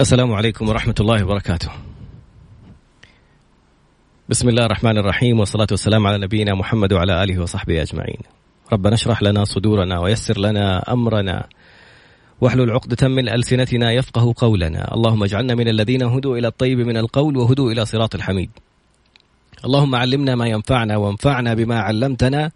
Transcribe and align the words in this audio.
السلام 0.00 0.32
عليكم 0.32 0.68
ورحمة 0.68 0.94
الله 1.00 1.24
وبركاته. 1.24 1.70
بسم 4.28 4.48
الله 4.48 4.66
الرحمن 4.66 4.98
الرحيم 4.98 5.40
والصلاة 5.40 5.66
والسلام 5.70 6.06
على 6.06 6.18
نبينا 6.18 6.54
محمد 6.54 6.92
وعلى 6.92 7.22
آله 7.22 7.42
وصحبه 7.42 7.82
أجمعين. 7.82 8.18
ربنا 8.72 8.94
اشرح 8.94 9.22
لنا 9.22 9.44
صدورنا 9.44 9.98
ويسر 9.98 10.38
لنا 10.38 10.92
أمرنا. 10.92 11.46
واحلل 12.40 12.70
عقدة 12.70 13.08
من 13.08 13.28
ألسنتنا 13.28 13.92
يفقه 13.92 14.34
قولنا. 14.36 14.94
اللهم 14.94 15.22
اجعلنا 15.24 15.54
من 15.54 15.68
الذين 15.68 16.02
هدوا 16.02 16.38
إلى 16.38 16.48
الطيب 16.48 16.78
من 16.78 16.96
القول 16.96 17.36
وهدوا 17.36 17.72
إلى 17.72 17.84
صراط 17.84 18.14
الحميد. 18.14 18.50
اللهم 19.64 19.94
علمنا 19.94 20.34
ما 20.34 20.46
ينفعنا 20.46 20.96
وانفعنا 20.96 21.54
بما 21.54 21.80
علمتنا 21.80 22.50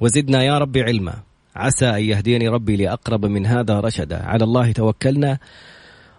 وزدنا 0.00 0.42
يا 0.42 0.58
رب 0.58 0.76
علما. 0.76 1.14
عسى 1.56 1.86
أن 1.86 2.04
يهديني 2.04 2.48
ربي 2.48 2.76
لأقرب 2.76 3.26
من 3.26 3.46
هذا 3.46 3.80
رشدا. 3.80 4.22
على 4.22 4.44
الله 4.44 4.72
توكلنا. 4.72 5.38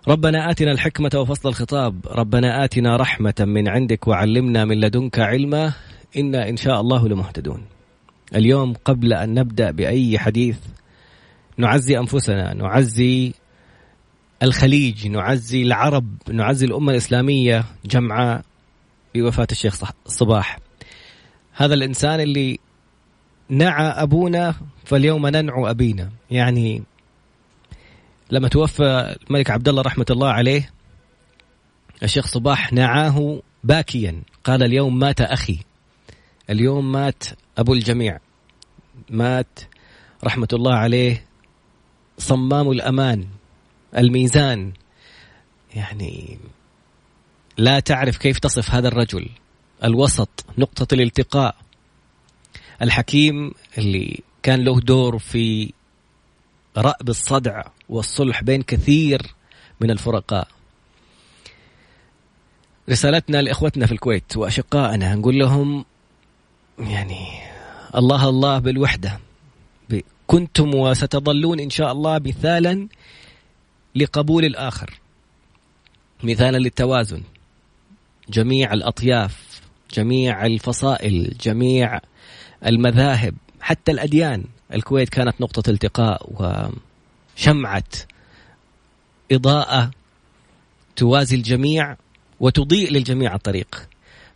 ربنا 0.07 0.51
آتنا 0.51 0.71
الحكمة 0.71 1.11
وفصل 1.15 1.49
الخطاب. 1.49 2.07
ربنا 2.07 2.63
آتنا 2.63 2.97
رحمة 2.97 3.33
من 3.39 3.67
عندك 3.67 4.07
وعلمنا 4.07 4.65
من 4.65 4.79
لدنك 4.79 5.19
علما. 5.19 5.73
إنا 6.17 6.49
إن 6.49 6.57
شاء 6.57 6.81
الله 6.81 7.07
لمهتدون. 7.07 7.65
اليوم 8.35 8.73
قبل 8.73 9.13
أن 9.13 9.33
نبدأ 9.33 9.71
بأي 9.71 10.19
حديث 10.19 10.57
نعزي 11.57 11.97
أنفسنا 11.99 12.53
نعزي 12.53 13.33
الخليج 14.43 15.07
نعزي 15.07 15.61
العرب 15.61 16.17
نعزي 16.31 16.65
الأمة 16.65 16.91
الإسلامية 16.91 17.65
جمعاء 17.85 18.41
بوفاة 19.15 19.47
الشيخ 19.51 19.91
صباح. 20.05 20.59
هذا 21.53 21.73
الإنسان 21.73 22.19
اللي 22.19 22.59
نعى 23.49 23.87
أبونا 23.87 24.55
فاليوم 24.85 25.27
ننعو 25.27 25.67
أبينا. 25.67 26.09
يعني 26.31 26.83
لما 28.31 28.47
توفى 28.47 29.15
الملك 29.29 29.51
عبد 29.51 29.69
الله 29.69 29.81
رحمة 29.81 30.05
الله 30.09 30.29
عليه 30.29 30.73
الشيخ 32.03 32.27
صباح 32.27 32.73
نعاه 32.73 33.41
باكيا. 33.63 34.21
قال 34.43 34.63
اليوم 34.63 34.99
مات 34.99 35.21
أخي. 35.21 35.59
اليوم 36.49 36.91
مات 36.91 37.23
أبو 37.57 37.73
الجميع. 37.73 38.19
مات 39.09 39.59
رحمة 40.23 40.47
الله 40.53 40.73
عليه 40.73 41.25
صمام 42.17 42.71
الأمان 42.71 43.27
الميزان. 43.97 44.73
يعني 45.75 46.37
لا 47.57 47.79
تعرف 47.79 48.17
كيف 48.17 48.39
تصف 48.39 48.71
هذا 48.71 48.87
الرجل. 48.87 49.29
الوسط 49.83 50.45
نقطة 50.57 50.93
الالتقاء. 50.93 51.55
الحكيم 52.81 53.51
اللي 53.77 54.19
كان 54.43 54.63
له 54.63 54.79
دور 54.79 55.19
في 55.19 55.73
رأب 56.77 57.09
الصدع 57.09 57.63
والصلح 57.89 58.43
بين 58.43 58.61
كثير 58.61 59.21
من 59.81 59.91
الفرقاء. 59.91 60.47
رسالتنا 62.89 63.41
لإخوتنا 63.41 63.85
في 63.85 63.91
الكويت 63.91 64.37
وأشقائنا 64.37 65.15
نقول 65.15 65.39
لهم 65.39 65.85
يعني 66.79 67.27
الله 67.95 68.29
الله 68.29 68.59
بالوحدة. 68.59 69.19
كنتم 70.27 70.75
وستظلون 70.75 71.59
إن 71.59 71.69
شاء 71.69 71.91
الله 71.91 72.19
مثالا 72.19 72.87
لقبول 73.95 74.45
الآخر 74.45 74.99
مثالا 76.23 76.57
للتوازن. 76.57 77.23
جميع 78.29 78.73
الأطياف 78.73 79.61
جميع 79.93 80.45
الفصائل 80.45 81.37
جميع 81.41 81.99
المذاهب 82.65 83.35
حتى 83.61 83.91
الأديان. 83.91 84.43
الكويت 84.73 85.09
كانت 85.09 85.41
نقطة 85.41 85.69
التقاء 85.69 86.29
وشمعة 87.37 87.83
إضاءة 89.31 89.91
توازي 90.95 91.35
الجميع 91.35 91.97
وتضيء 92.39 92.91
للجميع 92.91 93.35
الطريق. 93.35 93.87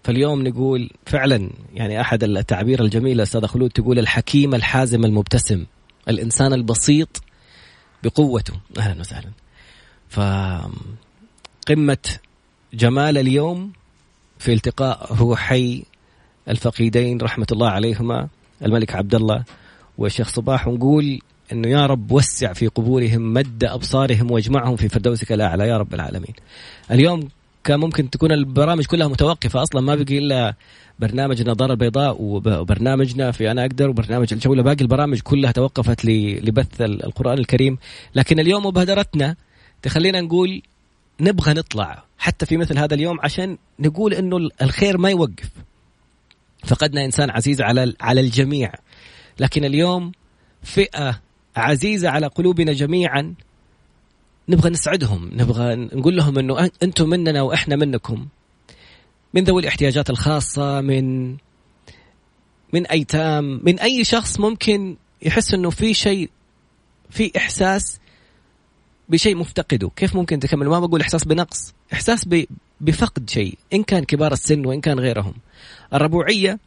فاليوم 0.03 0.47
نقول 0.47 0.89
فعلا 1.05 1.49
يعني 1.73 2.01
أحد 2.01 2.23
التعبير 2.23 2.81
الجميل 2.83 3.21
أستاذ 3.21 3.45
خلود 3.45 3.69
تقول 3.71 3.99
الحكيم 3.99 4.55
الحازم 4.55 5.05
المبتسم 5.05 5.65
الإنسان 6.09 6.53
البسيط 6.53 7.21
بقوته. 8.03 8.53
أهلا 8.77 8.99
وسهلا. 8.99 9.29
فقمة 10.09 11.97
جمال 12.73 13.17
اليوم 13.17 13.71
في 14.39 14.53
التقاء 14.53 15.13
روحي 15.13 15.83
الفقيدين 16.47 17.21
رحمة 17.21 17.47
الله 17.51 17.69
عليهما 17.69 18.27
الملك 18.65 18.95
عبد 18.95 19.15
الله 19.15 19.43
والشيخ 19.99 20.29
صباح 20.29 20.67
ونقول 20.67 21.19
إنه 21.51 21.67
يا 21.67 21.85
رب 21.85 22.11
وسع 22.11 22.53
في 22.53 22.67
قبورهم 22.67 23.33
مد 23.33 23.63
أبصارهم 23.63 24.31
وأجمعهم 24.31 24.75
في 24.75 24.89
فردوسك 24.89 25.31
الأعلى 25.31 25.67
يا 25.67 25.77
رب 25.77 25.93
العالمين. 25.93 26.33
اليوم 26.91 27.29
كان 27.63 27.79
ممكن 27.79 28.09
تكون 28.09 28.31
البرامج 28.31 28.85
كلها 28.85 29.07
متوقفة 29.07 29.63
أصلا 29.63 29.81
ما 29.81 29.95
بقي 29.95 30.17
إلا 30.17 30.55
برنامج 30.99 31.41
النظاره 31.41 31.71
البيضاء 31.71 32.15
وبرنامجنا 32.19 33.31
في 33.31 33.51
أنا 33.51 33.61
أقدر 33.61 33.89
وبرنامج 33.89 34.27
الجوله 34.33 34.63
باقي 34.63 34.81
البرامج 34.81 35.19
كلها 35.19 35.51
توقفت 35.51 36.05
لبث 36.05 36.81
القرآن 36.81 37.37
الكريم. 37.37 37.77
لكن 38.15 38.39
اليوم 38.39 38.65
مبادرتنا 38.65 39.35
تخلينا 39.81 40.21
نقول 40.21 40.61
نبغى 41.21 41.53
نطلع 41.53 42.03
حتى 42.17 42.45
في 42.45 42.57
مثل 42.57 42.77
هذا 42.77 42.93
اليوم 42.93 43.19
عشان 43.21 43.57
نقول 43.79 44.13
إنه 44.13 44.49
الخير 44.61 44.97
ما 44.97 45.09
يوقف. 45.09 45.49
فقدنا 46.65 47.05
إنسان 47.05 47.29
عزيز 47.29 47.61
على 47.61 47.93
على 48.01 48.21
الجميع. 48.21 48.71
لكن 49.39 49.65
اليوم 49.65 50.11
فئة 50.63 51.21
عزيزة 51.55 52.09
على 52.09 52.27
قلوبنا 52.27 52.73
جميعا 52.73 53.33
نبغى 54.49 54.69
نسعدهم 54.69 55.29
نبغى 55.33 55.75
نقول 55.75 56.17
لهم 56.17 56.39
إنه 56.39 56.69
أنتم 56.83 57.09
مننا 57.09 57.41
وإحنا 57.41 57.75
منكم. 57.75 58.27
من 59.33 59.43
ذوي 59.43 59.61
الاحتياجات 59.61 60.09
الخاصة 60.09 60.81
من 60.81 61.37
من 62.73 62.87
أيتام 62.87 63.61
من 63.63 63.79
أي 63.79 64.03
شخص 64.03 64.39
ممكن 64.39 64.97
يحس 65.21 65.53
إنه 65.53 65.69
في 65.69 65.93
شيء 65.93 66.29
في 67.09 67.31
إحساس 67.37 67.99
بشيء 69.09 69.35
مفتقده. 69.35 69.89
كيف 69.95 70.15
ممكن 70.15 70.39
تكمل؟ 70.39 70.67
ما 70.67 70.79
بقول 70.79 71.01
إحساس 71.01 71.23
بنقص 71.23 71.73
إحساس 71.93 72.27
بفقد 72.81 73.29
شيء 73.29 73.57
إن 73.73 73.83
كان 73.83 74.03
كبار 74.03 74.33
السن 74.33 74.65
وإن 74.65 74.81
كان 74.81 74.99
غيرهم. 74.99 75.33
الربوعية 75.93 76.59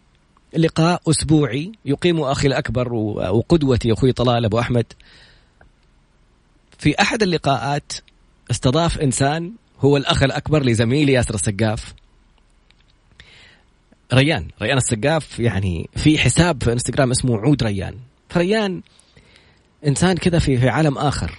لقاء 0.57 1.03
أسبوعي 1.11 1.73
يقيم 1.85 2.21
أخي 2.21 2.49
الأكبر 2.49 2.93
وقدوتي 2.95 3.93
أخوي 3.93 4.13
طلال 4.13 4.45
أبو 4.45 4.59
أحمد. 4.61 4.87
في 6.79 7.01
أحد 7.01 7.23
اللقاءات 7.23 7.93
استضاف 8.51 8.99
إنسان 8.99 9.53
هو 9.81 9.97
الأخ 9.97 10.23
الأكبر 10.23 10.63
لزميلي 10.63 11.13
ياسر 11.13 11.35
السقاف. 11.35 11.95
ريان 14.13 14.49
ريان 14.63 14.77
السقاف 14.77 15.41
يعني 15.41 15.89
في 15.97 16.19
حساب 16.19 16.63
في 16.63 16.73
إنستغرام 16.73 17.11
اسمه 17.11 17.39
عود 17.39 17.63
ريان. 17.63 17.95
فريان 18.29 18.83
إنسان 19.87 20.17
كذا 20.17 20.39
في 20.39 20.57
في 20.57 20.69
عالم 20.69 20.99
آخر. 20.99 21.39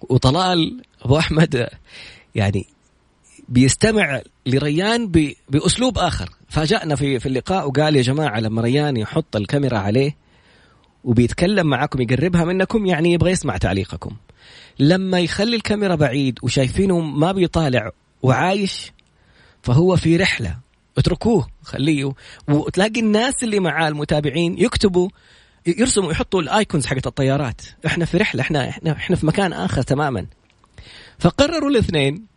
وطلال 0.00 0.82
أبو 1.02 1.18
أحمد 1.18 1.68
يعني 2.34 2.66
بيستمع 3.52 4.20
لريان 4.46 5.08
بأسلوب 5.48 5.98
آخر. 5.98 6.30
فاجأنا 6.48 6.96
في 6.96 7.18
في 7.18 7.26
اللقاء 7.26 7.68
وقال 7.68 7.96
يا 7.96 8.02
جماعة 8.02 8.40
لما 8.40 8.62
ريان 8.62 8.96
يحط 8.96 9.36
الكاميرا 9.36 9.78
عليه 9.78 10.16
وبيتكلم 11.04 11.66
معاكم 11.66 12.00
يقربها 12.00 12.44
منكم 12.44 12.86
يعني 12.86 13.12
يبغى 13.12 13.30
يسمع 13.30 13.56
تعليقكم. 13.56 14.16
لما 14.78 15.20
يخلي 15.20 15.56
الكاميرا 15.56 15.94
بعيد 15.94 16.38
وشايفينه 16.42 17.00
ما 17.00 17.32
بيطالع 17.32 17.90
وعايش 18.22 18.92
فهو 19.62 19.96
في 19.96 20.16
رحلة. 20.16 20.56
اتركوه 20.98 21.48
خليه. 21.62 22.12
وتلاقي 22.48 23.00
الناس 23.00 23.42
اللي 23.42 23.60
معاه 23.60 23.88
المتابعين 23.88 24.58
يكتبوا 24.58 25.08
يرسموا 25.66 26.12
يحطوا 26.12 26.42
الآيكونز 26.42 26.86
حقت 26.86 27.06
الطيارات. 27.06 27.60
إحنا 27.86 28.04
في 28.04 28.16
رحلة 28.16 28.40
إحنا 28.40 28.68
إحنا 28.68 28.92
إحنا 28.92 29.16
في 29.16 29.26
مكان 29.26 29.52
آخر 29.52 29.82
تماما. 29.82 30.26
فقرروا 31.18 31.70
الاثنين 31.70 32.31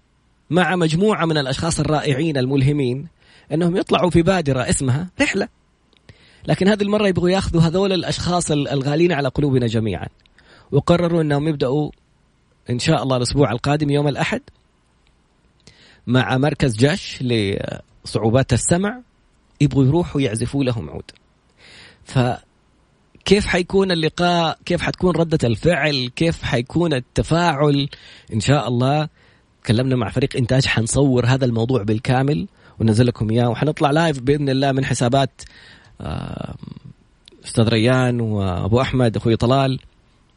مع 0.50 0.76
مجموعة 0.76 1.26
من 1.26 1.38
الأشخاص 1.38 1.80
الرائعين 1.80 2.38
الملهمين 2.38 3.08
أنهم 3.52 3.78
يطلعوا 3.78 4.10
في 4.10 4.22
بادرة 4.22 4.70
اسمها 4.70 5.08
رحلة. 5.22 5.48
لكن 6.48 6.68
هذه 6.68 6.84
المرة 6.84 7.08
يبغوا 7.08 7.30
ياخذوا 7.30 7.62
هذول 7.62 7.94
الأشخاص 7.94 8.52
الغالين 8.52 9.12
على 9.12 9.28
قلوبنا 9.28 9.68
جميعا. 9.68 10.08
وقرروا 10.72 11.22
أنهم 11.22 11.48
يبدأوا 11.48 11.92
إن 12.70 12.80
شاء 12.80 13.04
الله 13.04 13.18
الأسبوع 13.18 13.52
القادم 13.52 13.90
يوم 13.90 14.08
الأحد 14.08 14.42
مع 16.08 16.38
مركز 16.38 16.76
جش 16.78 17.20
لصعوبات 17.22 18.54
السمع. 18.54 19.02
يبغوا 19.62 19.86
يروحوا 19.86 20.22
يعزفوا 20.22 20.64
لهم 20.64 20.90
عود. 20.90 21.12
ف 22.04 22.20
كيف 23.26 23.46
حيكون 23.46 23.92
اللقاء؟ 23.92 24.58
كيف 24.66 24.82
حتكون 24.82 25.16
ردة 25.16 25.48
الفعل؟ 25.48 26.12
كيف 26.16 26.44
حيكون 26.44 26.94
التفاعل؟ 26.94 27.90
إن 28.34 28.40
شاء 28.40 28.68
الله 28.68 29.10
تكلمنا 29.66 29.96
مع 29.96 30.10
فريق 30.10 30.36
إنتاج 30.36 30.66
حنصور 30.66 31.26
هذا 31.26 31.46
الموضوع 31.46 31.84
بالكامل 31.84 32.48
وننزل 32.80 33.08
لكم 33.08 33.30
إياه 33.30 33.50
وحنطلع 33.50 33.92
لايف 33.92 34.20
بإذن 34.20 34.50
الله 34.50 34.72
من 34.72 34.86
حسابات 34.86 35.42
أستاذ 37.46 37.68
ريان 37.68 38.22
وأبو 38.22 38.82
أحمد 38.82 39.18
أخوي 39.18 39.36
طلال 39.36 39.80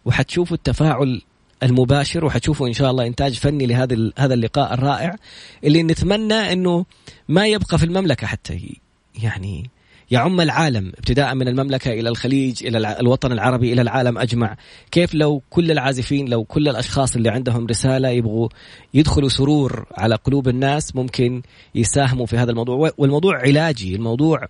وحتشوفوا 0.05 0.57
التفاعل 0.57 1.23
المباشر 1.63 2.25
وحتشوفوا 2.25 2.69
إن 2.69 2.73
شاء 2.73 2.91
الله 2.91 3.07
إنتاج 3.07 3.35
فني 3.35 3.67
لهذا 3.67 4.11
هذا 4.19 4.35
اللقاء 4.35 4.75
الرائع 4.75 5.17
اللي 5.65 5.83
نتمنى 5.83 6.53
إنه 6.53 6.85
ما 7.29 7.47
يبقى 7.47 7.79
في 7.79 7.85
المملكة 7.85 8.27
حتى 8.27 8.79
يعني 9.23 9.71
يعم 10.11 10.41
العالم 10.41 10.89
ابتداء 10.89 11.35
من 11.35 11.49
المملكة 11.49 11.91
إلى 11.91 12.09
الخليج 12.09 12.67
إلى 12.67 13.01
الوطن 13.01 13.33
العربي 13.33 13.73
إلى 13.73 13.83
العالم 13.83 14.19
أجمع. 14.19 14.57
كيف 14.91 15.15
لو 15.15 15.43
كل 15.51 15.71
العازفين 15.71 16.29
لو 16.29 16.45
كل 16.45 16.69
الأشخاص 16.69 17.17
اللي 17.17 17.31
عندهم 17.31 17.67
رسالة 17.67 18.09
يبغوا 18.09 18.49
يدخلوا 18.95 19.29
سرور 19.29 19.87
على 19.97 20.15
قلوب 20.15 20.49
الناس 20.49 20.97
ممكن 20.97 21.43
يساهموا 21.75 22.27
في 22.27 22.37
هذا 22.37 22.51
الموضوع؟ 22.51 22.93
والموضوع 22.99 23.39
علاجي 23.39 23.95
الموضوع 23.95 24.49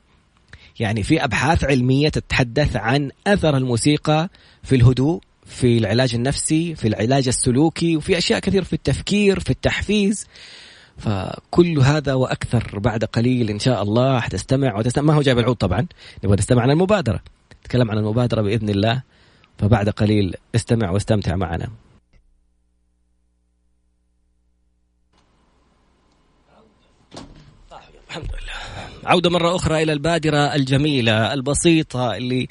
يعني 0.81 1.03
في 1.03 1.25
أبحاث 1.25 1.65
علمية 1.65 2.09
تتحدث 2.09 2.77
عن 2.77 3.11
أثر 3.27 3.57
الموسيقى 3.57 4.29
في 4.63 4.77
الهدوء 4.77 5.21
في 5.47 5.79
العلاج 5.79 6.15
النفسي 6.15 6.75
في 6.75 6.89
العلاج 6.89 7.29
السلوكي 7.29 7.97
وفي 7.97 8.19
أشياء 8.19 8.41
كثير 8.41 8.65
في 8.65 8.73
التفكير 8.73 9.41
في 9.41 9.51
التحفيز. 9.51 10.27
فكل 10.99 11.79
هذا 11.79 12.15
وأكثر 12.15 12.79
بعد 12.79 13.05
قليل 13.05 13.50
إن 13.50 13.59
شاء 13.59 13.83
الله 13.83 14.21
حتستمع 14.21 14.79
وتستمع. 14.79 15.05
ما 15.05 15.15
هو 15.15 15.23
جايب 15.23 15.39
العود 15.39 15.56
طبعا؟ 15.56 15.87
نبغى 16.25 16.37
نستمع 16.37 16.62
عن 16.62 16.71
المبادرة. 16.71 17.21
نتكلم 17.61 17.91
عن 17.91 17.99
المبادرة 17.99 18.43
بإذن 18.43 18.69
الله. 18.69 19.03
فبعد 19.59 19.89
قليل 19.89 20.35
استمع 20.55 20.91
واستمتع 20.91 21.37
معنا. 21.37 21.69
الحمد 28.09 28.25
لله. 28.25 29.11
عودة 29.11 29.31
مرة 29.31 29.56
أخرى 29.56 29.83
إلى 29.83 29.93
البادرة 29.93 30.55
الجميلة 30.55 31.35
البسيطة 31.35 32.17
اللي 32.17 32.49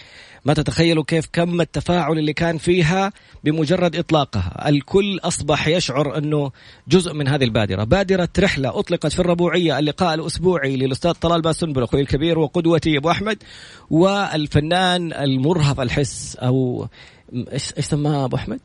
ما 0.48 0.54
تتخيلوا 0.54 1.04
كيف 1.04 1.28
كم 1.34 1.62
التفاعل 1.62 2.20
اللي 2.20 2.34
كان 2.34 2.58
فيها 2.58 3.12
بمجرد 3.44 3.96
إطلاقها. 3.96 4.70
الكل 4.70 5.20
أصبح 5.24 5.68
يشعر 5.68 6.18
أنه 6.18 6.52
جزء 6.88 7.14
من 7.14 7.28
هذه 7.28 7.44
البادرة. 7.44 7.84
بادرة 7.84 8.30
رحلة 8.40 8.80
أطلقت 8.80 9.14
في 9.14 9.20
الربوعية 9.20 9.80
اللقاء 9.80 10.14
الأسبوعي 10.14 10.76
للأستاذ 10.78 11.12
طلال 11.12 11.42
باسنبل 11.42 11.84
أخوي 11.84 12.02
الكبير 12.02 12.40
وقدوتي 12.40 12.98
أبو 12.98 13.12
أحمد 13.12 13.44
والفنان 13.90 15.14
المرهف 15.14 15.80
الحس 15.80 16.36
أو 16.36 16.88
إيش 17.34 17.74
إيش 17.78 17.86
سماه 17.86 18.26
أبو 18.26 18.36
أحمد؟ 18.36 18.60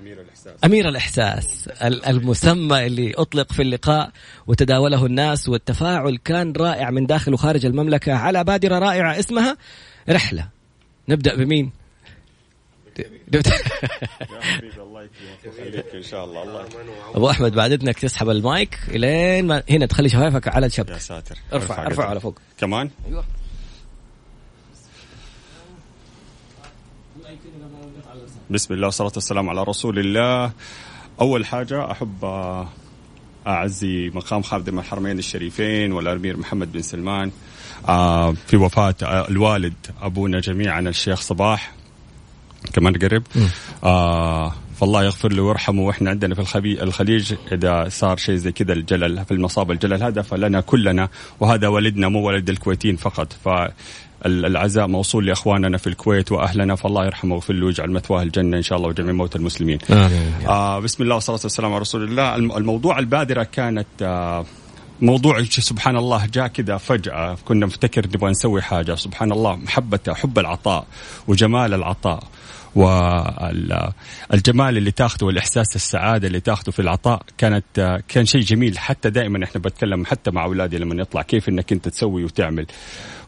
أمير 0.00 0.20
الإحساس. 0.20 0.54
أمير 0.64 0.88
الإحساس. 0.88 1.68
المسمى 1.82 2.86
اللي 2.86 3.14
أطلق 3.14 3.52
في 3.52 3.62
اللقاء 3.62 4.10
وتداوله 4.46 5.06
الناس 5.06 5.48
والتفاعل 5.48 6.18
كان 6.24 6.52
رائع 6.52 6.90
من 6.90 7.06
داخل 7.06 7.34
وخارج 7.34 7.66
المملكة 7.66 8.12
على 8.12 8.44
بادرة 8.44 8.78
رائعة 8.78 9.18
اسمها 9.18 9.56
رحلة. 10.08 10.53
نبدأ 11.08 11.36
بمين؟ 11.36 11.72
إن 15.94 16.02
شاء 16.02 16.24
الله 16.24 16.42
الله 16.42 16.66
أبو 17.14 17.30
أحمد 17.30 17.52
بعد 17.52 17.72
إذنك 17.72 17.98
تسحب 17.98 18.28
المايك 18.28 18.78
إلين 18.88 19.46
ما 19.46 19.62
هنا 19.70 19.86
تخلي 19.86 20.08
شفايفك 20.08 20.48
على 20.48 20.66
الشبك 20.66 20.90
يا 20.90 20.98
ساتر. 20.98 21.38
ارفع 21.52 21.86
أرفع 21.86 22.08
على 22.08 22.20
فوق. 22.20 22.38
كمان؟ 22.58 22.90
أيوه. 23.06 23.24
بسم 28.50 28.74
الله 28.74 28.86
والصلاة 28.86 29.12
والسلام 29.14 29.48
على 29.48 29.62
رسول 29.62 29.98
الله. 29.98 30.52
أول 31.20 31.46
حاجة 31.46 31.90
أحب 31.90 32.24
أعزي 33.46 34.10
مقام 34.14 34.42
خادم 34.42 34.78
الحرمين 34.78 35.18
الشريفين 35.18 35.92
والأمير 35.92 36.36
محمد 36.36 36.72
بن 36.72 36.82
سلمان. 36.82 37.30
آه، 37.88 38.34
في 38.46 38.56
وفاة 38.56 38.94
آه، 39.02 39.28
الوالد 39.28 39.74
أبونا 40.02 40.40
جميعا 40.40 40.80
الشيخ 40.80 41.20
صباح. 41.20 41.72
كمان 42.72 42.94
قرب 42.98 43.22
آه 43.84 44.54
فالله 44.80 45.04
يغفر 45.04 45.32
له 45.32 45.42
ويرحمه. 45.42 45.82
وإحنا 45.82 46.10
عندنا 46.10 46.34
في 46.34 46.40
الخليج 46.82 47.34
إذا 47.52 47.88
صار 47.88 48.16
شيء 48.16 48.36
زي 48.36 48.52
كذا 48.52 48.72
الجلل 48.72 49.24
في 49.24 49.34
المصاب 49.34 49.70
الجلل 49.70 50.02
هذا 50.02 50.22
فلنا 50.22 50.60
كلنا 50.60 51.08
وهذا 51.40 51.68
والدنا 51.68 52.08
مو 52.08 52.26
ولد 52.26 52.48
الكويتيين 52.48 52.96
فقط. 52.96 53.32
ف 53.32 53.48
العزاء 54.26 54.86
موصول 54.86 55.26
لإخواننا 55.26 55.78
في 55.78 55.86
الكويت 55.86 56.32
وأهلنا 56.32 56.74
فالله 56.74 57.06
يرحمه 57.06 57.34
ويغفر 57.34 57.54
له 57.54 57.66
ويجعل 57.66 57.90
مثواه 57.90 58.22
الجنة 58.22 58.56
إن 58.56 58.62
شاء 58.62 58.78
الله 58.78 58.88
وجميع 58.88 59.12
موتى 59.12 59.38
المسلمين. 59.38 59.78
آمين. 59.90 60.32
آه 60.48 60.80
بسم 60.80 61.02
الله 61.02 61.14
والصلاة 61.14 61.40
والسلام 61.42 61.72
على 61.72 61.80
رسول 61.80 62.04
الله. 62.04 62.34
الموضوع 62.34 62.98
البادرة 62.98 63.42
كانت 63.42 63.86
آه 64.02 64.44
موضوع 65.00 65.42
سبحان 65.42 65.96
الله 65.96 66.26
جاء 66.26 66.46
كذا 66.46 66.76
فجأة. 66.76 67.36
كنا 67.44 67.66
نفتكر 67.66 68.06
نبغى 68.06 68.30
نسوي 68.30 68.62
حاجة. 68.62 68.94
سبحان 68.94 69.32
الله 69.32 69.56
محبة 69.56 70.00
حب 70.08 70.38
العطاء 70.38 70.86
وجمال 71.28 71.74
العطاء. 71.74 72.24
والجمال 72.76 74.76
اللي 74.76 74.90
تاخذه 74.90 75.24
والإحساس 75.24 75.76
السعادة 75.76 76.26
اللي 76.26 76.40
تاخذه 76.40 76.70
في 76.70 76.82
العطاء 76.82 77.22
كانت 77.38 78.02
كان 78.08 78.26
شيء 78.26 78.40
جميل. 78.40 78.78
حتى 78.78 79.10
دائما 79.10 79.44
إحنا 79.44 79.60
بتكلم 79.60 80.04
حتى 80.04 80.30
مع 80.30 80.44
أولادي 80.44 80.78
لما 80.78 81.02
يطلع 81.02 81.22
كيف 81.22 81.48
إنك 81.48 81.72
أنت 81.72 81.88
تسوي 81.88 82.24
وتعمل. 82.24 82.66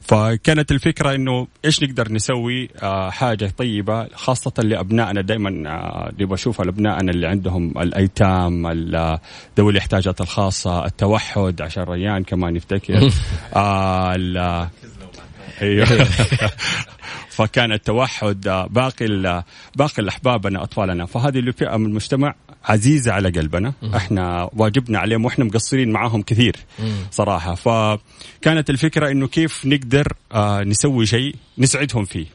فكانت 0.06 0.70
الفكرة 0.70 1.14
إنه 1.14 1.46
إيش 1.64 1.82
نقدر 1.82 2.12
نسوي؟ 2.12 2.68
آه 2.82 3.10
حاجة 3.10 3.52
طيبة 3.58 4.08
خاصة 4.14 4.52
لأبنائنا. 4.62 5.20
دائما 5.20 5.70
آه 5.70 6.10
بشوف 6.18 6.60
ابنائنا 6.60 7.12
اللي 7.12 7.26
عندهم 7.26 7.78
الأيتام 7.78 8.66
ذوي 9.58 9.72
الاحتياجات 9.72 10.20
الخاصة 10.20 10.86
التوحد 10.86 11.62
عشان 11.62 11.82
ريان 11.82 12.24
كمان 12.24 12.56
يفتكر. 12.56 13.10
آه 13.56 14.70
أيوه. 15.62 15.86
فكان 17.36 17.72
التوحد 17.72 18.48
آه، 18.48 18.66
باقي 18.66 19.06
باقي 19.76 20.02
الاحبابنا 20.02 20.62
أطفالنا. 20.62 21.06
فهذه 21.06 21.38
الفئه 21.38 21.76
من 21.76 21.86
المجتمع 21.86 22.34
عزيزة 22.66 23.12
على 23.12 23.28
قلبنا. 23.30 23.72
إحنا 23.96 24.50
واجبنا 24.56 24.98
عليهم 24.98 25.24
وإحنا 25.24 25.44
مقصرين 25.44 25.90
معاهم 25.90 26.22
كثير 26.22 26.56
صراحة. 27.10 27.54
فكانت 27.54 28.70
الفكرة 28.70 29.10
إنه 29.10 29.26
كيف 29.28 29.66
نقدر 29.66 30.12
آه 30.32 30.62
نسوي 30.62 31.06
شيء 31.06 31.34
نسعدهم 31.58 32.04
فيه. 32.04 32.26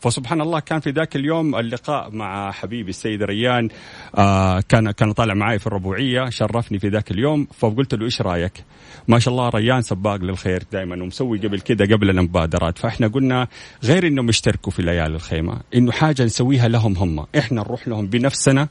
فسبحان 0.00 0.40
الله 0.40 0.60
كان 0.60 0.80
في 0.80 0.90
ذاك 0.90 1.16
اليوم 1.16 1.56
اللقاء 1.56 2.10
مع 2.10 2.50
حبيبي 2.52 2.90
السيد 2.90 3.22
ريان 3.22 3.68
آه 4.14 4.60
كان 4.60 4.90
كان 4.90 5.12
طالع 5.12 5.34
معي 5.34 5.58
في 5.58 5.66
الربوعية 5.66 6.30
شرفني 6.30 6.78
في 6.78 6.88
ذاك 6.88 7.10
اليوم. 7.10 7.46
فقلت 7.58 7.94
له 7.94 8.04
إيش 8.04 8.22
رأيك؟ 8.22 8.64
ما 9.08 9.18
شاء 9.18 9.34
الله 9.34 9.48
ريان 9.48 9.82
سباق 9.82 10.16
للخير 10.16 10.62
دائما 10.72 11.02
ومسوي 11.02 11.38
قبل 11.38 11.60
كذا 11.60 11.96
قبل 11.96 12.22
مبادرات 12.22 12.78
فإحنا 12.78 13.08
قلنا 13.08 13.48
غير 13.84 14.06
إنهم 14.06 14.28
يشتركوا 14.28 14.72
في 14.72 14.82
ليالي 14.82 15.14
الخيمة 15.14 15.60
إنه 15.74 15.92
حاجة 15.92 16.24
نسويها 16.24 16.68
لهم 16.68 16.96
هم. 16.96 17.26
إحنا 17.38 17.60
نروح 17.60 17.88
لهم 17.88 18.06
بنفسنا 18.06 18.68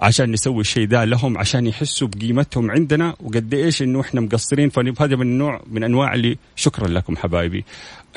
عشان 0.00 0.32
نسوي 0.32 0.60
الشيء 0.60 0.86
ده 0.86 1.04
لهم 1.04 1.38
عشان 1.38 1.66
يحسوا 1.66 2.08
بقيمتهم 2.08 2.70
عندنا. 2.70 3.14
وقد 3.20 3.54
إيش 3.54 3.82
إنه 3.82 4.00
إحنا 4.00 4.20
مقصرين؟ 4.20 4.70
فهذا 4.70 5.16
من 5.16 5.22
النوع 5.22 5.60
من 5.70 5.84
أنواع 5.84 6.14
اللي 6.14 6.38
شكرا 6.56 6.88
لكم 6.88 7.16
حبايبي. 7.16 7.64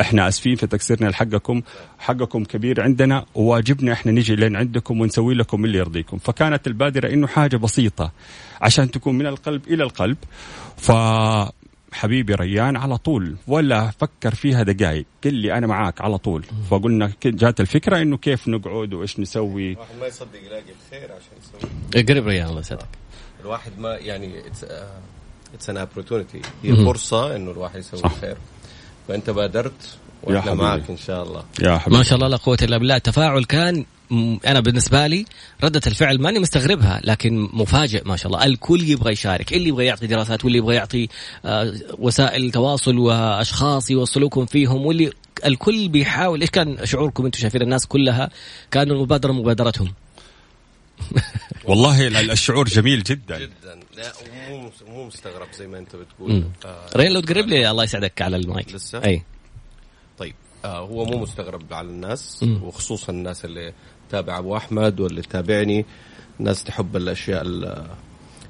إحنا 0.01 0.27
آسفين 0.27 0.55
في 0.55 0.67
تقصيرنا 0.67 1.09
لحقكم 1.09 1.61
حقكم 1.99 2.43
كبير 2.43 2.81
عندنا 2.81 3.25
وواجبنا 3.35 3.93
إحنا 3.93 4.11
نجي 4.11 4.35
لين 4.35 4.55
عندكم 4.55 5.01
ونسوي 5.01 5.33
لكم 5.33 5.65
اللي 5.65 5.77
يرضيكم. 5.77 6.17
فكانت 6.17 6.67
البادرة 6.67 7.13
إنه 7.13 7.27
حاجة 7.27 7.57
بسيطة 7.57 8.11
عشان 8.61 8.91
تكون 8.91 9.17
من 9.17 9.27
القلب 9.27 9.67
إلى 9.67 9.83
القلب. 9.83 10.17
ف 10.77 10.91
حبيبي 11.91 12.33
ريان 12.35 12.77
على 12.77 12.97
طول 12.97 13.35
ولا 13.47 13.91
فكر 13.91 14.35
فيها 14.35 14.63
دقائق 14.63 15.05
قل 15.23 15.33
لي 15.33 15.57
أنا 15.57 15.67
معاك 15.67 16.01
على 16.01 16.17
طول. 16.17 16.43
فقلنا 16.69 17.11
جات 17.25 17.61
الفكرة 17.61 18.01
إنه 18.01 18.17
كيف 18.17 18.47
نقعد 18.47 18.93
وإيش 18.93 19.19
نسوي. 19.19 19.71
الواحد 19.71 19.95
ما 19.99 20.07
يصدق 20.07 20.39
يلاقي 20.45 20.63
الخير 20.85 21.11
عشان 21.11 21.61
يسوي. 21.93 22.03
قرب 22.03 22.27
ريان 22.27 22.47
الله 22.47 22.59
يسعدك. 22.59 22.87
الواحد 23.41 23.79
ما 23.79 23.95
يعني 23.95 24.43
it's 25.53 25.69
an 25.69 25.77
opportunity 25.77 26.41
هي 26.63 26.75
فرصة 26.75 27.35
إنه 27.35 27.51
الواحد 27.51 27.79
يسوي 27.79 27.99
صح. 27.99 28.11
الخير. 28.11 28.37
فأنت 29.07 29.29
بادرت 29.29 29.97
وإحنا 30.23 30.53
معك 30.53 30.89
إن 30.89 30.97
شاء 30.97 31.23
الله. 31.23 31.43
يا 31.61 31.77
حبيبي. 31.77 31.97
ما 31.97 32.03
شاء 32.03 32.15
الله 32.15 32.27
لا 32.27 32.37
قوة 32.37 32.57
إلا 32.61 32.77
بالله. 32.77 32.95
التفاعل 32.95 33.43
كان 33.43 33.85
أنا 34.47 34.59
بالنسبة 34.59 35.07
لي 35.07 35.25
ردة 35.63 35.81
الفعل 35.87 36.21
ماني 36.21 36.39
مستغربها 36.39 37.01
لكن 37.03 37.49
مفاجئ 37.53 38.07
ما 38.07 38.15
شاء 38.15 38.27
الله. 38.31 38.45
الكل 38.45 38.89
يبغى 38.89 39.11
يشارك 39.11 39.53
اللي 39.53 39.69
يبغى 39.69 39.85
يعطي 39.85 40.07
دراسات 40.07 40.43
واللي 40.45 40.57
يبغى 40.57 40.75
يعطي 40.75 41.07
آه، 41.45 41.73
وسائل 41.99 42.51
تواصل 42.51 42.97
وأشخاص 42.97 43.91
يوصلوكم 43.91 44.45
فيهم 44.45 44.85
واللي 44.85 45.11
الكل 45.45 45.89
بيحاول. 45.89 46.41
إيش 46.41 46.49
كان 46.49 46.85
شعوركم 46.85 47.25
أنتم 47.25 47.39
شايفين 47.39 47.61
الناس 47.61 47.87
كلها 47.87 48.29
كانوا 48.71 48.95
المبادره 48.95 49.31
مبادرتهم؟ 49.31 49.93
والله 51.67 52.07
الشعور 52.07 52.67
جميل 52.67 53.03
جدا. 53.03 53.37
جدا. 53.39 53.79
لا 53.97 54.13
مو 54.49 54.71
مو 54.87 55.07
مستغرب 55.07 55.47
زي 55.57 55.67
ما 55.67 55.77
أنت 55.77 55.95
بتقول. 55.95 56.43
آه 56.65 56.85
ريان 56.95 57.11
لو 57.13 57.21
تقرب 57.21 57.47
لي 57.47 57.71
الله 57.71 57.83
يسعدك 57.83 58.21
على 58.21 58.37
المايك. 58.37 58.75
لسه؟ 58.75 59.03
أي. 59.03 59.23
آه 60.65 60.79
هو 60.79 61.05
مو 61.05 61.17
مستغرب 61.17 61.73
على 61.73 61.87
الناس. 61.87 62.45
وخصوصا 62.61 63.11
الناس 63.11 63.45
اللي 63.45 63.73
تابع 64.09 64.37
أبو 64.37 64.57
أحمد 64.57 64.99
واللي 64.99 65.21
تابعني. 65.21 65.85
ناس 66.39 66.63
تحب 66.63 66.95
الأشياء 66.95 67.43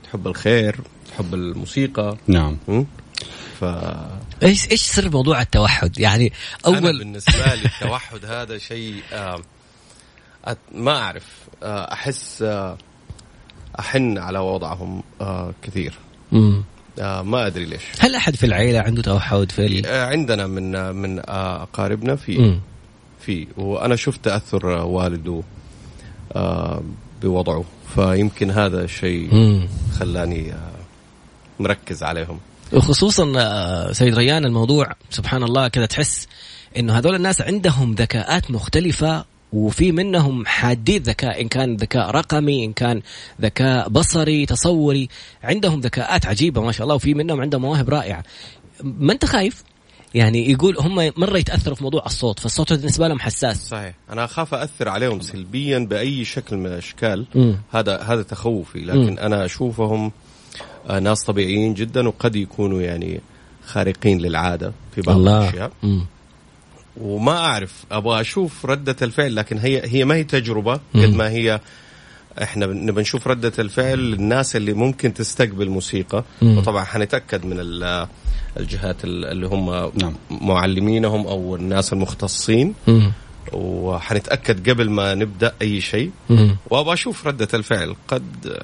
تحب 0.03 0.27
الخير 0.27 0.75
تحب 1.11 1.33
الموسيقى. 1.33 2.17
نعم. 2.27 2.57
ف 3.59 3.65
إيش 4.43 4.71
إيش 4.71 4.81
سر 4.81 5.09
موضوع 5.09 5.41
التوحد؟ 5.41 5.99
يعني 5.99 6.33
اول 6.65 6.77
أنا 6.77 6.91
بالنسبة 6.91 7.55
لي 7.55 7.65
التوحد 7.81 8.25
هذا 8.25 8.57
شيء 8.57 9.01
آه 9.13 9.41
ما 10.71 10.97
أعرف. 10.97 11.41
آه، 11.63 11.93
أحس 11.93 12.41
آه، 12.41 12.77
أحن 13.79 14.17
على 14.17 14.39
وضعهم 14.39 15.03
آه، 15.21 15.53
كثير. 15.61 15.93
مم. 16.97 17.31
ما 17.31 17.47
أدري 17.47 17.65
ليش. 17.65 17.81
هل 17.99 18.15
أحد 18.15 18.35
في 18.35 18.45
العيلة 18.45 18.79
عنده 18.79 19.01
توحد 19.01 19.51
في 19.51 19.81
عندنا 19.87 20.47
من 20.47 20.95
من 20.95 21.19
أقاربنا 21.29 22.15
في 22.15 22.59
في. 23.19 23.47
وأنا 23.57 23.95
شفت 23.95 24.25
تأثر 24.25 24.65
والده 24.67 25.43
بوضعه. 27.21 27.63
فيمكن 27.95 28.51
هذا 28.51 28.83
الشيء 28.83 29.29
خلاني 29.99 30.53
مركز 31.59 32.03
عليهم. 32.03 32.39
وخصوصا 32.73 33.93
سيد 33.93 34.15
ريان 34.15 34.45
الموضوع 34.45 34.91
سبحان 35.09 35.43
الله 35.43 35.67
كذا 35.67 35.85
تحس 35.85 36.27
إنه 36.77 36.97
هذول 36.97 37.15
الناس 37.15 37.41
عندهم 37.41 37.93
ذكاءات 37.93 38.51
مختلفة 38.51 39.25
وفي 39.53 39.91
منهم 39.91 40.45
حادي 40.45 40.97
الذكاء 40.97 41.41
إن 41.41 41.47
كان 41.47 41.75
ذكاء 41.75 42.11
رقمي 42.11 42.65
إن 42.65 42.73
كان 42.73 43.01
ذكاء 43.41 43.89
بصري 43.89 44.45
تصوري 44.45 45.09
عندهم 45.43 45.79
ذكاءات 45.79 46.25
عجيبة 46.25 46.61
ما 46.61 46.71
شاء 46.71 46.83
الله 46.83 46.95
وفي 46.95 47.13
منهم 47.13 47.41
عندهم 47.41 47.61
مواهب 47.61 47.89
رائعة. 47.89 48.23
ما 48.83 49.13
أنت 49.13 49.25
خايف؟ 49.25 49.63
يعني 50.13 50.51
يقول 50.51 50.77
هم 50.79 51.11
مرة 51.17 51.37
يتأثروا 51.37 51.75
في 51.75 51.83
موضوع 51.83 52.05
الصوت 52.05 52.39
فالصوت 52.39 52.73
بالنسبة 52.73 53.07
لهم 53.07 53.19
حساس. 53.19 53.69
صحيح. 53.69 53.93
أنا 54.09 54.25
أخاف 54.25 54.53
اثر 54.53 54.89
عليهم 54.89 55.21
سلبيا 55.21 55.79
بأي 55.79 56.25
شكل 56.25 56.57
من 56.57 56.65
الأشكال. 56.65 57.25
هذا 57.71 58.01
هذا 58.01 58.23
تخوفي. 58.23 58.79
لكن 58.79 59.13
م. 59.13 59.19
أنا 59.19 59.45
أشوفهم 59.45 60.11
آه، 60.89 60.99
ناس 60.99 61.23
طبيعيين 61.23 61.73
جدا 61.73 62.07
وقد 62.07 62.35
يكونوا 62.35 62.81
يعني 62.81 63.21
خارقين 63.65 64.19
للعادة 64.19 64.73
في 64.95 65.01
بعض 65.01 65.15
الله. 65.15 65.43
الأشياء. 65.43 65.71
م. 65.83 66.01
وما 66.97 67.37
أعرف 67.37 67.85
أبغى 67.91 68.21
أشوف 68.21 68.65
ردة 68.65 68.95
الفعل 69.01 69.35
لكن 69.35 69.57
هي 69.57 69.81
هي 69.85 70.05
ما 70.05 70.15
هي 70.15 70.23
تجربة 70.23 70.79
قد 70.95 71.15
ما 71.15 71.29
هي 71.29 71.59
إحنا 72.41 72.65
نبى 72.65 73.01
نشوف 73.01 73.27
ردة 73.27 73.53
الفعل 73.59 73.99
للناس 73.99 74.55
اللي 74.55 74.73
ممكن 74.73 75.13
تستقبل 75.13 75.69
موسيقى. 75.69 76.23
مم. 76.41 76.57
وطبعا 76.57 76.83
حنتأكد 76.83 77.45
من 77.45 77.57
الجهات 78.57 79.03
اللي 79.03 79.47
هم 79.47 79.91
نعم. 79.95 80.15
معلمينهم 80.29 81.27
أو 81.27 81.55
الناس 81.55 81.93
المختصين. 81.93 82.73
مم. 82.87 83.11
وحنتأكد 83.53 84.69
قبل 84.69 84.89
ما 84.89 85.15
نبدأ 85.15 85.53
أي 85.61 85.81
شيء. 85.81 86.11
وأبغى 86.69 86.93
أشوف 86.93 87.27
ردة 87.27 87.47
الفعل. 87.53 87.95
قد 88.07 88.57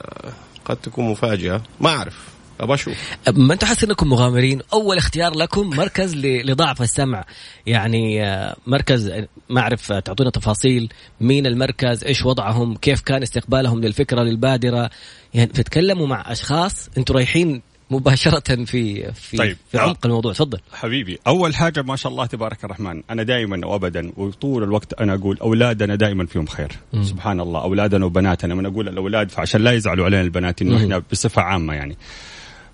قد 0.66 0.78
تكون 0.78 1.10
مفاجأة. 1.10 1.64
ما 1.82 1.90
أعرف. 1.90 2.37
أبغى 2.60 2.74
أشوف. 2.74 3.18
ما 3.36 3.54
أنتم 3.54 3.68
حاسين 3.68 3.90
إنكم 3.90 4.10
مغامرين؟ 4.10 4.62
أول 4.74 4.98
اختيار 4.98 5.36
لكم 5.36 5.70
مركز 5.70 6.16
لضعف 6.16 6.82
السمع. 6.82 7.26
يعني 7.66 8.24
آه، 8.26 8.56
مركز 8.68 9.12
ما 9.50 9.62
أعرف 9.62 9.92
آه، 9.92 10.00
تعطونا 10.00 10.30
تفاصيل. 10.30 10.90
مين 11.22 11.46
المركز؟ 11.46 12.04
إيش 12.04 12.26
وضعهم؟ 12.26 12.76
كيف 12.76 13.02
كان 13.02 13.24
استقبالهم 13.24 13.82
للفكرة 13.82 14.22
للبادرة؟ 14.22 14.90
يعني 15.34 15.48
تتكلموا 15.48 16.08
مع 16.08 16.32
أشخاص 16.32 16.90
أنتم 16.98 17.14
رايحين 17.14 17.62
مباشرة 17.92 18.66
في 18.66 19.12
في 19.14 19.38
طيب. 19.38 19.58
في 19.72 19.78
عمق 19.78 20.06
الموضوع. 20.06 20.34
تفضل. 20.34 20.60
حبيبي 20.74 21.20
أول 21.28 21.56
حاجة 21.56 21.82
ما 21.82 21.96
شاء 21.96 22.12
الله 22.12 22.26
تبارك 22.26 22.64
الرحمن 22.66 23.04
أنا 23.10 23.24
دائما 23.24 23.68
وأبدا 23.68 24.12
وطول 24.18 24.64
الوقت 24.64 24.94
أنا 24.94 25.14
أقول 25.14 25.38
أولادنا 25.38 25.96
دائما 25.96 26.26
فيهم 26.26 26.46
خير. 26.46 26.72
مم. 26.94 27.04
سبحان 27.04 27.40
الله 27.40 27.62
أولادنا 27.64 28.06
وبناتنا. 28.06 28.56
من 28.56 28.66
أقول 28.66 28.88
الأولاد 28.88 29.32
فعشان 29.32 29.62
لا 29.62 29.72
يزعلوا 29.72 30.06
علينا 30.06 30.22
البنات 30.22 30.62
إنه 30.62 30.78
إحنا 30.78 31.04
بصفة 31.12 31.42
عامة 31.42 31.74
يعني. 31.74 31.98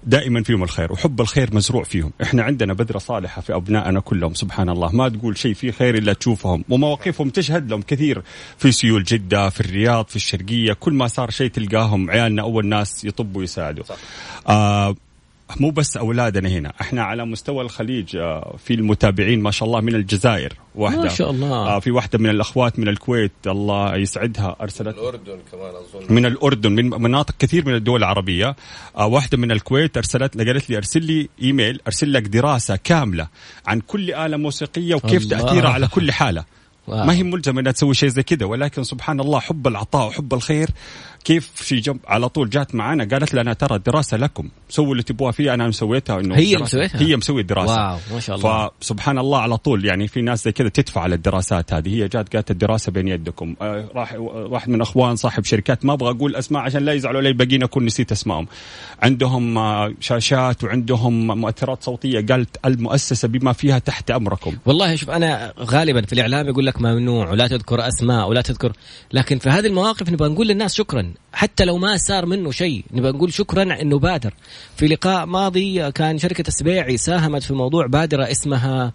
دائما 0.06 0.44
فيهم 0.44 0.64
الخير 0.64 0.94
وحب 0.94 1.22
الخير 1.22 1.56
مزروع 1.56 1.84
فيهم. 1.84 2.12
إحنا 2.24 2.44
عندنا 2.44 2.74
بذرة 2.74 2.98
صالحة 2.98 3.42
في 3.42 3.56
أبنائنا 3.56 4.00
كلهم 4.00 4.34
سبحان 4.34 4.70
الله. 4.70 4.96
ما 4.96 5.10
تقول 5.10 5.38
شيء 5.38 5.54
فيه 5.54 5.72
خير 5.72 5.96
إلا 5.96 6.14
تشوفهم. 6.14 6.64
ومواقفهم 6.70 7.30
تشهد 7.30 7.70
لهم 7.70 7.82
كثير 7.82 8.22
في 8.58 8.72
سيول 8.72 9.04
جدة 9.04 9.50
في 9.50 9.62
الرياض 9.62 10.08
في 10.08 10.16
الشرقية. 10.16 10.74
كل 10.74 10.94
ما 10.94 11.08
صار 11.08 11.30
شيء 11.30 11.50
تلقاهم 11.50 12.12
عيالنا 12.12 12.42
أول 12.42 12.66
ناس 12.66 13.06
يطبوا 13.06 13.42
ويساعدوا 13.42 13.84
صح. 13.84 13.96
آه 14.48 14.96
مو 15.62 15.70
بس 15.70 15.98
أولادنا 15.98 16.50
هنا 16.50 16.74
إحنا 16.82 17.04
على 17.04 17.26
مستوى 17.26 17.62
الخليج 17.62 18.16
آه، 18.16 18.56
في 18.66 18.74
المتابعين 18.74 19.42
ما 19.42 19.52
شاء 19.52 19.68
الله 19.68 19.82
من 19.82 19.96
الجزائر 19.96 20.54
واحدة 20.76 21.02
ما 21.02 21.10
شاء 21.10 21.32
الله. 21.32 21.48
آه، 21.48 21.80
في 21.80 21.92
واحدة 21.92 22.20
من 22.20 22.30
الأخوات 22.30 22.80
من 22.80 22.88
الكويت 22.88 23.32
الله 23.48 23.96
يسعدها 23.96 24.56
أرسلت 24.62 24.88
من 24.88 25.02
الأردن 25.02 25.40
كمان 25.52 25.72
أظن. 25.76 26.16
من 26.16 26.26
الأردن 26.26 26.72
من 26.72 26.90
مناطق 26.90 27.36
كثير 27.40 27.66
من 27.66 27.76
الدول 27.76 28.00
العربية. 28.00 28.56
آه، 28.98 29.06
واحدة 29.06 29.38
من 29.38 29.52
الكويت 29.52 29.98
أرسلت 29.98 30.38
قالت 30.38 30.70
لي 30.70 30.78
أرسل 30.78 31.04
لي 31.04 31.30
إيميل 31.42 31.80
أرسل 31.88 32.14
لك 32.14 32.24
دراسة 32.24 32.76
كاملة 32.76 33.28
عن 33.68 33.80
كل 33.80 34.14
آلة 34.14 34.38
موسيقية 34.38 34.96
وكيف 34.96 35.24
الله. 35.24 35.40
تأثيرها 35.40 35.70
على 35.70 35.88
كل 35.88 36.12
حالة. 36.12 36.46
واو. 36.88 37.06
ما 37.06 37.14
هي 37.14 37.24
ملزمة 37.24 37.62
إنها 37.62 37.72
تسوي 37.72 37.94
شيء 37.94 38.10
زي 38.10 38.24
كذا 38.24 38.46
ولكن 38.46 38.84
سبحان 38.84 39.20
الله 39.20 39.40
حب 39.40 39.68
العطاء 39.68 40.08
وحب 40.08 40.34
الخير 40.34 40.70
كيف 41.24 41.52
في 41.56 41.76
جنب 41.76 42.00
على 42.08 42.30
طول 42.30 42.50
جات 42.50 42.76
معانا 42.76 43.04
قالت 43.04 43.34
لنا 43.34 43.54
ترى 43.54 43.76
الدراسة 43.76 44.18
لكم. 44.18 44.50
سووا 44.70 44.92
اللي 44.92 45.04
تبغوا 45.04 45.32
فيها 45.32 45.54
أنا 45.54 45.68
مسويتها 45.68 46.20
إنه 46.20 46.36
هي 46.36 46.58
مسويتها؟ 46.58 47.02
هي 47.02 47.16
مسوي 47.16 47.42
الدراسه 47.42 47.74
واو 47.74 48.00
ما 48.14 48.20
شاء 48.20 48.36
الله. 48.36 48.70
فسبحان 48.82 49.18
الله 49.18 49.40
على 49.40 49.58
طول 49.58 49.86
يعني 49.86 50.08
في 50.08 50.22
ناس 50.22 50.44
زي 50.44 50.52
كذا 50.52 50.70
تدفع 50.70 51.02
على 51.02 51.16
الدراسات 51.16 51.74
هذه. 51.74 51.90
هي 51.96 52.08
جات 52.08 52.36
قالت 52.36 52.52
الدراسة 52.52 52.92
بين 52.92 53.08
يدكم. 53.08 53.56
آه 53.62 53.90
راح 53.96 54.16
واحد 54.20 54.70
من 54.70 54.82
أخوان 54.82 55.16
صاحب 55.16 55.44
شركات 55.44 55.86
ما 55.86 55.94
أبغى 55.94 56.10
أقول 56.10 56.36
أسماء 56.36 56.62
عشان 56.62 56.86
لا 56.86 56.94
يزعلوا 56.94 57.20
علي 57.20 57.30
الباقيين 57.30 57.64
أكون 57.64 57.86
نسيت 57.86 58.12
أسمائهم. 58.12 58.48
عندهم 59.02 59.58
آه 59.58 59.94
شاشات 60.00 60.64
وعندهم 60.64 61.28
مؤثرات 61.28 61.84
صوتية 61.84 62.26
قالت 62.26 62.58
المؤسسة 62.66 63.28
بما 63.28 63.54
فيها 63.54 63.80
تحت 63.80 64.12
أمركم. 64.12 64.58
والله 64.66 64.96
شوف 64.96 65.10
أنا 65.10 65.54
غالبا 65.60 66.02
في 66.02 66.14
الإعلام 66.14 66.48
يقول 66.48 66.66
لك 66.66 66.82
ممنوع 66.82 67.30
ولا 67.30 67.48
تذكر 67.48 67.88
أسماء 67.88 68.30
ولا 68.30 68.42
تذكر. 68.42 68.74
لكن 69.14 69.40
في 69.40 69.50
هذه 69.50 69.66
المواقف 69.66 70.10
نبغى 70.10 70.30
نقول 70.30 70.48
للناس 70.48 70.76
شكرا. 70.76 71.13
حتى 71.34 71.66
لو 71.66 71.78
ما 71.78 71.98
صار 71.98 72.26
منه 72.26 72.52
شيء 72.52 72.86
نبغى 72.92 73.12
نقول 73.12 73.34
شكرا 73.34 73.82
إنه 73.82 74.00
بادر. 74.00 74.34
في 74.76 74.88
لقاء 74.88 75.26
ماضي 75.26 75.92
كان 75.92 76.18
شركة 76.18 76.48
السبيعي 76.48 76.98
ساهمت 76.98 77.44
في 77.44 77.54
موضوع 77.54 77.88
بادرة 77.88 78.32
اسمها 78.32 78.94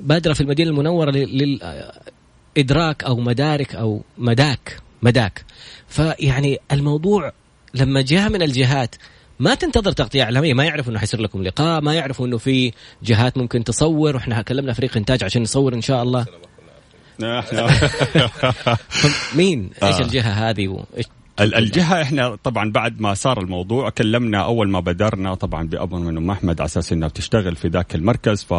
بادرة 0.00 0.32
في 0.32 0.40
المدينة 0.40 0.70
المنورة 0.70 1.10
للإدراك 1.10 3.04
أو 3.04 3.16
مدارك 3.16 3.74
أو 3.74 4.02
مداك 4.18 4.78
مداك. 5.02 5.44
فيعني 5.88 6.58
الموضوع 6.72 7.32
لما 7.74 8.02
جاء 8.02 8.28
من 8.28 8.42
الجهات 8.42 8.94
ما 9.40 9.54
تنتظر 9.54 9.92
تغطية 9.92 10.22
إعلامية 10.22 10.54
ما 10.54 10.64
يعرفوا 10.64 10.90
إنه 10.92 10.98
حيصير 10.98 11.20
لكم 11.20 11.42
لقاء 11.42 11.80
ما 11.80 11.94
يعرفوا 11.94 12.26
إنه 12.26 12.38
في 12.38 12.72
جهات 13.02 13.38
ممكن 13.38 13.64
تصور. 13.64 14.16
وإحنا 14.16 14.42
كلمنا 14.42 14.72
فريق 14.72 14.96
إنتاج 14.96 15.24
عشان 15.24 15.42
نصور 15.42 15.74
إن 15.74 15.80
شاء 15.80 16.02
الله. 16.02 16.26
مين؟ 19.38 19.70
إيش 19.82 20.00
الجهة 20.00 20.50
هذه؟ 20.50 20.68
وايش 20.68 21.06
الجهة 21.40 22.02
إحنا 22.02 22.34
طبعا 22.34 22.70
بعد 22.70 23.00
ما 23.00 23.14
صار 23.14 23.40
الموضوع 23.40 23.90
كلمنا 23.90 24.44
أول 24.44 24.70
ما 24.70 24.80
بدرنا 24.80 25.34
طبعا 25.34 25.68
بأبو 25.68 25.98
من 25.98 26.16
ام 26.16 26.30
احمد 26.30 26.60
على 26.60 26.66
أساس 26.66 26.92
إنها 26.92 27.08
بتشتغل 27.08 27.56
في 27.56 27.68
ذاك 27.68 27.94
المركز 27.94 28.44
ف 28.44 28.54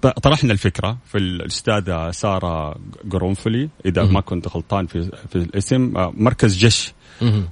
طرحنا 0.00 0.52
الفكرة 0.52 0.98
في 1.06 1.18
الأستاذة 1.18 2.10
سارة 2.10 2.76
قرنفلي 3.12 3.68
إذا 3.86 4.02
ما 4.02 4.20
كنت 4.20 4.48
غلطان 4.48 4.86
في 4.86 5.10
في 5.28 5.36
الاسم 5.36 5.96
آه، 5.96 6.12
مركز 6.16 6.56
جش 6.56 6.92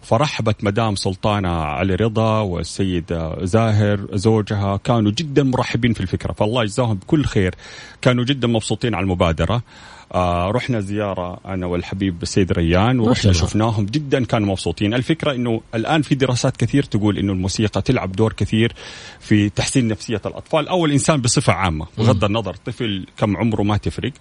فرحبت 0.02 0.64
مدام 0.64 0.94
سلطانة 0.94 1.48
علي 1.48 1.94
رضا 1.94 2.40
والسيد 2.40 3.32
زاهر 3.42 4.06
زوجها 4.12 4.76
كانوا 4.76 5.10
جدا 5.10 5.42
مرحبين 5.42 5.92
في 5.92 6.00
الفكرة 6.00 6.32
فالله 6.32 6.62
يجزاهم 6.62 6.94
بكل 6.94 7.24
خير 7.24 7.54
كانوا 8.02 8.24
جدا 8.24 8.48
مبسوطين 8.48 8.94
على 8.94 9.02
المبادرة. 9.02 9.62
آه 10.14 10.50
رحنا 10.50 10.80
زيارة 10.80 11.40
أنا 11.46 11.66
والحبيب 11.66 12.22
السيد 12.22 12.52
ريان 12.52 13.00
ورحنا 13.00 13.32
شفناهم 13.32 13.86
جدا 13.86 14.24
كانوا 14.24 14.48
مبسوطين. 14.48 14.94
الفكرة 14.94 15.32
إنه 15.32 15.60
الآن 15.74 16.02
في 16.02 16.14
دراسات 16.14 16.56
كثير 16.56 16.82
تقول 16.82 17.18
إنه 17.18 17.32
الموسيقى 17.32 17.82
تلعب 17.82 18.12
دور 18.12 18.32
كثير 18.32 18.72
في 19.20 19.48
تحسين 19.48 19.88
نفسية 19.88 20.20
الأطفال. 20.26 20.68
أو 20.68 20.86
الانسان 20.86 21.20
بصفة 21.20 21.52
عامة 21.52 21.86
بغض 21.98 22.24
النظر 22.24 22.54
طفل 22.54 23.06
كم 23.16 23.36
عمره 23.36 23.62
ما 23.62 23.76
تفرق. 23.76 24.12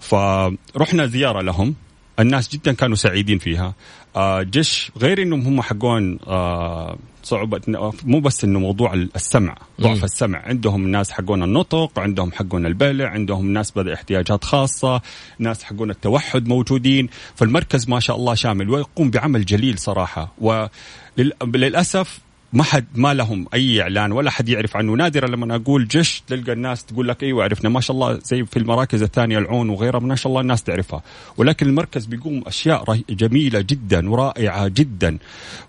فرحنا 0.00 1.06
زيارة 1.06 1.42
لهم. 1.42 1.74
الناس 2.18 2.48
جدا 2.48 2.72
كانوا 2.72 2.96
سعيدين 2.96 3.38
فيها. 3.38 3.74
آه 4.16 4.42
جيش 4.42 4.92
غير 4.98 5.22
إنهم 5.22 5.40
هم 5.40 5.60
حقون 5.60 6.18
آه 6.26 6.98
صعوبة 7.22 7.60
مو 8.04 8.20
بس 8.20 8.44
إنه 8.44 8.58
موضوع 8.58 8.94
السمع 8.94 9.56
ضعف 9.80 10.04
السمع. 10.04 10.38
عندهم 10.38 10.88
ناس 10.88 11.10
حقون 11.10 11.42
النطق 11.42 11.98
عندهم 11.98 12.32
حقون 12.32 12.66
البلع 12.66 13.08
عندهم 13.08 13.52
ناس 13.52 13.70
بذي 13.70 13.94
احتياجات 13.94 14.44
خاصة 14.44 15.00
ناس 15.38 15.64
حقون 15.64 15.90
التوحد 15.90 16.48
موجودين. 16.48 17.08
فالمركز 17.34 17.88
ما 17.88 18.00
شاء 18.00 18.16
الله 18.16 18.34
شامل 18.34 18.70
ويقوم 18.70 19.10
بعمل 19.10 19.44
جليل 19.44 19.78
صراحة. 19.78 20.32
وللأسف 20.38 22.18
ما 22.52 22.62
حد 22.62 22.86
ما 22.94 23.14
لهم 23.14 23.46
أي 23.54 23.82
إعلان 23.82 24.12
ولا 24.12 24.30
حد 24.30 24.48
يعرف 24.48 24.76
عنه. 24.76 24.92
نادرا 24.92 25.28
لما 25.28 25.56
أقول 25.56 25.88
جش 25.88 26.22
تلقى 26.26 26.52
الناس 26.52 26.84
تقول 26.84 27.08
لك 27.08 27.22
أيوه 27.22 27.44
عرفنا. 27.44 27.70
ما 27.70 27.80
شاء 27.80 27.94
الله 27.94 28.18
زي 28.24 28.44
في 28.44 28.58
المراكز 28.58 29.02
الثانية 29.02 29.38
العون 29.38 29.68
وغيرها 29.68 30.00
ما 30.00 30.16
شاء 30.16 30.30
الله 30.30 30.40
الناس 30.40 30.62
تعرفها. 30.62 31.02
ولكن 31.36 31.66
المركز 31.66 32.06
بيقوم 32.06 32.42
أشياء 32.46 33.00
جميلة 33.10 33.60
جدا 33.60 34.10
ورائعة 34.10 34.68
جدا. 34.68 35.18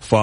ف 0.00 0.14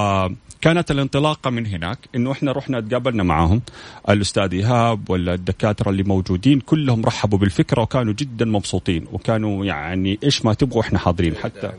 كانت 0.62 0.92
الانطلاقة 0.92 1.50
من 1.50 1.66
هناك 1.66 1.98
إنه 2.16 2.32
إحنا 2.32 2.52
رحنا 2.52 2.80
تقابلنا 2.80 3.24
معاهم. 3.24 3.62
الأستاذ 4.10 4.54
إيهاب 4.54 5.10
ولا 5.10 5.34
الدكاترة 5.34 5.90
اللي 5.90 6.04
موجودين 6.04 6.60
كلهم 6.60 7.06
رحبوا 7.06 7.38
بالفكرة 7.40 7.82
وكانوا 7.82 8.14
جدا 8.14 8.46
مبسوطين. 8.46 9.06
وكانوا 9.12 9.66
يعني 9.66 10.20
إيش 10.24 10.46
ما 10.46 10.54
تبغوا 10.54 10.82
إحنا 10.82 11.00
حاضرين. 11.00 11.36
حتى 11.36 11.72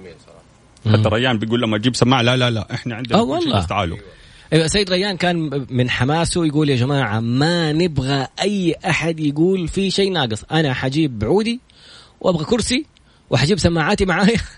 حتى 0.92 1.08
ريان 1.08 1.38
بيقول 1.38 1.62
لما 1.62 1.76
أجيب 1.76 1.96
سماعة 1.96 2.22
لا 2.22 2.36
لا 2.36 2.50
لا 2.50 2.74
إحنا 2.74 2.94
عندنا 2.94 3.18
آه 3.18 3.22
والله. 3.22 3.66
تعالوا. 3.66 3.96
أيوه. 3.96 4.21
سيد 4.66 4.90
ريان 4.90 5.16
كان 5.16 5.66
من 5.70 5.90
حماسه 5.90 6.46
يقول 6.46 6.70
يا 6.70 6.76
جماعة 6.76 7.20
ما 7.20 7.72
نبغى 7.72 8.26
أي 8.42 8.74
أحد 8.86 9.20
يقول 9.20 9.68
في 9.68 9.90
شيء 9.90 10.12
ناقص. 10.12 10.44
أنا 10.52 10.74
حجيب 10.74 11.18
بعودي 11.18 11.60
وأبغى 12.20 12.44
كرسي 12.44 12.86
وحجيب 13.30 13.58
سماعاتي 13.58 14.04
معايا 14.04 14.40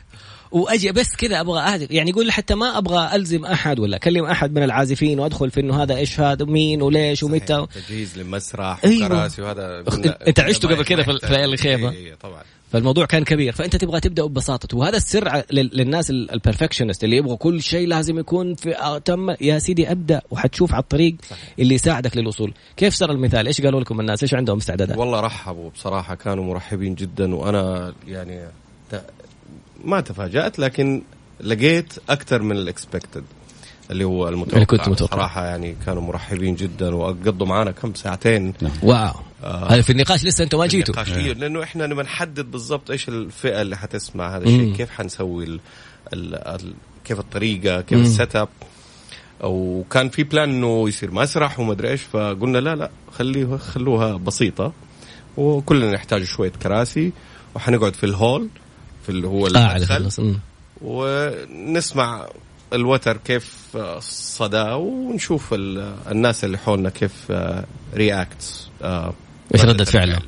وأجي 0.54 0.92
بس 0.92 1.16
كذا 1.18 1.40
أبغى 1.40 1.60
اهدف 1.60 1.90
يعني 1.90 2.10
يقول 2.10 2.32
حتى 2.32 2.54
ما 2.54 2.78
أبغى 2.78 3.16
ألزم 3.16 3.44
أحد 3.44 3.80
ولا 3.80 3.96
أكلم 3.96 4.24
أحد 4.24 4.52
من 4.52 4.62
العازفين 4.62 5.20
وأدخل 5.20 5.50
في 5.50 5.60
إنه 5.60 5.82
هذا 5.82 5.96
إيش 5.96 6.20
هذا 6.20 6.44
مين 6.44 6.82
وليش 6.82 7.22
ومتى. 7.22 7.66
تجهيز 7.74 8.18
للمسرح 8.18 8.84
أيوة. 8.84 9.06
وكراسي 9.06 9.42
وهذا. 9.42 9.84
أنت 10.28 10.40
عشته 10.40 10.68
قبل 10.68 10.84
كذا 10.84 11.02
في 11.02 11.10
الخيمه 11.44 11.90
إيه 11.90 12.14
طبعا. 12.14 12.42
فالموضوع 12.74 13.06
كان 13.06 13.24
كبير. 13.24 13.52
فأنت 13.52 13.76
تبغى 13.76 14.00
تبدأ 14.00 14.24
ببساطة. 14.24 14.76
وهذا 14.78 14.96
السر 14.96 15.42
للناس 15.52 16.10
البرفكشنست 16.10 17.04
اللي 17.04 17.16
يبغوا 17.16 17.36
كل 17.36 17.62
شيء 17.62 17.88
لازم 17.88 18.18
يكون 18.18 18.54
في 18.54 18.76
آه، 18.76 18.98
تم. 18.98 19.30
يا 19.40 19.58
سيدي 19.58 19.90
أبدأ 19.90 20.22
وحتشوف 20.30 20.72
على 20.72 20.82
الطريق 20.82 21.16
صحيح. 21.30 21.54
اللي 21.58 21.74
يساعدك 21.74 22.16
للوصول. 22.16 22.54
كيف 22.76 22.94
صار 22.94 23.10
المثال؟ 23.10 23.46
إيش 23.46 23.60
قالوا 23.60 23.80
لكم 23.80 24.00
الناس؟ 24.00 24.22
إيش 24.22 24.34
عندهم 24.34 24.58
استعدادات؟ 24.58 24.98
والله 24.98 25.20
رحبوا. 25.20 25.70
بصراحة 25.70 26.14
كانوا 26.14 26.44
مرحبين 26.44 26.94
جدا. 26.94 27.34
وأنا 27.34 27.94
يعني 28.08 28.40
ما 29.84 30.00
تفاجأت 30.00 30.58
لكن 30.58 31.02
لقيت 31.40 31.92
أكثر 32.08 32.42
من 32.42 32.56
ال 32.56 32.64
expected 32.64 33.24
اللي 33.90 34.04
هو 34.04 34.28
المتوقع. 34.28 34.54
اللي 34.54 34.66
كنت 34.66 34.88
متوقع. 34.88 35.16
صراحة 35.16 35.44
يعني 35.44 35.76
كانوا 35.86 36.02
مرحبين 36.02 36.54
جدا 36.54 36.94
وقضوا 36.94 37.46
معنا 37.46 37.70
كم 37.70 37.94
ساعتين. 37.94 38.54
نعم. 38.60 38.72
wow. 38.82 39.14
آه. 39.44 39.80
في 39.80 39.90
النقاش 39.90 40.24
لسه 40.24 40.44
أنتم 40.44 40.58
ما 40.58 40.66
جيتوا. 40.66 40.94
إيه 41.16 41.32
لأنه 41.32 41.62
إحنا 41.62 41.86
نبغى 41.86 42.04
نحدد 42.04 42.50
بالضبط 42.50 42.90
إيش 42.90 43.08
الفئة 43.08 43.62
اللي 43.62 43.76
حتسمع 43.76 44.36
هذا 44.36 44.44
الشيء 44.44 44.74
كيف 44.74 44.90
حنسوي 44.90 45.44
ال 45.44 45.60
ال 46.12 46.34
ال 46.34 46.74
كيف 47.04 47.18
الطريقة 47.18 47.80
كيف 47.80 47.98
ال 47.98 48.36
setup. 48.36 48.48
وكان 49.40 50.08
في 50.08 50.22
plan 50.22 50.50
إنه 50.50 50.88
يصير 50.88 51.10
مسرح 51.10 51.60
وما 51.60 51.72
أدري 51.72 51.90
إيش 51.90 52.02
فقلنا 52.02 52.58
لا 52.58 52.74
لا 52.74 52.90
خليه 53.12 53.56
خلوها 53.56 54.16
بسيطة. 54.16 54.72
وكلنا 55.36 55.92
نحتاج 55.92 56.22
شوية 56.22 56.52
كراسي. 56.62 57.12
وحنقعد 57.54 57.94
في 57.94 58.04
الهول 58.04 58.48
في 59.02 59.08
اللي 59.08 59.26
هو 59.26 59.46
المدخل. 59.46 60.36
ونسمع 60.82 62.26
الوتر 62.74 63.16
كيف 63.16 63.76
صدى 64.00 64.70
ونشوف 64.72 65.54
الناس 66.10 66.44
اللي 66.44 66.58
حولنا 66.58 66.90
كيف 66.90 67.32
رياكت 67.94 68.68
آه، 68.82 69.14
إيش 69.54 69.64
ردة 69.64 69.84
فعله. 69.84 70.18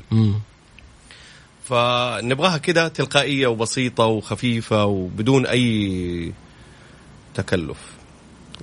فنبغاها 1.63 2.57
كده 2.57 2.87
تلقائية 2.87 3.47
وبسيطة 3.47 4.05
وخفيفة 4.05 4.85
وبدون 4.85 5.45
أي 5.45 6.33
تكلف. 7.35 7.77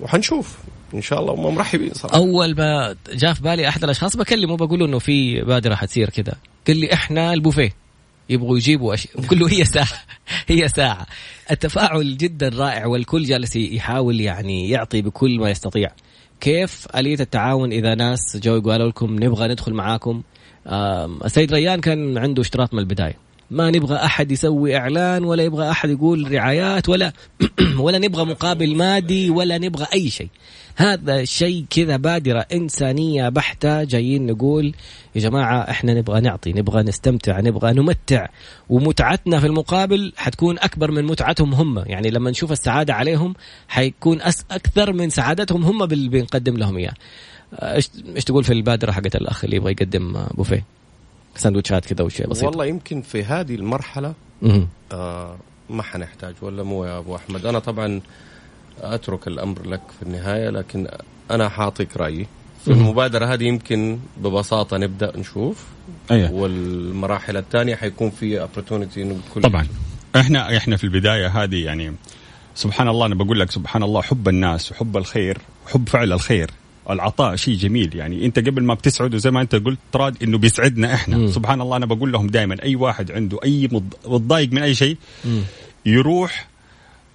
وحنشوف. 0.00 0.56
إن 0.94 1.02
شاء 1.02 1.20
الله 1.20 1.34
هم 1.34 1.54
مرحبين 1.54 1.94
صراحة. 1.94 2.16
أول 2.16 2.56
ما 2.56 2.96
جاء 3.12 3.32
في 3.32 3.42
بالي 3.42 3.68
أحد 3.68 3.84
الأشخاص 3.84 4.16
بكلمه 4.16 4.56
بقول 4.56 4.78
له 4.78 4.86
إنه 4.86 4.98
في 4.98 5.42
بادره 5.42 5.74
حتصير 5.74 6.10
كذا 6.10 6.34
قال 6.66 6.76
لي 6.76 6.92
إحنا 6.92 7.32
البوفيه. 7.32 7.83
يبغوا 8.28 8.56
يجيبوا 8.56 8.94
أشياء. 8.94 9.20
كله 9.30 9.52
هي 9.52 9.64
ساعة. 9.64 9.98
هي 10.46 10.68
ساعة. 10.68 11.06
التفاعل 11.50 12.16
جدا 12.16 12.48
رائع 12.48 12.86
والكل 12.86 13.24
جالس 13.24 13.56
يحاول 13.56 14.20
يعني 14.20 14.70
يعطي 14.70 15.02
بكل 15.02 15.38
ما 15.38 15.50
يستطيع. 15.50 15.92
كيف 16.40 16.86
آلية 16.96 17.20
التعاون 17.20 17.72
إذا 17.72 17.94
ناس 17.94 18.36
جو 18.36 18.60
قالوا 18.60 18.88
لكم 18.88 19.14
نبغى 19.24 19.48
ندخل 19.48 19.74
معاكم؟ 19.74 20.22
السيد 21.24 21.52
ريان 21.54 21.80
كان 21.80 22.18
عنده 22.18 22.42
اشتراط 22.42 22.74
من 22.74 22.80
البداية. 22.80 23.16
ما 23.50 23.70
نبغى 23.70 23.96
أحد 23.96 24.32
يسوي 24.32 24.76
إعلان 24.76 25.24
ولا 25.24 25.42
يبغى 25.42 25.70
أحد 25.70 25.90
يقول 25.90 26.32
رعايات 26.32 26.88
ولا 26.88 27.12
ولا 27.84 27.98
نبغى 27.98 28.24
مقابل 28.24 28.76
مادي 28.76 29.30
ولا 29.30 29.58
نبغى 29.58 29.86
أي 29.94 30.10
شيء. 30.10 30.28
هذا 30.76 31.24
شيء 31.24 31.64
كذا 31.70 31.96
بادرة 31.96 32.46
إنسانية 32.52 33.28
بحتة. 33.28 33.84
جايين 33.84 34.26
نقول 34.26 34.74
يا 35.14 35.20
جماعة 35.20 35.70
إحنا 35.70 35.94
نبغى 35.94 36.20
نعطي 36.20 36.52
نبغى 36.52 36.82
نستمتع 36.82 37.40
نبغى 37.40 37.72
نمتع. 37.72 38.26
ومتعتنا 38.68 39.40
في 39.40 39.46
المقابل 39.46 40.12
حتكون 40.16 40.58
أكبر 40.58 40.90
من 40.90 41.04
متعتهم 41.04 41.54
هم. 41.54 41.84
يعني 41.86 42.10
لما 42.10 42.30
نشوف 42.30 42.52
السعادة 42.52 42.94
عليهم 42.94 43.34
حيكون 43.68 44.22
أس 44.22 44.44
أكثر 44.50 44.92
من 44.92 45.10
سعادتهم 45.10 45.64
هم 45.64 45.86
باللي 45.86 46.08
بنقدم 46.08 46.56
لهم 46.56 46.76
إياه 46.76 46.94
إيش 47.62 47.90
إيش 48.16 48.24
تقول 48.24 48.44
في 48.44 48.52
البادرة 48.52 48.92
حقت 48.92 49.16
الأخ 49.16 49.44
اللي 49.44 49.56
يبغى 49.56 49.72
يقدم 49.72 50.26
بوفيه؟ 50.34 50.64
سندوتشات 51.36 51.86
كذا 51.86 52.04
وشيء 52.04 52.26
بسيط. 52.26 52.44
والله 52.44 52.66
يمكن 52.66 53.02
في 53.02 53.24
هذه 53.24 53.54
المرحلة 53.54 54.14
آه 54.92 55.36
ما 55.70 55.82
حنحتاج 55.82 56.34
ولا 56.42 56.62
مو 56.62 56.84
يا 56.84 56.98
أبو 56.98 57.16
أحمد؟ 57.16 57.46
أنا 57.46 57.58
طبعا 57.58 58.00
أترك 58.80 59.28
الأمر 59.28 59.66
لك 59.66 59.80
في 59.98 60.02
النهاية 60.02 60.50
لكن 60.50 60.88
أنا 61.30 61.48
حاعطيك 61.48 61.96
رأيي. 61.96 62.26
في 62.64 62.70
المبادرة 62.70 63.26
هذه 63.26 63.44
يمكن 63.44 63.98
ببساطة 64.16 64.76
نبدأ 64.76 65.18
نشوف. 65.18 65.64
أيه. 66.10 66.30
والمراحل 66.30 67.36
الثانية 67.36 67.74
حيكون 67.74 68.10
في 68.10 68.40
اوبورتونيتي 68.40 69.16
كل 69.34 69.40
طبعا. 69.40 69.66
إحنا 70.16 70.56
إحنا 70.56 70.76
في 70.76 70.84
البداية 70.84 71.26
هذه 71.26 71.64
يعني 71.64 71.94
سبحان 72.54 72.88
الله 72.88 73.06
أنا 73.06 73.14
بقول 73.14 73.40
لك 73.40 73.50
سبحان 73.50 73.82
الله 73.82 74.02
حب 74.02 74.28
الناس 74.28 74.72
وحب 74.72 74.96
الخير 74.96 75.38
وحب 75.66 75.88
فعل 75.88 76.12
الخير. 76.12 76.50
العطاء 76.90 77.36
شيء 77.36 77.56
جميل 77.56 77.96
يعني. 77.96 78.26
أنت 78.26 78.38
قبل 78.38 78.62
ما 78.62 78.74
بتسعد 78.74 79.14
وزي 79.14 79.30
ما 79.30 79.40
أنت 79.40 79.54
قلت 79.54 79.78
تراد 79.92 80.22
إنه 80.22 80.38
بيسعدنا 80.38 80.94
إحنا. 80.94 81.16
مم. 81.16 81.30
سبحان 81.30 81.60
الله 81.60 81.76
أنا 81.76 81.86
بقول 81.86 82.12
لهم 82.12 82.26
دائما 82.26 82.62
أي 82.62 82.76
واحد 82.76 83.12
عنده 83.12 83.38
أي 83.44 83.68
متضايق 84.06 84.52
من 84.52 84.62
أي 84.62 84.74
شيء 84.74 84.96
يروح 85.86 86.48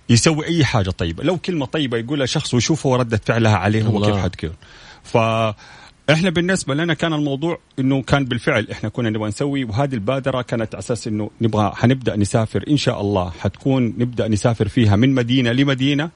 يسوي 0.10 0.46
أي 0.46 0.66
حاجة 0.66 0.90
طيبة. 0.90 1.24
لو 1.24 1.38
كلمة 1.38 1.66
طيبة 1.66 1.98
يقولها 1.98 2.26
شخص 2.26 2.54
ويشوفه 2.54 2.96
ردة 2.96 3.22
فعلها 3.26 3.56
عليه 3.56 3.84
هو 3.84 4.06
كيف 4.06 4.16
حتكون 4.16 4.54
ف 5.04 5.18
إحنا 6.12 6.30
بالنسبة 6.30 6.76
لنا 6.76 6.94
كان 6.94 7.14
الموضوع 7.14 7.60
إنه 7.80 8.02
كان 8.02 8.26
بالفعل 8.26 8.68
إحنا 8.72 8.90
كنا 8.90 9.10
نبغى 9.10 9.28
نسوي 9.28 9.64
وهذه 9.64 9.94
البادرة 9.94 10.42
كانت 10.42 10.76
على 10.76 10.80
أساس 10.80 11.08
إنه 11.08 11.30
نبغى 11.42 11.72
حنبدأ 11.76 12.16
نسافر 12.16 12.64
إن 12.70 12.78
شاء 12.78 13.02
الله. 13.02 13.32
حتكون 13.40 13.94
نبدأ 13.98 14.28
نسافر 14.28 14.68
فيها 14.68 14.96
من 14.96 15.14
مدينة 15.14 15.52
لمدينة 15.52 16.10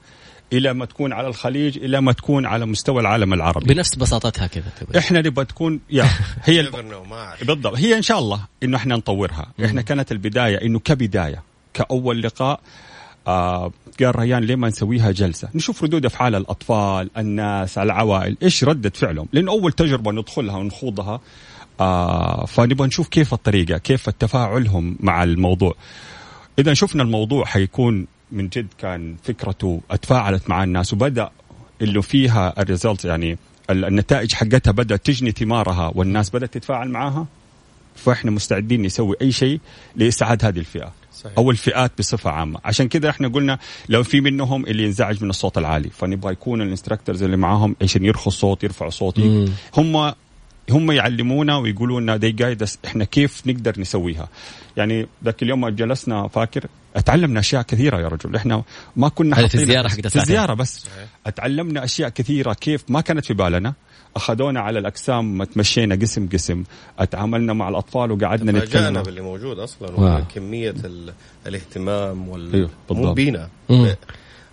إلى 0.52 0.74
ما 0.74 0.84
تكون 0.84 1.12
على 1.12 1.28
الخليج 1.28 1.78
إلى 1.78 2.00
ما 2.00 2.12
تكون 2.12 2.46
على 2.46 2.66
مستوى 2.66 3.00
العالم 3.00 3.34
العربي. 3.34 3.74
بنفس 3.74 3.94
بساطتها 3.94 4.46
كذا 4.46 4.64
إحنا 4.98 5.20
نبغى 5.20 5.44
تكون 5.44 5.80
يا 5.90 6.08
هي 6.42 6.70
بالضبط. 7.42 7.76
هي 7.76 7.96
إن 7.96 8.02
شاء 8.02 8.18
الله 8.18 8.40
إنه 8.62 8.76
إحنا 8.76 8.96
نطورها. 8.96 9.52
إحنا 9.64 9.82
كانت 9.82 10.12
البداية 10.12 10.56
إنه 10.56 10.78
كبداية 10.78 11.42
كأول 11.74 12.22
لقاء 12.22 12.60
آه 13.28 13.72
قال 14.00 14.18
ريان 14.18 14.42
ليه 14.42 14.56
ما 14.56 14.68
نسويها 14.68 15.10
جلسة؟ 15.10 15.48
نشوف 15.54 15.82
ردود 15.82 16.04
أفعال 16.04 16.34
الأطفال 16.34 17.10
الناس 17.16 17.78
العوائل. 17.78 18.36
إيش 18.42 18.64
ردة 18.64 18.90
فعلهم؟ 18.90 19.28
لأنه 19.32 19.52
أول 19.52 19.72
تجربة 19.72 20.12
ندخلها 20.12 20.56
ونخوضها 20.56 21.20
آه 21.80 22.46
فنبغى 22.46 22.86
نشوف 22.86 23.08
كيف 23.08 23.34
الطريقة 23.34 23.78
كيف 23.78 24.10
تفاعلهم 24.10 24.96
مع 25.00 25.22
الموضوع. 25.24 25.74
إذا 26.58 26.74
شفنا 26.74 27.02
الموضوع 27.02 27.44
حيكون 27.44 28.06
من 28.32 28.48
جد 28.48 28.66
كان 28.78 29.16
فكرته 29.22 29.80
أتفاعلت 29.90 30.50
مع 30.50 30.64
الناس 30.64 30.92
وبدأ 30.92 31.30
اللي 31.82 32.02
فيها 32.02 32.62
ال 32.62 32.68
result 32.68 33.04
يعني 33.04 33.38
النتائج 33.70 34.34
حقتها 34.34 34.70
بدأت 34.70 35.06
تجني 35.06 35.30
ثمارها 35.30 35.92
والناس 35.94 36.30
بدأت 36.30 36.54
تتفاعل 36.54 36.88
معاها. 36.88 37.26
فاحنا 37.96 38.30
مستعدين 38.30 38.82
نسوي 38.82 39.16
أي 39.22 39.32
شيء 39.32 39.60
لإسعاد 39.96 40.44
هذه 40.44 40.58
الفئة. 40.58 40.92
صحيح. 41.12 41.32
أو 41.38 41.50
الفئات 41.50 41.92
بصفة 41.98 42.30
عامة. 42.30 42.60
عشان 42.64 42.88
كذا 42.88 43.10
إحنا 43.10 43.28
قلنا 43.28 43.58
لو 43.88 44.02
في 44.02 44.20
منهم 44.20 44.66
اللي 44.66 44.84
ينزعج 44.84 45.24
من 45.24 45.30
الصوت 45.30 45.58
العالي 45.58 45.90
فنبغى 45.90 46.32
يكون 46.32 46.62
ال 46.62 46.67
instructors 46.67 47.22
اللي 47.22 47.36
معاهم 47.36 47.76
عشان 47.82 48.04
يرخوا 48.04 48.32
الصوت 48.32 48.64
يرفعوا 48.64 48.90
صوت 48.90 49.18
هم 49.76 50.12
هم 50.70 50.92
يعلمونا 50.92 51.56
ويقولوا 51.56 52.00
لنا 52.00 52.16
دي 52.16 52.32
guide 52.32 52.64
إحنا 52.84 53.04
كيف 53.04 53.46
نقدر 53.46 53.80
نسويها. 53.80 54.28
يعني 54.76 55.06
ذاك 55.24 55.42
اليوم 55.42 55.60
ما 55.60 55.70
جلسنا 55.70 56.28
فاكر 56.28 56.66
اتعلمنا 56.96 57.40
أشياء 57.40 57.62
كثيرة 57.62 58.00
يا 58.00 58.08
رجل. 58.08 58.36
إحنا 58.36 58.62
ما 58.96 59.08
كنا 59.08 59.48
في 59.48 59.54
الزيارة 59.54 59.88
حق 59.88 60.00
في 60.00 60.16
الزيارة 60.16 60.54
بس. 60.54 60.84
اتعلمنا 61.26 61.84
أشياء 61.84 62.08
كثيرة 62.08 62.52
كيف 62.52 62.84
ما 62.88 63.00
كانت 63.00 63.24
في 63.24 63.34
بالنا. 63.34 63.74
أخذونا 64.16 64.60
على 64.60 64.78
الأقسام 64.78 65.44
تمشينا 65.44 65.94
قسم 65.94 66.28
قسم. 66.32 66.64
أتعاملنا 66.98 67.52
مع 67.52 67.68
الأطفال 67.68 68.12
وقعدنا 68.12 68.52
نتكلم. 68.52 69.02
باللي 69.02 69.20
موجود 69.20 69.58
أصلا 69.58 69.90
وكميه 69.96 70.74
الاهتمام 71.46 72.28
وال 72.28 72.54
أيوه 72.54 72.70
مو 72.90 73.12
بينا 73.12 73.48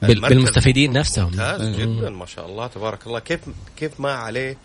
بالمستفيدين 0.02 0.94
نفسهم. 0.94 1.26
ممتاز 1.26 1.80
جدا 1.80 2.10
ما 2.10 2.26
شاء 2.26 2.46
الله 2.46 2.68
تبارك 2.68 3.08
الله. 3.08 3.20
كيف 3.20 3.40
كيف 3.78 4.00
ما 4.00 4.12
عليه 4.12 4.58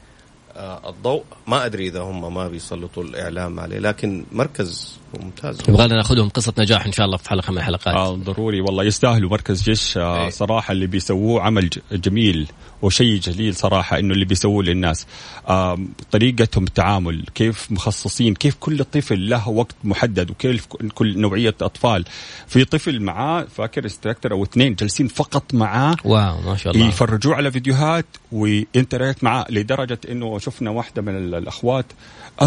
الضوء. 0.89 1.25
ما 1.47 1.67
أدري 1.67 1.89
إذا 1.89 2.01
هم 2.01 2.35
ما 2.35 2.49
بيسلطوا 2.49 3.03
الإعلام 3.03 3.61
عليه 3.61 3.79
لكن 3.79 4.25
مركز 4.33 4.99
ممتاز. 5.21 5.59
يبغى 5.69 5.87
لنا 5.87 5.97
ناخذهم 5.97 6.29
قصة 6.29 6.53
نجاح 6.59 6.87
إن 6.87 6.93
شاء 6.93 7.07
الله 7.07 7.17
في 7.17 7.31
حلقة 7.31 7.51
من 7.51 7.59
الحلقات. 7.59 7.95
آه 7.95 8.15
ضروري 8.15 8.61
والله 8.61 8.85
يستاهلوا 8.85 9.31
مركز 9.31 9.63
جيش. 9.63 9.97
آه 9.99 10.25
إيه. 10.25 10.31
صراحة 10.31 10.73
اللي 10.73 10.87
بيسووه 10.87 11.43
عمل 11.43 11.71
جميل 11.93 12.49
وشيء 12.83 13.21
جليل 13.21 13.55
صراحة 13.55 13.99
إنه 13.99 14.15
اللي 14.15 14.25
بيسووه 14.25 14.63
للناس. 14.63 15.07
آه 15.49 15.79
طريقتهم 16.11 16.65
التعامل 16.65 17.25
كيف 17.35 17.73
مخصصين 17.73 18.35
كيف 18.35 18.57
كل 18.61 18.85
طفل 18.85 19.29
له 19.29 19.49
وقت 19.49 19.77
محدد 19.85 20.31
وكيف 20.31 20.67
كل 20.67 21.21
نوعية 21.21 21.55
أطفال. 21.61 22.05
في 22.47 22.65
طفل 22.65 23.01
معاه 23.01 23.47
فاكر 23.57 23.85
instructor 23.85 24.33
أو 24.33 24.43
اثنين 24.43 24.75
جالسين 24.75 25.09
فقط 25.09 25.55
معاه؟ 25.55 25.97
wow 26.05 26.41
ما 26.41 26.57
شاء 26.57 26.73
الله. 26.73 26.89
يفرجوه 26.89 27.35
على 27.35 27.51
فيديوهات 27.51 28.07
و 28.33 28.43
interact 28.43 29.25
معاه 29.25 29.47
لدرجة 29.51 29.99
إنه 30.11 30.27
شفنا 30.47 30.71
واحدة 30.71 31.03
من 31.03 31.17
ال- 31.17 31.35
الأخوات 31.35 31.87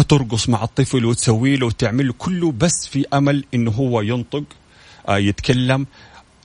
ترقص 0.08 0.48
مع 0.48 0.64
الطفل 0.64 1.04
وتسوي 1.04 1.56
له 1.56 1.66
وتعمل 1.66 2.06
له 2.06 2.14
كله 2.18 2.52
بس 2.52 2.86
في 2.86 3.04
أمل 3.14 3.44
إنه 3.54 3.70
هو 3.70 4.00
ينطق 4.00 4.44
آه، 5.08 5.18
يتكلم. 5.18 5.86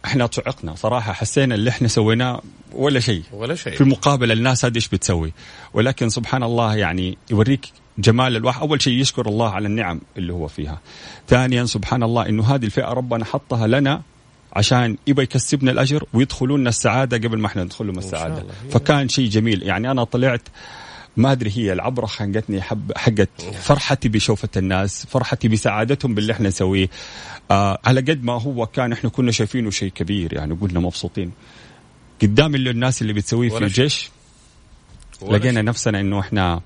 إحنا 0.06 0.30
صعقنا 0.32 0.76
صراحة 0.76 1.14
حسينا 1.14 1.56
اللي 1.56 1.70
إحنا 1.70 1.88
سويناه 1.88 2.42
ولا 2.74 3.00
شيء. 3.00 3.24
ولا 3.34 3.56
شيء. 3.56 3.74
في 3.76 3.84
مقابل 3.84 4.32
الناس 4.32 4.66
هذه 4.66 4.76
إيش 4.76 4.88
بتسوي؟ 4.88 5.34
ولكن 5.74 6.10
سبحان 6.10 6.44
الله 6.44 6.76
يعني 6.76 7.18
يوريك 7.32 7.66
جمال 7.98 8.36
الواحد. 8.36 8.62
أول 8.62 8.82
شيء 8.82 8.94
يشكر 8.94 9.28
الله 9.28 9.50
على 9.50 9.68
النعم 9.68 10.02
اللي 10.18 10.34
هو 10.34 10.48
فيها. 10.48 10.80
ثانيا 11.28 11.66
سبحان 11.66 12.04
الله 12.04 12.30
إنه 12.30 12.56
هذه 12.56 12.66
الفئة 12.66 12.86
ربنا 12.90 13.26
حطها 13.26 13.68
لنا 13.68 14.02
عشان 14.54 14.98
يبغى 15.08 15.24
يكسبنا 15.24 15.72
الأجر 15.72 16.04
ويدخلوا 16.14 16.58
لنا 16.58 16.70
السعادة 16.70 17.18
قبل 17.18 17.38
ما 17.40 17.48
إحنا 17.48 17.64
ندخل 17.64 17.88
لهم 17.88 17.98
السعادة. 17.98 18.44
فكان 18.72 19.10
شيء 19.10 19.30
جميل. 19.30 19.64
يعني 19.64 19.92
أنا 19.92 20.04
طلعت 20.04 20.42
ما 21.18 21.32
أدري 21.32 21.52
هي 21.56 21.74
العبرة 21.74 22.06
حقتني 22.06 22.62
حب 22.62 22.92
حقت 22.96 23.30
فرحتي 23.62 24.10
بشوفة 24.10 24.50
الناس 24.58 25.06
فرحتي 25.06 25.48
بسعادتهم 25.48 26.16
باللي 26.16 26.34
إحنا 26.34 26.48
نسويه. 26.48 26.90
آه 27.52 27.80
على 27.86 28.02
قد 28.02 28.24
ما 28.24 28.42
هو 28.42 28.66
كان 28.66 28.92
إحنا 28.92 29.10
كنا 29.10 29.32
شايفينه 29.32 29.70
شيء 29.70 29.90
كبير 29.92 30.34
يعني 30.34 30.54
قلنا 30.54 30.80
مبسوطين. 30.80 31.32
قدام 32.22 32.56
اللي 32.56 32.70
الناس 32.70 33.02
اللي 33.02 33.14
بتسويه 33.14 33.50
في. 33.50 33.58
الجيش 33.58 34.10
لقينا. 35.22 35.62
نفسنا 35.62 36.00
إنه 36.00 36.20
إحنا 36.20 36.62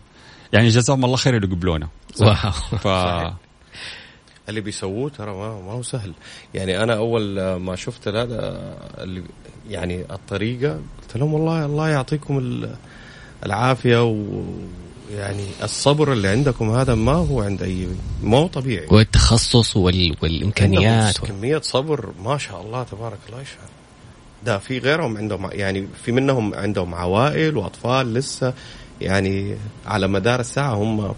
يعني 0.54 0.68
جزاهم 0.68 1.06
الله 1.06 1.16
خير 1.18 1.36
اللي 1.36 1.48
قبلونا. 1.48 1.88
واو. 2.22 2.52
ف 2.52 2.88
اللي 4.50 4.62
بيسووه 4.62 5.10
ترى 5.10 5.32
ما, 5.32 5.62
ما 5.62 5.72
هو 5.72 5.82
سهل. 5.84 6.14
يعني 6.54 6.84
أنا 6.84 6.98
أول 6.98 7.56
ما 7.56 7.76
شفت 7.76 8.08
هذا 8.08 8.78
اللي 8.98 9.24
يعني 9.70 10.02
الطريقة 10.02 10.82
قلت 11.02 11.18
لهم 11.18 11.34
والله 11.34 11.66
الله 11.66 11.90
يعطيكم 11.90 12.38
ال- 12.38 12.76
العافية 13.46 14.04
ويعني 14.04 15.46
الصبر 15.64 16.14
اللي 16.14 16.28
عندكم 16.28 16.72
هذا 16.72 16.96
ما 16.96 17.12
هو 17.12 17.42
عند 17.42 17.64
أي 17.64 17.88
ما 18.24 18.38
هو 18.38 18.48
طبيعي 18.48 18.88
والتخصص 18.92 19.78
وال... 19.78 20.16
والإمكانيات 20.22 21.20
عندهم 21.20 21.38
كمية 21.38 21.60
صبر 21.64 22.10
ما 22.24 22.38
شاء 22.38 22.62
الله 22.62 22.84
تبارك 22.84 23.20
الله 23.30 23.42
يشهد 23.42 23.70
ده 24.46 24.58
في 24.58 24.78
غيرهم 24.78 25.18
عندهم 25.18 25.50
يعني 25.52 25.88
في 26.04 26.12
منهم 26.12 26.54
عندهم 26.54 26.96
عوائل 26.96 27.58
وأطفال 27.58 28.14
لسه 28.14 28.54
يعني 29.02 29.58
على 29.86 30.08
مدار 30.08 30.40
الساعة 30.40 30.74
هم 30.74 31.16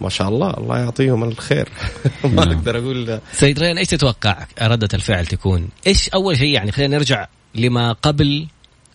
ما 0.00 0.08
شاء 0.08 0.28
الله 0.28 0.50
الله 0.50 0.78
يعطيهم 0.78 1.24
الخير 1.24 1.68
ما 2.24 2.44
نعم. 2.44 2.56
أقدر 2.56 2.78
أقول 2.78 3.20
سيد 3.32 3.58
ريان 3.58 3.78
إيش 3.78 3.88
تتوقع 3.88 4.46
ردة 4.62 4.88
الفعل 4.94 5.26
تكون؟ 5.26 5.68
إيش 5.86 6.08
أول 6.08 6.38
شيء 6.38 6.48
يعني 6.48 6.72
خلينا 6.72 6.96
نرجع 6.96 7.26
لما 7.54 7.92
قبل 7.92 8.46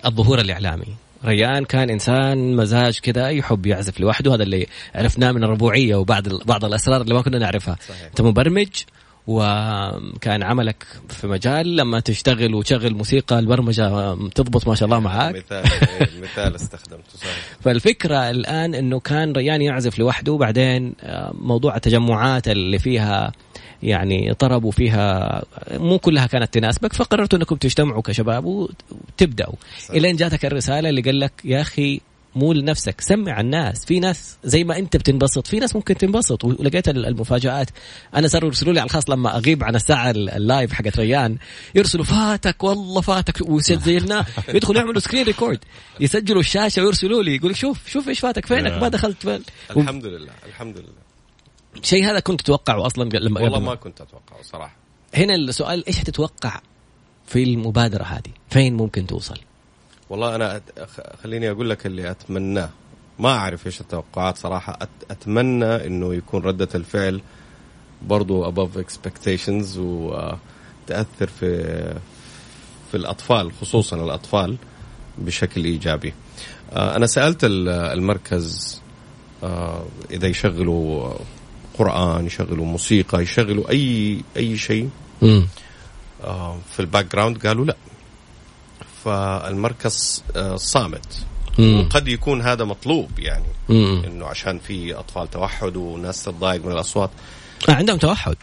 الظهور 0.06 0.40
الإعلامي. 0.40 0.96
ريان 1.26 1.66
كان 1.66 1.90
إنسان 1.90 2.56
مزاج 2.56 3.00
كذا 3.00 3.30
يحب 3.30 3.66
يعزف 3.66 4.00
لوحده 4.00 4.34
هذا 4.34 4.44
اللي 4.44 4.68
عرفناه 4.96 5.32
من 5.32 5.44
الربوعية 5.44 5.96
وبعض 5.96 6.28
بعض 6.46 6.66
الأسرار 6.66 7.02
اللي 7.02 7.14
ما 7.14 7.22
كنا 7.22 7.38
نعرفها. 7.38 7.78
صحيح. 7.90 8.06
أنت 8.06 8.22
مبرمج 8.22 8.70
وكان 9.28 10.44
عملك 10.44 10.86
في 11.10 11.28
مجال 11.28 11.76
لما 11.76 12.00
تشتغل 12.00 12.56
وتشغل 12.56 12.96
موسيقى 12.96 13.40
البرمجة 13.40 14.16
تضبط 14.28 14.68
ما 14.68 14.76
شاء 14.76 14.86
الله 14.86 15.00
معاك 15.00 15.36
مثال 15.46 15.64
مثال 16.22 16.56
استخدمته 16.56 17.18
صحيح 17.18 17.38
فالفكرة 17.62 18.30
الآن 18.30 18.76
أنه 18.76 19.00
كان 19.00 19.32
ريان 19.32 19.62
يعزف 19.62 20.00
لوحده 20.00 20.32
وبعدين 20.32 20.96
موضوع 21.34 21.76
التجمعات 21.76 22.48
اللي 22.48 22.80
فيها 22.80 23.32
يعني 23.84 24.34
طرب 24.34 24.64
وفيها 24.64 25.44
مو 25.72 26.00
كلها 26.00 26.26
كانت 26.28 26.54
تناسبك 26.54 26.94
فقررتوا 26.94 27.40
أنكم 27.40 27.56
تجتمعوا 27.56 28.02
كشباب 28.02 28.46
وتبدأوا. 28.46 29.56
صح. 29.88 29.92
إلين 29.92 30.16
جاتك 30.16 30.46
الرسالة 30.46 30.90
اللي 30.90 31.02
قال 31.02 31.20
لك 31.20 31.32
يا 31.46 31.62
أخي 31.62 32.02
مو 32.36 32.54
لنفسك 32.54 33.02
سمع 33.02 33.40
الناس 33.42 33.86
في 33.86 34.00
ناس 34.00 34.38
زي 34.44 34.64
ما 34.64 34.78
أنت 34.78 34.98
بتنبسط 34.98 35.48
في 35.48 35.60
ناس 35.60 35.76
ممكن 35.76 35.98
تنبسط. 35.98 36.44
ولقيت 36.46 36.90
ال- 36.90 37.06
المفاجآت. 37.06 37.70
أنا 38.16 38.28
صاروا 38.28 38.48
يرسلوا 38.50 38.74
لي 38.74 38.80
على 38.80 38.88
الخاص 38.88 39.10
لما 39.10 39.38
أغيب 39.38 39.64
عن 39.64 39.76
الساعة 39.76 40.12
ال- 40.12 40.30
ال 40.30 40.38
live 40.38 40.74
حقت 40.74 41.00
ريان 41.00 41.38
يرسلوا 41.76 42.04
فاتك 42.06 42.64
والله 42.64 43.02
فاتك. 43.02 43.50
وسجلناه 43.50 44.26
يدخلوا 44.56 44.80
يعملوا 44.82 45.00
screen 45.00 45.26
record 45.26 45.60
يسجلوا 46.00 46.40
الشاشة 46.40 46.84
ويرسلوا 46.84 47.24
لي 47.24 47.36
يقول 47.36 47.56
شوف 47.56 47.88
شوف 47.90 48.10
إيش 48.10 48.20
فاتك 48.20 48.46
فينك؟ 48.46 48.72
ما 48.72 48.88
دخلت 48.88 49.22
فين؟ 49.22 49.42
الحمد 49.78 50.06
لله 50.06 50.32
الحمد 50.48 50.78
لله. 50.78 51.11
شيء 51.82 52.06
هذا 52.06 52.20
كنت 52.20 52.42
تتوقعه 52.42 52.86
أصلا 52.86 53.06
قبل- 53.06 53.26
لما 53.26 53.42
والله 53.42 53.60
ما 53.60 53.76
كنت 53.76 54.02
أتوقعه 54.02 54.42
صراحة. 54.44 54.76
هنا 55.16 55.36
السؤال 55.36 55.88
إيش 55.88 56.00
تتوقع 56.00 56.60
في 57.28 57.44
المبادرة 57.44 58.04
هذه؟ 58.04 58.32
فين 58.50 58.78
ممكن 58.78 59.08
توصل؟ 59.08 59.38
والله 60.10 60.36
أنا 60.36 60.62
خليني 61.24 61.52
أقول 61.52 61.70
لك 61.70 61.86
اللي 61.86 62.12
أتمناه. 62.12 62.70
ما 63.20 63.30
أعرف 63.30 63.66
إيش 63.68 63.82
التوقعات 63.82 64.38
صراحة. 64.38 64.80
أتمنى 65.12 65.66
إنه 65.88 66.14
يكون 66.16 66.42
ردة 66.44 66.70
الفعل 66.76 67.22
برضو 68.02 68.52
above 68.52 68.70
expectations 68.78 69.78
وتاثر 69.78 71.28
في 71.40 71.64
في 72.92 72.98
الأطفال 72.98 73.52
خصوصا 73.62 73.96
الأطفال 73.96 74.58
بشكل 75.18 75.66
إيجابي. 75.66 76.14
آه، 76.74 76.96
أنا 76.96 77.08
سألت 77.08 77.44
ال- 77.44 77.70
المركز 77.70 78.82
آه، 79.44 79.86
إذا 80.12 80.28
يشغلوا 80.28 81.14
قران 81.80 82.26
يشغلوا 82.26 82.66
موسيقى 82.66 83.22
يشغلوا 83.24 83.70
أي 83.70 84.22
أي 84.38 84.58
شيء. 84.58 84.90
امم 85.24 85.48
آه، 86.24 86.58
في 86.74 86.80
ال 86.80 87.12
background 87.12 87.48
قالوا 87.48 87.66
لا. 87.66 87.76
فالمركز 89.06 90.24
آه، 90.36 90.56
صامت. 90.56 91.26
مم. 91.60 91.80
وقد 91.80 92.08
يكون 92.08 92.42
هذا 92.42 92.64
مطلوب 92.66 93.20
يعني. 93.20 93.46
امم 93.70 94.04
إنه 94.06 94.26
عشان 94.26 94.60
في 94.60 94.94
أطفال 94.94 95.32
توحد 95.32 95.76
وناس 95.76 96.24
تتضايق 96.24 96.66
من 96.66 96.72
الأصوات. 96.72 97.10
آه 97.70 97.72
عندهم 97.72 97.98
توحد. 97.98 98.36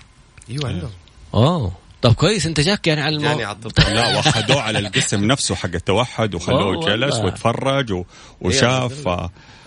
أيوه 0.51 0.69
عندهم. 0.69 0.91
اوه 1.35 1.73
طب 2.03 2.13
كويس 2.15 2.47
أنت 2.47 2.61
جاك 2.61 2.87
يعني 2.87 3.01
على 3.01 3.23
يعني 3.23 3.33
المو... 3.33 3.45
على 3.47 3.57
التطبيق. 3.57 3.89
لا 3.89 4.17
وأخذوه 4.17 4.63
على 4.63 4.79
القسم 4.79 5.25
نفسه 5.25 5.55
حق 5.55 5.71
التوحد 5.75 6.35
وخلوه 6.35 6.87
جلس. 6.87 7.17
وتفرج 7.17 7.93
و- 7.93 8.05
وشاف. 8.41 9.09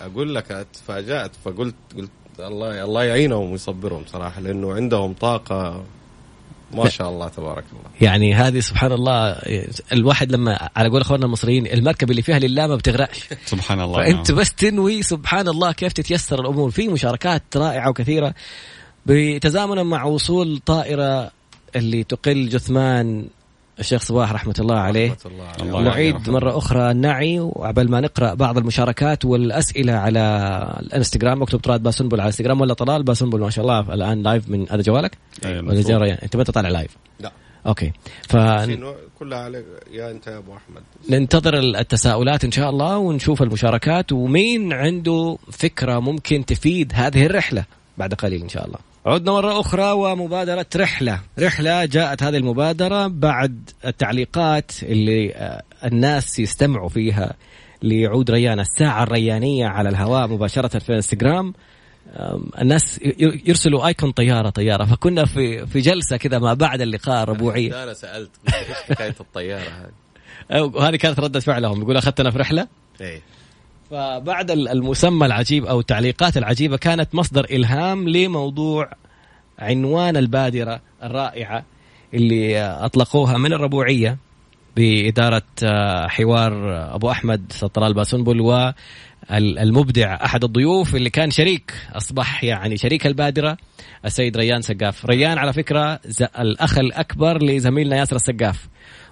أقول 0.01 0.35
لك 0.35 0.67
تفاجات 0.73 1.31
فقلت 1.45 1.75
قلت 1.97 2.11
الله 2.39 2.83
الله 2.83 3.03
يعينهم 3.03 3.51
ويصبرهم 3.51 4.03
صراحة 4.07 4.41
لأنه 4.41 4.73
عندهم 4.73 5.13
طاقة 5.13 5.83
ما 6.73 6.89
شاء 6.89 7.09
الله 7.09 7.27
تبارك 7.27 7.63
الله. 7.71 7.91
يعني 8.01 8.35
هذه 8.35 8.59
سبحان 8.59 8.91
الله 8.91 9.31
الواحد 9.93 10.31
لما 10.31 10.69
على 10.75 10.89
قول 10.89 11.01
أخواننا 11.01 11.25
المصريين 11.25 11.67
المركب 11.67 12.11
اللي 12.11 12.21
فيها 12.21 12.39
لله 12.39 12.67
ما 12.67 12.75
بتغرقش. 12.75 13.29
سبحان 13.45 13.81
الله 13.81 14.03
فأنت 14.03 14.31
نعم. 14.31 14.39
بس 14.39 14.53
تنوي 14.53 15.01
سبحان 15.01 15.47
الله 15.47 15.71
كيف 15.71 15.93
تتيسر 15.93 16.41
الأمور. 16.41 16.71
في 16.71 16.87
مشاركات 16.87 17.43
رائعة 17.55 17.89
وكثيرة 17.89 18.33
بتزامنا 19.05 19.83
مع 19.83 20.03
وصول 20.03 20.59
طائرة 20.65 21.31
اللي 21.75 22.03
تقل 22.03 22.49
جثمان 22.49 23.27
الشيخ 23.81 24.01
صباح 24.01 24.31
رحمة 24.31 24.55
الله 24.59 24.75
عليه. 24.75 25.11
رحمة 25.11 25.31
الله 25.31 25.43
عليه. 25.45 25.63
الله 25.63 25.81
نعيد. 25.81 26.29
مرة 26.29 26.57
أخرى 26.57 26.91
النعي 26.91 27.39
وعبل 27.39 27.89
ما 27.89 27.99
نقرأ 28.01 28.33
بعض 28.33 28.57
المشاركات 28.57 29.25
والأسئلة 29.25 29.93
على 29.93 30.19
الإنستغرام 30.79 31.41
اكتب 31.41 31.59
طراد 31.59 31.83
باسنبل 31.83 32.19
على 32.19 32.27
الإنستغرام 32.27 32.61
ولا 32.61 32.73
طلال 32.73 33.03
باسنبل 33.03 33.39
ما 33.39 33.49
شاء 33.49 33.65
الله 33.65 33.93
الآن 33.93 34.23
live 34.23 34.49
من 34.49 34.69
هذا 34.69 34.81
جوالك؟ 34.81 35.17
ولا 35.45 36.23
أنت 36.23 36.35
متى 36.35 36.51
طالع 36.51 36.69
live 36.69 36.97
لا. 37.19 37.31
okay. 37.67 37.91
ف 38.29 38.37
كلها 39.19 39.37
عليك 39.37 39.65
يا 39.91 40.11
أنت 40.11 40.27
يا 40.27 40.37
أبو 40.37 40.51
أحمد. 40.53 40.81
ننتظر 41.09 41.59
التساؤلات 41.59 42.43
إن 42.43 42.51
شاء 42.51 42.69
الله 42.69 42.97
ونشوف 42.97 43.41
المشاركات 43.41 44.11
ومين 44.11 44.73
عنده 44.73 45.37
فكرة 45.51 45.99
ممكن 45.99 46.45
تفيد 46.45 46.91
هذه 46.95 47.25
الرحلة 47.25 47.65
بعد 47.97 48.13
قليل 48.13 48.41
إن 48.41 48.49
شاء 48.49 48.65
الله. 48.65 48.90
عدنا 49.05 49.31
مرة 49.31 49.59
أخرى 49.59 49.91
ومبادرة 49.91 50.65
رحلة، 50.75 51.19
رحلة 51.39 51.85
جاءت 51.85 52.23
هذه 52.23 52.37
المبادرة 52.37 53.07
بعد 53.07 53.69
التعليقات 53.85 54.71
اللي 54.83 55.33
آه، 55.35 55.61
الناس 55.85 56.39
يستمعوا 56.39 56.89
فيها 56.89 57.33
لعود 57.83 58.31
ريان 58.31 58.59
الساعة 58.59 59.03
الريانية 59.03 59.67
على 59.67 59.89
الهواء 59.89 60.27
مباشرة 60.27 60.79
في 60.79 60.89
الانستغرام 60.89 61.53
آم، 62.15 62.49
الناس 62.61 62.99
يرسلوا 63.45 63.87
أيكون 63.87 64.11
طيارة 64.11 64.49
طيارة. 64.49 64.85
فكنا 64.85 65.25
في 65.25 65.65
في 65.65 65.79
جلسة 65.79 66.17
كذا 66.17 66.39
ما 66.39 66.53
بعد 66.53 66.81
اللقاء 66.81 67.23
الربوعية. 67.23 67.83
أنا 67.83 67.93
سألت 67.93 68.31
إيش 68.47 68.77
حكاية 68.89 69.15
الطيارة 69.19 69.61
هذه. 70.49 70.61
وهذه 70.61 70.95
كانت 70.95 71.19
ردة 71.19 71.39
فعلهم. 71.39 71.81
يقول 71.81 71.97
أخذتنا 71.97 72.31
في 72.31 72.37
رحلة؟ 72.37 72.67
إيه. 73.01 73.21
فبعد 73.91 74.51
المسمى 74.51 75.25
العجيب 75.25 75.65
أو 75.65 75.79
التعليقات 75.79 76.37
العجيبة 76.37 76.77
كانت 76.77 77.15
مصدر 77.15 77.45
إلهام 77.45 78.09
لموضوع 78.09 78.89
عنوان 79.59 80.17
البادرة 80.17 80.81
الرائعة 81.03 81.65
اللي 82.13 82.61
أطلقوها 82.61 83.37
من 83.37 83.53
الربوعية 83.53 84.17
بإدارة 84.75 85.43
آه، 85.63 86.07
حوار 86.07 86.53
أبو 86.95 87.11
أحمد 87.11 87.41
سطرال 87.49 87.93
باسنبل 87.93 88.41
والمبدع 88.41 90.25
أحد 90.25 90.43
الضيوف 90.43 90.95
اللي 90.95 91.09
كان 91.09 91.31
شريك 91.31 91.73
أصبح 91.93 92.43
يعني 92.43 92.77
شريك 92.77 93.07
البادرة 93.07 93.57
السيد 94.05 94.37
ريان 94.37 94.61
سقاف. 94.61 95.05
ريان 95.05 95.37
على 95.37 95.53
فكرة 95.53 95.99
الأخ 96.39 96.77
الأكبر 96.77 97.43
لزميلنا 97.43 97.97
ياسر 97.97 98.15
السقاف. 98.15 98.67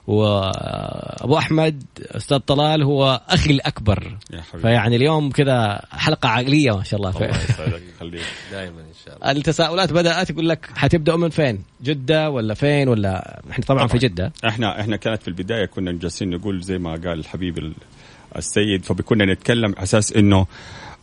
وابو 0.10 1.38
احمد 1.38 1.84
أستاذ 2.00 2.38
طلال 2.38 2.84
هو 2.84 3.22
أخي 3.30 3.52
الاكبر. 3.52 4.18
فيعني 4.62 4.96
اليوم 4.96 5.32
كذا 5.32 5.82
حلقة 5.92 6.30
عقليه 6.30 6.78
ما 6.78 6.84
شاء 6.84 7.00
الله. 7.00 7.16
الله 7.16 7.28
يسعدك 7.44 7.82
دائما 8.52 8.80
إن 8.80 8.94
شاء 9.06 9.16
الله. 9.16 9.32
التساؤلات 9.32 9.94
بدأت 9.94 10.30
يقول 10.30 10.50
لك 10.50 10.70
حتبداوا 10.76 11.18
من 11.18 11.30
فين؟ 11.30 11.64
جدة 11.84 12.30
ولا 12.30 12.54
فين 12.54 12.88
ولا 12.90 13.42
إحنا 13.52 13.66
طبعا, 13.66 13.80
طبعا. 13.80 13.88
في 13.88 13.98
جدة. 13.98 14.34
إحنا 14.48 14.82
إحنا 14.82 14.96
كانت 14.96 15.22
في 15.22 15.28
البداية 15.28 15.66
كنا 15.66 15.92
جالسين 15.92 16.30
نقول 16.30 16.62
زي 16.62 16.78
ما 16.78 16.92
قال 16.92 17.20
الحبيب 17.20 17.74
السيد 18.36 18.86
فبكنا 18.86 19.34
نتكلم 19.34 19.76
أساس 19.78 20.14
إنه 20.14 20.46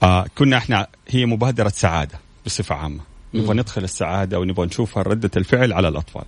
آه 0.03 0.27
كنا 0.38 0.57
إحنا 0.57 0.87
هي 1.09 1.27
مبادرة 1.27 1.69
سعادة 1.69 2.19
بصفة 2.47 2.75
عامة. 2.75 3.01
نبغى 3.35 3.55
ندخل 3.57 3.85
السعادة 3.85 4.38
ونبغى 4.40 4.66
نشوف 4.66 4.99
ردة 4.99 5.31
الفعل 5.37 5.73
على 5.73 5.88
الأطفال. 5.88 6.25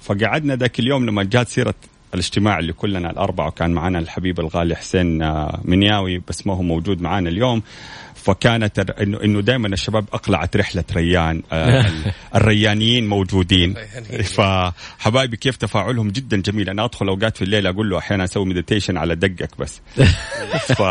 فقعدنا 0.00 0.56
ذاك 0.56 0.80
اليوم 0.80 1.06
لما 1.06 1.22
جات 1.22 1.48
سيرة 1.48 1.74
الاجتماع 2.14 2.58
اللي 2.58 2.72
كلنا 2.72 3.10
الأربعة 3.10 3.48
وكان 3.48 3.70
معنا 3.70 3.98
الحبيب 3.98 4.40
الغالي 4.40 4.76
حسين 4.76 5.22
آه، 5.22 5.60
منياوي 5.64 6.22
بس 6.28 6.46
ما 6.46 6.54
هو 6.54 6.62
موجود 6.62 7.00
معنا 7.00 7.28
اليوم. 7.28 7.62
فكانت 8.14 8.78
إنه 8.78 9.22
إنه 9.24 9.40
دائما 9.40 9.68
الشباب 9.68 10.04
أقلعت 10.12 10.56
رحلة 10.56 10.84
ريان 10.92 11.42
آه، 11.52 11.86
الريانيين 12.36 13.08
موجودين. 13.08 13.74
فحبايبي 14.36 15.36
كيف 15.36 15.56
تفاعلهم 15.56 16.10
جدا 16.10 16.36
جميل. 16.36 16.70
أنا 16.70 16.84
أدخل 16.84 17.08
أوقات 17.08 17.36
في 17.36 17.42
الليل 17.42 17.66
أقول 17.66 17.90
له 17.90 17.98
أحيانا 17.98 18.24
أسوي 18.24 18.44
مديتيشن 18.44 18.96
على 18.96 19.14
دقك 19.14 19.58
بس. 19.58 19.80
ف... 20.78 20.82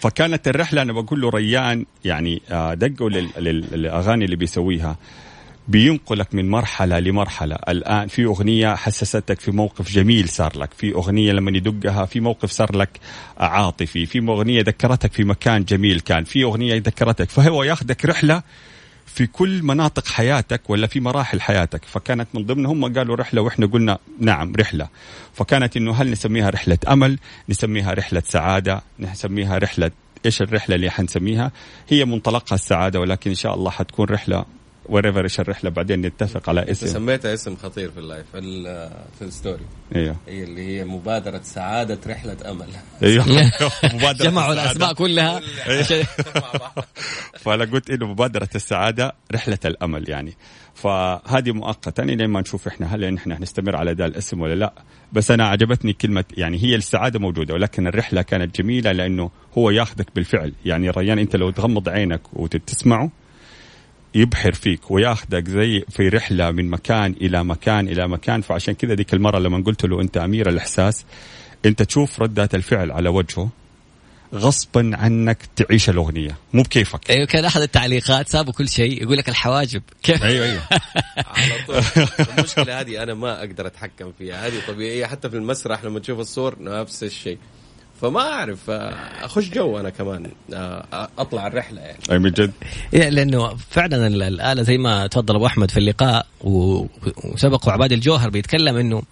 فكانت 0.00 0.48
الرحلة 0.48 0.82
أنا 0.82 0.92
بقول 0.92 1.20
له 1.20 1.28
ريان 1.28 1.86
يعني 2.04 2.42
آه، 2.50 2.74
دقوا 2.74 3.10
للأغاني 3.10 4.24
اللي 4.24 4.36
بيسويها. 4.36 4.96
بينقلك 5.68 6.34
من 6.34 6.50
مرحلة 6.50 6.98
لمرحلة. 6.98 7.56
الآن 7.68 8.08
في 8.08 8.24
أغنية 8.24 8.74
حسستك 8.74 9.40
في 9.40 9.50
موقف 9.50 9.92
جميل 9.92 10.28
صار 10.28 10.58
لك. 10.58 10.74
في 10.74 10.94
أغنية 10.94 11.32
لما 11.32 11.50
يدقها 11.50 12.04
في 12.04 12.20
موقف 12.20 12.50
صار 12.50 12.76
لك 12.76 13.00
عاطفي. 13.38 14.06
في 14.06 14.18
أغنية 14.18 14.62
ذكرتك 14.62 15.12
في 15.12 15.24
مكان 15.24 15.64
جميل 15.64 16.00
كان. 16.00 16.24
في 16.24 16.44
أغنية 16.44 16.76
ذكرتك. 16.76 17.30
فهو 17.30 17.62
ياخذك 17.62 18.04
رحلة 18.04 18.42
في 19.06 19.26
كل 19.26 19.62
مناطق 19.62 20.06
حياتك 20.06 20.70
ولا 20.70 20.86
في 20.86 21.00
مراحل 21.00 21.40
حياتك. 21.40 21.84
فكانت 21.84 22.28
من 22.34 22.46
ضمنهم 22.46 22.94
قالوا 22.94 23.16
رحلة 23.16 23.42
وإحنا 23.42 23.66
قلنا 23.66 23.98
نعم 24.20 24.52
رحلة. 24.56 24.88
فكانت 25.34 25.76
إنه 25.76 25.92
هل 25.92 26.10
نسميها 26.10 26.50
رحلة 26.50 26.78
أمل 26.88 27.18
نسميها 27.48 27.92
رحلة 27.92 28.22
سعادة 28.26 28.82
نسميها 28.98 29.58
رحلة 29.58 29.90
إيش 30.26 30.42
الرحلة 30.42 30.76
اللي 30.76 30.90
حنسميها؟ 30.90 31.52
هي 31.88 32.04
منطلقها 32.04 32.54
السعادة 32.54 33.00
ولكن 33.00 33.30
إن 33.30 33.36
شاء 33.36 33.54
الله 33.54 33.70
حتكون 33.70 34.06
رحلة 34.06 34.44
و 34.88 34.92
whatever 34.92 35.24
إيش 35.24 35.40
الرحله 35.40 35.70
بعدين 35.70 36.00
نتفق 36.00 36.48
على 36.48 36.70
اسم. 36.70 36.86
سميتها 36.86 37.34
اسم 37.34 37.56
خطير 37.56 37.90
في 37.90 38.00
ال 38.00 38.05
live 38.05 38.26
في, 38.32 38.40
في 39.18 39.24
ال 39.24 39.30
story. 39.30 39.64
إيوه. 39.94 40.16
هي 40.28 40.44
اللي 40.44 40.62
هي 40.62 40.84
مبادرة 40.84 41.40
سعادة 41.42 41.98
رحلة 42.06 42.36
أمل. 42.50 42.68
إيوه. 43.02 43.24
مبادرة 43.94 44.30
جمعوا 44.30 44.52
الأسماء 44.52 44.94
كلها. 44.94 45.40
فأنا 47.42 47.64
قلت 47.64 47.90
إنه 47.90 48.06
مبادرة 48.06 48.48
السعادة 48.54 49.14
رحلة 49.32 49.58
الأمل 49.64 50.08
يعني. 50.08 50.34
فهذه 50.74 51.52
مؤقتا 51.52 52.02
لين 52.02 52.26
ما 52.26 52.40
نشوف 52.40 52.68
إحنا 52.68 52.94
هل 52.94 53.16
إحنا 53.16 53.38
نستمر 53.40 53.76
على 53.76 53.92
ذا 53.92 54.06
الاسم 54.06 54.40
ولا 54.40 54.54
لا. 54.54 54.72
بس 55.12 55.30
أنا 55.30 55.46
عجبتني 55.46 55.92
كلمة 55.92 56.24
يعني 56.36 56.62
هي 56.62 56.74
السعادة 56.74 57.18
موجودة 57.18 57.54
ولكن 57.54 57.86
الرحلة 57.86 58.22
كانت 58.22 58.60
جميلة 58.60 58.92
لأنه 58.92 59.30
هو 59.58 59.70
ياخذك 59.70 60.06
بالفعل. 60.14 60.52
يعني 60.64 60.90
ريان 60.90 61.18
أنت 61.18 61.36
لو 61.36 61.50
تغمض 61.50 61.88
عينك 61.88 62.20
وتسمعه 62.32 63.10
يبحر 64.16 64.52
فيك 64.52 64.90
وياخذك 64.90 65.48
زي 65.48 65.84
في 65.90 66.08
رحلة 66.08 66.50
من 66.50 66.70
مكان 66.70 67.14
إلى 67.20 67.44
مكان 67.44 67.88
إلى 67.88 68.08
مكان. 68.08 68.40
فعشان 68.40 68.74
كذا 68.74 68.94
ذيك 68.94 69.14
المرة 69.14 69.38
لما 69.38 69.64
قلت 69.66 69.86
له 69.86 70.00
أنت 70.00 70.16
أمير 70.16 70.48
الإحساس 70.48 71.04
أنت 71.66 71.82
تشوف 71.82 72.22
ردات 72.22 72.54
الفعل 72.54 72.90
على 72.90 73.08
وجهه 73.08 73.48
غصبا 74.34 74.90
عنك 74.94 75.38
تعيش 75.56 75.90
الأغنية. 75.90 76.36
مو 76.52 76.62
بكيفك. 76.62 77.10
أيوه 77.10 77.26
كان 77.26 77.44
أحد 77.44 77.60
التعليقات 77.60 78.28
سابوا 78.28 78.52
كل 78.52 78.68
شيء 78.68 79.02
يقول 79.02 79.16
لك 79.16 79.28
الحواجب. 79.28 79.82
كيف؟ 80.02 80.22
أيوه 80.22 80.46
أيوه. 80.46 80.62
على 81.36 81.54
طول. 81.66 82.04
المشكلة 82.38 82.80
هذه 82.80 83.02
أنا 83.02 83.14
ما 83.14 83.38
أقدر 83.38 83.66
أتحكم 83.66 84.12
فيها. 84.18 84.46
هذه 84.46 84.54
طبيعية. 84.68 85.06
حتى 85.06 85.30
في 85.30 85.36
المسرح 85.36 85.84
لما 85.84 85.98
تشوف 86.00 86.18
الصور 86.20 86.56
نفس 86.60 87.04
الشيء. 87.04 87.38
فما 88.00 88.20
أعرف 88.20 88.70
أخش 89.22 89.48
جو 89.48 89.80
أنا 89.80 89.90
كمان 89.90 90.30
أطلع 91.18 91.46
الرحلة 91.46 91.80
يعني. 91.80 91.98
أي 92.10 92.18
من 92.18 92.30
جد؟ 92.30 92.52
لأنه 92.92 93.56
فعلا 93.70 94.06
الآلة 94.06 94.62
زي 94.62 94.78
ما 94.78 95.06
تفضل 95.06 95.34
أبو 95.34 95.46
أحمد 95.46 95.70
في 95.70 95.76
اللقاء 95.76 96.26
وسبق 96.40 97.68
وعباد 97.68 97.92
الجوهر 97.92 98.30
بيتكلم 98.30 98.76
إنه 98.76 99.02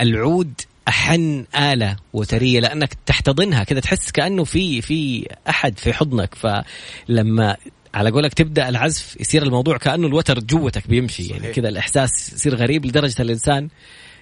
العود 0.00 0.52
أحن 0.88 1.44
آلة 1.56 1.96
وتريه 2.12 2.60
لأنك 2.60 2.94
تحتضنها 3.06 3.64
كذا 3.64 3.80
تحس 3.80 4.10
كأنه 4.10 4.44
في 4.44 4.82
في 4.82 5.28
أحد 5.48 5.78
في 5.78 5.92
حضنك. 5.92 6.34
فلما 6.34 7.56
على 7.94 8.10
قولك 8.10 8.34
تبدأ 8.34 8.68
العزف 8.68 9.16
يصير 9.20 9.42
الموضوع 9.42 9.76
كأنه 9.76 10.06
الوتر 10.06 10.38
جوتك 10.38 10.88
بيمشي 10.88 11.22
يعني 11.26 11.52
كذا 11.52 11.68
الإحساس 11.68 12.32
يصير 12.32 12.54
غريب 12.54 12.86
لدرجة 12.86 13.22
الإنسان 13.22 13.68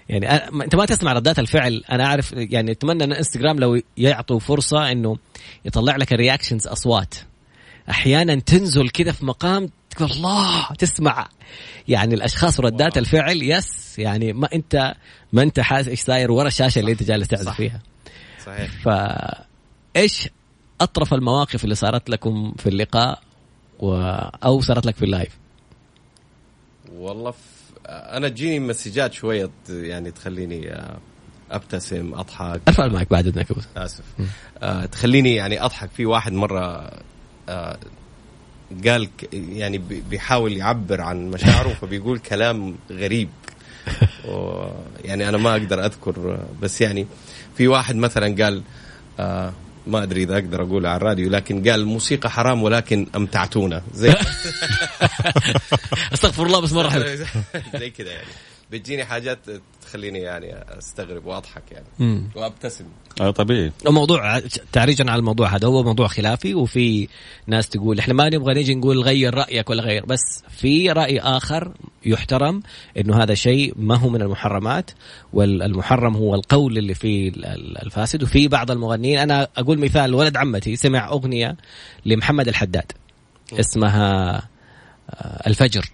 يعني 0.09 0.27
أنت 0.65 0.75
ما 0.75 0.87
تسمع 0.87 1.13
ردات 1.13 1.39
الفعل. 1.39 1.85
أنا 1.91 2.05
اعرف 2.05 2.33
يعني 2.33 2.73
أتمنى 2.73 3.05
إن 3.05 3.13
إنستغرام 3.13 3.59
لو 3.61 3.83
يعطوا 3.97 4.39
فرصة 4.39 4.93
إنه 4.93 5.17
يطلع 5.65 5.97
لك 5.97 6.13
ال 6.13 6.18
reactions 6.18 6.67
أصوات. 6.67 7.15
أحيانا 7.91 8.35
تنزل 8.35 8.89
كذا 8.89 9.13
في 9.13 9.25
مقام 9.25 9.71
تقول 9.91 10.11
الله 10.11 10.75
تسمع. 10.79 11.29
يعني 11.89 12.15
الأشخاص 12.15 12.61
ردات 12.61 12.99
الفعل 12.99 13.43
yes 13.43 13.99
يعني 13.99 14.33
ما 14.33 14.49
انت 14.55 14.95
ما 15.33 15.43
أنت 15.43 15.61
حاسس 15.61 15.89
إيش 15.89 16.01
صاير 16.01 16.33
ورا 16.33 16.49
الشاشة 16.49 16.79
اللي 16.79 16.93
أنت 16.93 17.03
جالس 17.03 17.29
تعزف 17.29 17.57
فيها. 17.57 17.81
صحيح. 18.47 18.71
ف 18.85 18.89
إيش 19.97 20.29
أطرف 20.81 21.15
المواقف 21.15 21.65
اللي 21.65 21.75
صارت 21.75 22.11
لكم 22.11 22.55
في 22.59 22.69
اللقاء 22.69 23.21
و... 23.79 23.95
أو 24.45 24.61
صارت 24.61 24.87
لك 24.87 24.97
في 24.97 25.05
ال 25.05 25.11
live؟ 25.11 25.39
والله 26.93 27.35
أنا 27.87 28.29
تجيني 28.29 28.61
مسجات 28.61 29.13
شوية 29.13 29.51
يعني 29.69 30.11
تخليني 30.11 30.73
آه، 30.73 30.99
أبتسم 31.51 32.15
أضحك. 32.15 32.61
أرفع 32.69 32.85
المايك 32.85 33.11
بعد 33.11 33.27
إذنك 33.27 33.47
آسف. 33.77 34.05
آه 34.63 34.87
تخليني 34.87 35.35
يعني 35.35 35.65
أضحك. 35.65 35.91
في 35.91 36.07
واحد 36.07 36.33
مرة 36.33 36.91
آه 37.49 37.79
قال 38.87 39.09
يعني 39.33 39.79
بيحاول 40.11 40.53
يعبر 40.57 41.01
عن 41.01 41.31
مشاعره 41.31 41.69
فبيقول 41.81 42.19
كلام 42.19 42.77
غريب. 42.91 43.29
يعني 45.05 45.29
أنا 45.29 45.39
ما 45.39 45.51
أقدر 45.53 45.85
أذكر 45.85 46.39
بس 46.63 46.81
يعني 46.81 47.07
في 47.57 47.69
واحد 47.69 47.97
مثلا 47.97 48.45
قال 48.45 48.63
آه 49.21 49.53
ما 49.87 50.03
أدري 50.03 50.23
إذا 50.23 50.35
أقدر 50.35 50.63
أقول 50.63 50.87
على 50.87 50.97
الراديو 50.97 51.31
لكن 51.31 51.69
قال 51.71 51.81
الموسيقى 51.81 52.31
حرام 52.31 52.63
ولكن 52.63 53.07
أمتعتونا. 53.17 53.83
زي 53.95 54.15
أستغفر 56.13 56.47
الله 56.47 56.61
بس 56.61 56.73
مرة 56.73 56.89
حلو. 56.89 57.05
زي 57.81 57.91
كذا 57.91 58.11
يعني. 58.11 58.27
بتجيني 58.71 59.05
حاجات 59.05 59.39
تخليني 59.93 60.19
يعني 60.19 60.55
استغرب 60.79 61.27
واضحك 61.27 61.63
يعني. 61.73 62.25
وأبتسم. 62.37 62.85
آه 63.21 63.31
طبيعي. 63.31 63.73
الموضوع 63.87 64.43
تعريجا 64.73 65.11
على 65.11 65.19
الموضوع 65.19 65.57
هذا 65.57 65.69
هو 65.69 65.83
موضوع 65.83 66.09
خلافي 66.09 66.55
وفي 66.55 67.09
ناس 67.47 67.69
تقول 67.69 67.99
إحنا 67.99 68.15
ما 68.15 68.29
نبغى 68.29 68.55
نيجي 68.55 68.75
نقول 68.75 69.01
غير 69.01 69.35
رأيك 69.35 69.71
ولا 69.71 69.83
غير 69.83 70.07
بس 70.07 70.43
في 70.49 70.91
رأي 70.91 71.21
آخر 71.21 71.73
يحترم 72.05 72.63
إنه 72.97 73.23
هذا 73.23 73.35
شيء 73.35 73.73
ما 73.77 73.97
هو 73.97 74.09
من 74.09 74.23
المحرمات 74.23 74.91
والمحرم 75.33 76.17
هو 76.17 76.35
القول 76.35 76.79
اللي 76.79 76.95
فيه 76.95 77.33
الفاسد. 77.83 78.23
وفي 78.23 78.49
بعض 78.49 78.71
المغنيين 78.71 79.19
أنا 79.19 79.49
أقول 79.57 79.79
مثال 79.79 80.15
ولد 80.15 80.37
عمتي 80.37 80.77
سمع 80.77 81.09
أغنية 81.09 81.57
لمحمد 82.07 82.49
الحداد 82.49 82.93
اسمها 83.61 84.37
آه، 85.11 85.43
الفجر. 85.47 85.85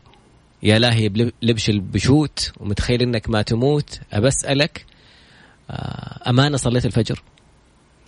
يا 0.62 0.78
لاهي 0.78 1.08
بلبش 1.08 1.70
البشوت 1.70 2.52
ومتخيل 2.60 3.02
إنك 3.02 3.30
ما 3.30 3.42
تموت. 3.42 4.00
ابسألك 4.12 4.84
آه، 5.70 6.30
أمانة 6.30 6.56
صليت 6.56 6.86
الفجر؟ 6.86 7.22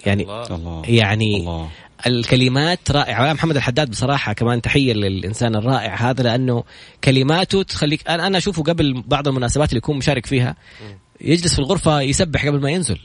يعني 0.07 0.23
الله. 0.23 0.83
يعني 0.87 1.41
الله. 1.41 1.69
الكلمات 2.07 2.91
رائعة. 2.91 3.33
محمد 3.33 3.57
الحداد 3.57 3.91
بصراحة 3.91 4.33
كمان 4.33 4.63
تحية 4.63 4.93
للإنسان 4.93 5.57
الرائع 5.57 6.11
هذا 6.11 6.23
لأنه 6.23 6.65
كلماته 7.05 7.63
تخليك 7.63 8.09
أنا 8.09 8.39
أشوفه 8.39 8.63
قبل 8.63 9.03
بعض 9.07 9.29
المناسبات 9.29 9.69
اللي 9.69 9.79
يكون 9.79 9.97
مشارك 9.97 10.27
فيها 10.27 10.57
يجلس 11.21 11.55
في 11.55 11.59
الغرفة 11.59 12.01
يسبح 12.01 12.47
قبل 12.47 12.61
ما 12.61 12.71
ينزل. 12.71 12.99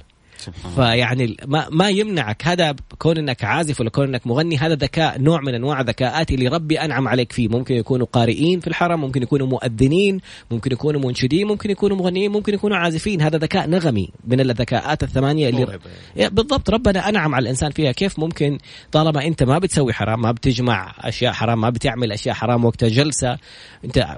فيعني 0.76 1.38
ما 1.46 1.68
ما 1.72 1.90
يمنعك. 1.90 2.48
هذا 2.48 2.76
كون 3.00 3.18
إنك 3.18 3.44
عازف 3.44 3.82
ولا 3.82 3.90
كون 3.90 4.08
إنك 4.08 4.28
مغني 4.28 4.58
هذا 4.58 4.76
ذكاء 4.76 5.22
نوع 5.22 5.42
من 5.42 5.56
أنواع 5.56 5.82
الذكاءات 5.82 6.32
اللي 6.32 6.48
ربي 6.48 6.80
أنعم 6.80 7.08
عليك 7.08 7.32
فيه. 7.32 7.48
ممكن 7.48 7.76
يكونوا 7.76 8.08
قارئين 8.12 8.60
في 8.60 8.68
الحرم 8.68 9.02
ممكن 9.02 9.24
يكونوا 9.24 9.48
مؤذنين 9.48 10.20
ممكن 10.52 10.72
يكونوا 10.72 11.02
منشدين 11.02 11.48
ممكن 11.48 11.70
يكونوا 11.70 11.98
مغنيين 11.98 12.32
ممكن 12.32 12.54
يكونوا 12.54 12.78
عازفين. 12.78 13.22
هذا 13.22 13.38
ذكاء 13.38 13.70
نغمي 13.70 14.10
من 14.28 14.40
الذكاءات 14.40 15.04
الثمانية 15.04 15.50
اللي 15.50 15.80
بالضبط. 16.30 16.70
ربنا 16.70 17.10
أنعم 17.10 17.36
على 17.36 17.44
الإنسان 17.44 17.72
فيها. 17.72 17.92
كيف؟ 17.92 18.20
ممكن 18.20 18.58
طالما 18.92 19.26
أنت 19.26 19.44
ما 19.44 19.60
بتسوي 19.60 19.94
حرام 19.94 20.22
ما 20.22 20.32
بتجمع 20.32 20.96
أشياء 21.00 21.34
حرام 21.34 21.62
ما 21.62 21.70
بتعمل 21.70 22.12
أشياء 22.12 22.36
حرام 22.36 22.66
وقت 22.66 22.84
جلسة 22.84 23.38
أنت 23.86 24.18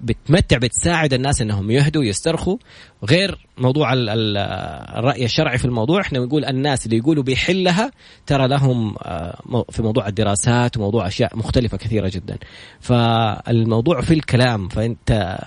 بتمتع 0.00 0.58
بتساعد 0.58 1.12
الناس 1.12 1.40
إنهم 1.40 1.70
يهدوا 1.70 2.04
يسترخوا. 2.04 2.56
غير 3.04 3.38
موضوع 3.58 3.92
الرأي 3.92 5.24
الشرعي 5.24 5.58
في 5.58 5.64
الموضوع 5.64 6.00
إحنا 6.00 6.18
بنقول 6.18 6.44
الناس 6.44 6.86
اللي 6.86 6.96
يقولوا 6.96 7.22
بيحلها 7.22 7.90
ترى 8.26 8.48
لهم 8.48 8.94
آه، 9.02 9.64
في 9.70 9.82
موضوع 9.82 10.08
الدراسات 10.08 10.76
وموضوع 10.76 11.06
أشياء 11.06 11.36
مختلفة 11.36 11.76
كثيرة 11.76 12.08
جدا. 12.08 12.38
فالموضوع 12.80 14.00
في 14.00 14.14
الكلام 14.14 14.68
فأنت 14.68 15.38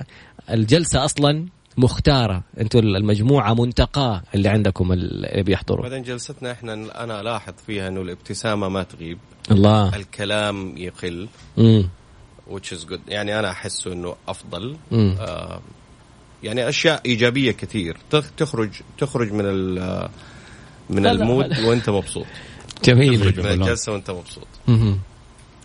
الجلسة 0.50 1.06
أصلا 1.06 1.46
مختارة. 1.78 2.44
أنتم 2.60 2.80
المجموعة 2.80 3.54
منتقاة 3.54 4.22
اللي 4.36 4.50
عندكم 4.50 4.92
اللي 4.92 5.44
بيحضروا. 5.44 5.84
بعدين 5.84 6.04
جلستنا 6.04 6.52
إحنا 6.52 6.74
أنا 7.04 7.22
الاحظ 7.22 7.54
فيها 7.68 7.88
إنه 7.88 8.02
الابتسامة 8.02 8.70
ما 8.70 8.84
تغيب. 8.84 9.18
الله. 9.52 9.96
الكلام 9.96 10.78
يقل. 10.78 11.28
امم 11.58 11.90
which 12.52 12.78
is 12.78 12.86
good. 12.92 13.00
يعني 13.08 13.40
أنا 13.40 13.52
أحس 13.52 13.88
إنه 13.88 14.16
أفضل. 14.28 14.76
آه 14.94 15.62
يعني 16.44 16.70
أشياء 16.70 17.02
إيجابية 17.06 17.52
كثير. 17.52 17.98
تخرج 18.38 18.70
تخرج 18.98 19.32
من 19.34 19.46
من 20.90 21.08
المود 21.08 21.60
وأنت 21.60 21.90
مبسوط. 21.90 22.26
جميل. 22.84 23.20
تخرج 23.20 23.40
من 23.40 23.46
الجلسة 23.46 23.92
وأنت 23.92 24.12
مبسوط. 24.12 24.48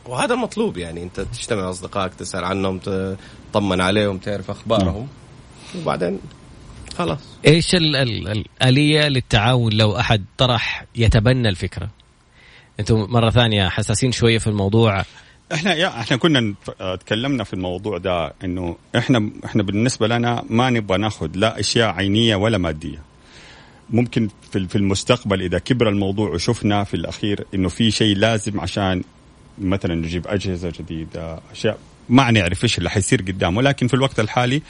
وهذا 0.07 0.35
المطلوب 0.35 0.77
يعني 0.77 1.03
أنت 1.03 1.21
تجتمع 1.21 1.71
أصدقائك 1.71 2.15
تسأل 2.15 2.45
عنهم 2.45 2.79
تطمن 3.53 3.81
عليهم 3.81 4.19
تعرف 4.19 4.51
أخبارهم. 4.51 5.09
وبعدين 5.79 6.19
خلاص. 6.99 7.21
إيش 7.47 7.75
ال 7.75 7.97
ال 7.97 8.29
الآلية 8.29 9.09
للتعاون 9.09 9.73
لو 9.73 9.99
أحد 9.99 10.25
طرح 10.39 10.85
يتبنى 10.97 11.49
الفكرة؟ 11.49 11.91
أنتم 12.81 13.07
مرة 13.09 13.31
ثانية 13.31 13.69
حساسين 13.69 14.13
شوية 14.13 14.39
في 14.39 14.47
الموضوع. 14.47 15.05
إحنا 15.53 15.75
يا 15.75 16.01
إحنا 16.01 16.17
كنا 16.17 16.55
تكلمنا 17.01 17.45
في 17.45 17.55
الموضوع 17.55 17.99
ده 17.99 18.35
إنه 18.45 18.77
إحنا 18.97 19.31
إحنا 19.45 19.63
بالنسبة 19.63 20.07
لنا 20.09 20.45
ما 20.51 20.71
نبغى 20.71 20.99
ناخذ 20.99 21.31
لا 21.35 21.61
أشياء 21.61 21.89
عينية 21.95 22.37
ولا 22.37 22.59
مادية. 22.59 23.03
ممكن 23.91 24.29
في 24.53 24.69
في 24.69 24.77
المستقبل 24.77 25.43
إذا 25.43 25.59
كبر 25.59 25.89
الموضوع 25.89 26.29
وشفنا 26.31 26.85
في 26.85 26.95
الأخير 26.95 27.47
إنه 27.55 27.69
في 27.69 27.91
شيء 27.91 28.17
لازم 28.17 28.61
عشان 28.61 29.03
مثلا 29.59 29.95
نجيب 29.95 30.27
أجهزة 30.27 30.73
جديدة 30.79 31.41
أشياء 31.53 31.79
ما 32.09 32.31
نعرف 32.31 32.65
إيش 32.65 32.79
اللي 32.79 32.91
حيصير 32.91 33.23
قدام. 33.23 33.57
ولكن 33.57 33.87
في 33.89 33.95
الوقت 33.95 34.21
الحالي 34.21 34.63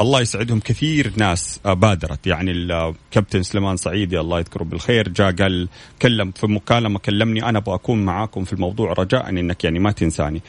الله 0.00 0.20
يسعدهم 0.20 0.60
كثير 0.60 1.12
ناس 1.16 1.60
بادرت. 1.64 2.26
يعني 2.26 2.50
الكابتن 2.50 3.42
سليمان 3.42 3.76
صعيدي 3.76 4.20
الله 4.20 4.38
يذكره 4.38 4.64
بالخير 4.64 5.08
جاء 5.08 5.32
قال 5.32 5.68
كلم 6.02 6.30
في 6.30 6.46
مكالمة 6.46 6.98
كلمني 6.98 7.48
أنا 7.48 7.58
أبغى 7.58 7.74
أكون 7.74 8.04
معاكم 8.04 8.44
في 8.44 8.52
الموضوع 8.52 8.92
رجاء 8.92 9.28
إنك 9.28 9.64
يعني 9.64 9.78
ما 9.78 9.92
تنساني. 9.92 10.42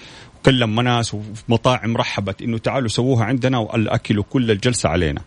كلم 0.45 0.81
ناس 0.81 1.15
ومطاعم 1.49 1.97
رحبت 1.97 2.41
إنه 2.41 2.57
تعالوا 2.57 2.87
سووها 2.87 3.25
عندنا 3.25 3.57
والاكل 3.57 4.19
وكل 4.19 4.51
الجلسة 4.51 4.89
علينا. 4.89 5.21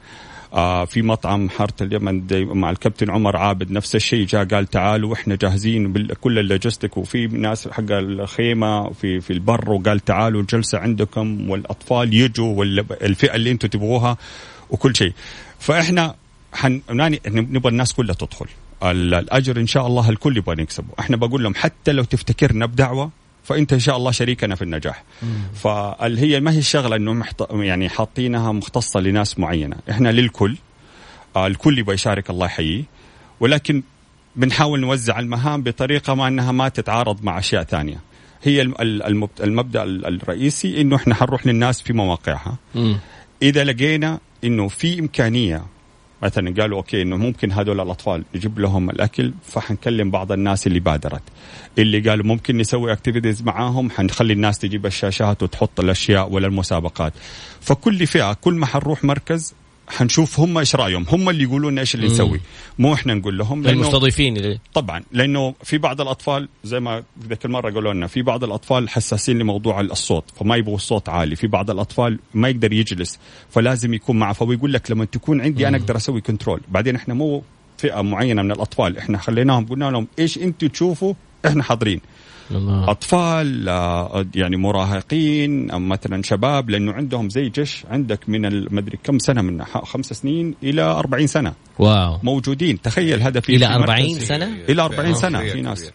آه 0.53 0.85
في 0.85 1.03
مطعم 1.03 1.49
حارة 1.49 1.75
اليمن 1.81 2.23
مع 2.57 2.71
الكابتن 2.71 3.11
عمر 3.11 3.37
عابد 3.37 3.71
نفس 3.71 3.95
الشيء 3.95 4.27
جاء 4.27 4.45
قال 4.45 4.67
تعالوا 4.67 5.15
إحنا 5.15 5.37
جاهزين 5.37 5.93
بكل 5.93 6.39
اللوجستيك 6.39 6.97
وفي 6.97 7.27
ناس 7.27 7.69
حق 7.69 7.91
الخيمة 7.91 8.91
في 8.91 9.21
في 9.21 9.33
البر 9.33 9.71
وقال 9.71 10.01
تعالوا 10.01 10.41
الجلسه 10.41 10.79
عندكم 10.79 11.51
والأطفال 11.51 12.15
يجوا 12.15 12.55
والفئه 12.57 13.35
اللي 13.35 13.51
أنتم 13.51 13.69
تبغوها 13.69 14.17
وكل 14.71 14.97
شيء. 14.97 15.13
فإحنا 15.59 16.15
حن... 16.53 16.81
نبغى 17.27 17.71
الناس 17.73 17.93
كلها 17.93 18.15
تدخل. 18.15 18.47
الأجر 18.83 19.61
إن 19.61 19.67
شاء 19.67 19.87
الله 19.87 20.11
الكل 20.11 20.37
يبغى 20.37 20.63
يكسبه. 20.63 20.89
إحنا 20.99 21.17
بقول 21.17 21.43
لهم 21.43 21.55
حتى 21.55 21.93
لو 21.93 22.05
تفتكرنا 22.05 22.67
بدعوة 22.67 23.11
فانت 23.45 23.73
ان 23.73 23.79
شاء 23.79 23.97
الله 23.97 24.11
شريكنا 24.11 24.55
في 24.55 24.63
النجاح. 24.63 25.05
فهي 25.55 26.41
ما 26.41 26.51
هي 26.51 26.59
الشغلة 26.59 26.97
إنه 26.97 27.13
محط... 27.13 27.53
يعني 27.53 27.89
حاطينها 27.89 28.53
مختصة 28.53 29.01
لناس 29.01 29.39
معينة. 29.39 29.77
إحنا 29.91 30.13
للكل 30.13 30.57
آه 31.37 31.47
الكل 31.47 31.79
يبغى 31.79 31.95
يشارك 31.95 32.31
الله 32.31 32.47
يحييه 32.47 32.85
ولكن 33.41 33.83
بنحاول 34.37 34.81
نوزع 34.81 35.19
المهام 35.19 35.63
بطريقة 35.63 36.15
ما 36.15 36.29
إنها 36.29 36.53
ما 36.53 36.69
تتعارض 36.69 37.25
مع 37.25 37.39
أشياء 37.39 37.63
ثانية. 37.63 38.01
هي 38.43 38.63
المبدأ 39.41 39.83
الرئيسي 39.85 40.81
إنه 40.81 40.97
إحنا 40.97 41.15
حنروح 41.15 41.47
للناس 41.47 41.83
في 41.83 41.93
مواقعها. 41.93 42.57
إذا 43.43 43.65
لقينا 43.65 44.19
إنه 44.45 44.69
في 44.69 44.99
إمكانية 44.99 45.63
مثلا 46.23 46.55
قالوا 46.61 46.79
أوكي 46.79 47.03
إنه 47.03 47.17
ممكن 47.17 47.53
هذول 47.53 47.81
الأطفال 47.81 48.25
نجيب 48.35 48.59
لهم 48.59 48.91
الأكل 48.91 49.33
فحنكلم 49.45 50.11
بعض 50.11 50.33
الناس 50.33 50.67
اللي 50.67 50.81
بادرت. 50.81 51.23
اللي 51.79 52.01
قالوا 52.01 52.27
ممكن 52.27 52.57
نسوي 52.59 52.93
activities 52.93 53.43
معاهم 53.43 53.91
حنخلي 53.91 54.33
الناس 54.33 54.59
تجيب 54.59 54.87
الشاشات 54.87 55.43
وتحط 55.43 55.81
الأشياء 55.81 56.33
ولا 56.33 56.47
المسابقات 56.47 57.13
فكل 57.61 58.07
فئة 58.07 58.33
كل 58.33 58.55
ما 58.55 58.67
حنروح 58.67 59.05
مركز 59.05 59.55
حنشوف 59.97 60.41
هم 60.41 60.59
إيش 60.59 60.75
رأيهم 60.75 61.07
هم 61.09 61.29
اللي 61.29 61.43
يقولون 61.43 61.79
إيش 61.79 61.95
اللي 61.95 62.07
نسوي. 62.07 62.41
مو 62.79 62.95
إحنا 62.95 63.15
نقول 63.15 63.39
لهم 63.39 63.63
لأنه 63.63 63.81
المستضيفين 63.81 64.37
اللي. 64.37 64.59
طبعا 64.75 65.03
لأنه 65.13 65.55
في 65.65 65.79
بعض 65.79 66.01
الأطفال 66.01 66.49
زي 66.65 66.81
ما 66.81 67.03
ذيك 67.29 67.45
المره 67.45 67.71
قالوا 67.71 67.93
لنا 67.93 68.07
في 68.07 68.23
بعض 68.23 68.45
الأطفال 68.45 68.89
حساسين 68.89 69.39
لموضوع 69.39 69.81
الصوت 69.81 70.25
فما 70.37 70.57
يبغوا 70.57 70.77
الصوت 70.77 71.09
عالي. 71.09 71.37
في 71.37 71.47
بعض 71.47 71.71
الأطفال 71.71 72.19
ما 72.35 72.49
يقدر 72.49 72.73
يجلس 72.73 73.19
فلازم 73.51 73.95
يكون 73.95 74.19
معه. 74.19 74.33
فبيقول 74.33 74.73
لك 74.73 74.91
لما 74.91 75.05
تكون 75.05 75.41
عندي 75.41 75.69
أنا 75.69 75.77
أقدر 75.77 75.97
أسوي 75.97 76.21
control 76.21 76.61
بعدين 76.69 76.97
إحنا 76.97 77.15
مو 77.15 77.43
فئة 77.79 78.01
معينة 78.03 78.43
من 78.43 78.53
الأطفال 78.53 78.99
إحنا 78.99 79.19
خليناهم 79.19 79.67
قلنا 79.67 79.91
لهم 79.91 80.09
إيش 80.19 80.39
أنتم 80.39 80.69
تشوفوا؟ 80.69 81.15
إحنا 81.47 81.63
حاضرين. 81.63 82.01
الله. 82.57 82.91
أطفال 82.91 83.69
يعني 84.35 84.57
مراهقين 84.57 85.67
مثلا 85.75 86.23
شباب 86.23 86.71
لأنه 86.71 86.93
عندهم 86.93 87.31
زي 87.31 87.49
جيش 87.49 87.87
عندك 87.91 88.29
من 88.29 88.75
مدري 88.75 88.99
كم 89.05 89.19
سنة 89.19 89.43
من 89.43 89.65
خمس 89.65 90.07
سنين 90.07 90.55
إلى 90.63 90.83
40 90.83 91.27
سنة. 91.27 91.53
واو. 91.79 92.19
موجودين. 92.23 92.83
تخيل 92.83 93.23
هذا 93.23 93.41
في 93.41 93.57
إلى 93.57 93.67
40 93.67 94.15
سنة؟ 94.15 94.57
إلى 94.69 94.83
40 94.83 95.15
سنة 95.15 95.41
في 95.41 95.61
ناس. 95.61 95.93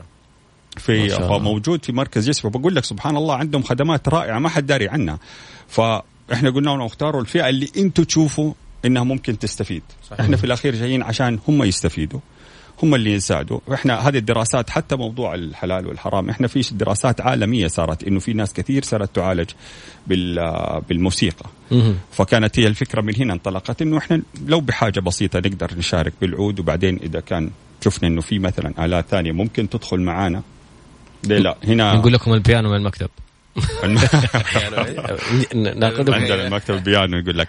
في 0.78 1.18
موجود 1.30 1.86
في 1.86 1.92
مركز 1.92 2.30
يسفى 2.30 2.50
بقول 2.50 2.76
لك 2.76 2.86
سبحان 2.86 3.18
الله 3.18 3.36
عندهم 3.36 3.64
خدمات 3.64 4.10
رائعة 4.10 4.40
ما 4.40 4.50
حد 4.50 4.66
داري 4.66 4.90
عنها. 4.90 5.20
فإحنا 5.68 6.50
قلنا 6.50 6.70
لهم 6.70 6.82
اختاروا 6.82 7.22
الفئة 7.22 7.50
اللي 7.50 7.68
أنتم 7.78 8.04
تشوفوا 8.04 8.54
إنها 8.86 9.04
ممكن 9.04 9.40
تستفيد. 9.40 9.84
صحيح. 10.10 10.20
إحنا 10.20 10.38
في 10.38 10.44
الأخير 10.44 10.76
جايين 10.76 11.04
عشان 11.04 11.40
هم 11.48 11.64
يستفيدوا. 11.64 12.20
هم 12.84 12.96
اللي 12.96 13.14
يساعدوا. 13.14 13.60
إحنا 13.74 14.08
هذه 14.08 14.18
الدراسات 14.18 14.70
حتى 14.70 14.96
موضوع 14.96 15.36
الحلال 15.36 15.88
والحرام 15.88 16.30
إحنا 16.30 16.48
في 16.48 16.62
دراسات 16.72 17.22
عالمية 17.22 17.68
صارت 17.68 18.04
إنه 18.04 18.20
في 18.20 18.34
ناس 18.34 18.54
كثير 18.54 18.84
صارت 18.84 19.16
تعالج 19.16 19.50
بالموسيقى. 20.88 21.46
فكانت 22.12 22.60
هي 22.60 22.68
الفكرة 22.68 23.02
من 23.02 23.16
هنا 23.16 23.34
انطلقت 23.34 23.82
إنه 23.82 23.98
إحنا 23.98 24.22
لو 24.46 24.62
بحاجة 24.62 25.00
بسيطة 25.00 25.40
نقدر 25.40 25.72
نشارك 25.78 26.14
بالعود 26.22 26.60
وبعدين 26.60 27.00
إذا 27.04 27.20
كان 27.20 27.52
شفنا 27.84 28.10
إنه 28.10 28.22
في 28.22 28.40
مثلا 28.40 28.86
آلات 28.86 29.06
ثانية 29.10 29.32
ممكن 29.32 29.70
تدخل 29.70 30.00
معانا. 30.00 30.42
ليه 31.24 31.38
لا؟ 31.38 31.58
هنا 31.64 31.96
نقول 31.96 32.14
لكم 32.14 32.34
البيانو 32.34 32.70
من 32.70 32.76
المكتب. 32.76 33.10
عندنا 36.14 36.48
المكتب 36.48 36.74
البيانو 36.74 37.18
يقول 37.18 37.38
لك. 37.38 37.48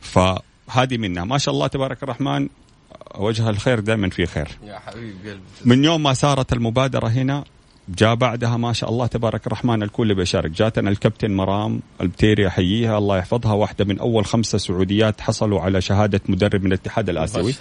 فهذه 0.00 0.98
منها. 0.98 1.24
ما 1.24 1.38
شاء 1.38 1.54
الله 1.54 1.66
تبارك 1.66 2.02
الرحمن 2.02 2.48
وجه 3.14 3.50
الخير 3.50 3.80
دائما 3.80 4.10
في 4.10 4.26
خير. 4.26 4.48
يا 4.64 4.78
حبيبي 4.78 5.40
من 5.64 5.84
يوم 5.84 6.02
ما 6.02 6.12
صارت 6.12 6.52
المبادرة 6.52 7.08
هنا 7.08 7.44
جاء 7.88 8.14
بعدها 8.14 8.56
ما 8.56 8.72
شاء 8.72 8.90
الله 8.90 9.06
تبارك 9.06 9.46
الرحمن 9.46 9.82
الكل 9.82 10.14
بيشارك 10.14 10.50
جاتنا 10.50 10.90
الكابتن 10.90 11.30
مرام 11.30 11.80
البتيري 12.00 12.46
أحييها 12.46 12.98
الله 12.98 13.18
يحفظها 13.18 13.52
واحدة 13.52 13.84
من 13.84 13.98
أول 13.98 14.26
خمسة 14.26 14.58
سعوديات 14.58 15.20
حصلوا 15.20 15.60
على 15.60 15.80
شهادة 15.80 16.20
مدرب 16.28 16.60
من 16.60 16.66
الاتحاد 16.66 17.08
الآسيوي. 17.08 17.54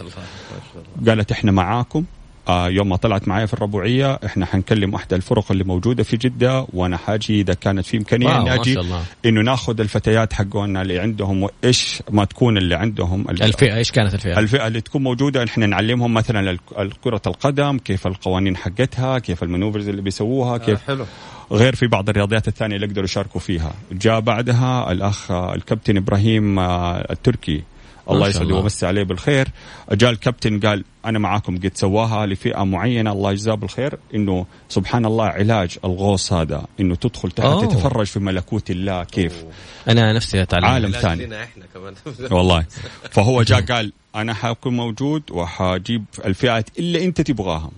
قالت 1.07 1.31
إحنا 1.31 1.51
معاكم. 1.51 2.05
آه 2.47 2.69
يوم 2.69 2.89
ما 2.89 2.95
طلعت 2.95 3.27
معي 3.27 3.47
في 3.47 3.53
الربوعية 3.53 4.19
إحنا 4.25 4.45
حنكلم 4.45 4.93
واحدة 4.93 5.15
الفرق 5.17 5.51
اللي 5.51 5.63
موجودة 5.63 6.03
في 6.03 6.17
جدة 6.17 6.67
وأنا 6.73 6.97
حاجي 6.97 7.41
إذا 7.41 7.53
كانت 7.53 7.85
في 7.85 7.97
إمكانية 7.97 8.41
إني 8.41 8.53
أجي 8.53 8.79
إنه 9.25 9.41
ناخذ 9.41 9.79
الفتيات 9.79 10.33
حقونا 10.33 10.81
اللي 10.81 10.99
عندهم 10.99 11.43
وإيش 11.43 12.03
ما 12.09 12.25
تكون 12.25 12.57
اللي 12.57 12.75
عندهم. 12.75 13.29
الفئة 13.29 13.75
إيش 13.75 13.91
كانت 13.91 14.13
الفئة؟ 14.13 14.39
الفئة 14.39 14.67
اللي 14.67 14.81
تكون 14.81 15.03
موجودة 15.03 15.43
إحنا 15.43 15.65
نعلمهم 15.65 16.13
مثلا 16.13 16.57
كرة 17.03 17.21
القدم 17.27 17.77
كيف 17.77 18.07
القوانين 18.07 18.57
حقتها 18.57 19.19
كيف 19.19 19.43
المانوفرز 19.43 19.89
اللي 19.89 20.01
بيسووها 20.01 20.57
كيف 20.57 20.79
آه 20.81 20.87
حلو. 20.87 21.05
غير 21.51 21.75
في 21.75 21.87
بعض 21.87 22.09
الرياضيات 22.09 22.47
الثانية 22.47 22.75
اللي 22.75 22.87
يقدروا 22.87 23.05
يشاركوا 23.05 23.41
فيها. 23.41 23.73
جاء 23.91 24.19
بعدها 24.19 24.91
الأخ 24.91 25.31
الكابتن 25.31 25.97
إبراهيم 25.97 26.59
آه، 26.59 27.07
التركي. 27.11 27.63
الله 28.09 28.27
يسعده 28.27 28.55
ويمسي 28.55 28.85
عليه 28.85 29.03
بالخير. 29.03 29.47
جاء 29.91 30.09
الكابتن 30.09 30.59
قال 30.59 30.83
أنا 31.05 31.19
معاكم. 31.19 31.57
قد 31.57 31.71
سواها 31.73 32.25
لفئة 32.25 32.63
معينة 32.63 33.11
الله 33.11 33.31
يجزاه 33.31 33.55
بالخير 33.55 33.97
إنه 34.15 34.45
سبحان 34.69 35.05
الله 35.05 35.25
علاج 35.25 35.77
الغوص 35.85 36.33
هذا 36.33 36.65
إنه 36.79 36.95
تدخل 36.95 37.31
تحت 37.31 37.63
تتفرج 37.63 38.05
في 38.05 38.19
ملكوت 38.19 38.71
الله 38.71 39.03
كيف. 39.03 39.43
أوه. 39.43 39.51
أنا 39.89 40.13
نفسي 40.13 40.41
أتعلم. 40.41 40.65
عالم 40.65 40.91
ثاني. 40.91 41.43
إحنا 41.43 41.65
كمان. 41.73 41.93
والله. 42.37 42.65
فهو 43.11 43.43
جاء 43.43 43.61
قال 43.61 43.93
أنا 44.15 44.33
حكون 44.33 44.75
موجود 44.75 45.31
وحجيب 45.31 46.05
الفئات 46.25 46.69
اللي 46.79 47.05
أنت 47.05 47.21
تبغاها 47.21 47.71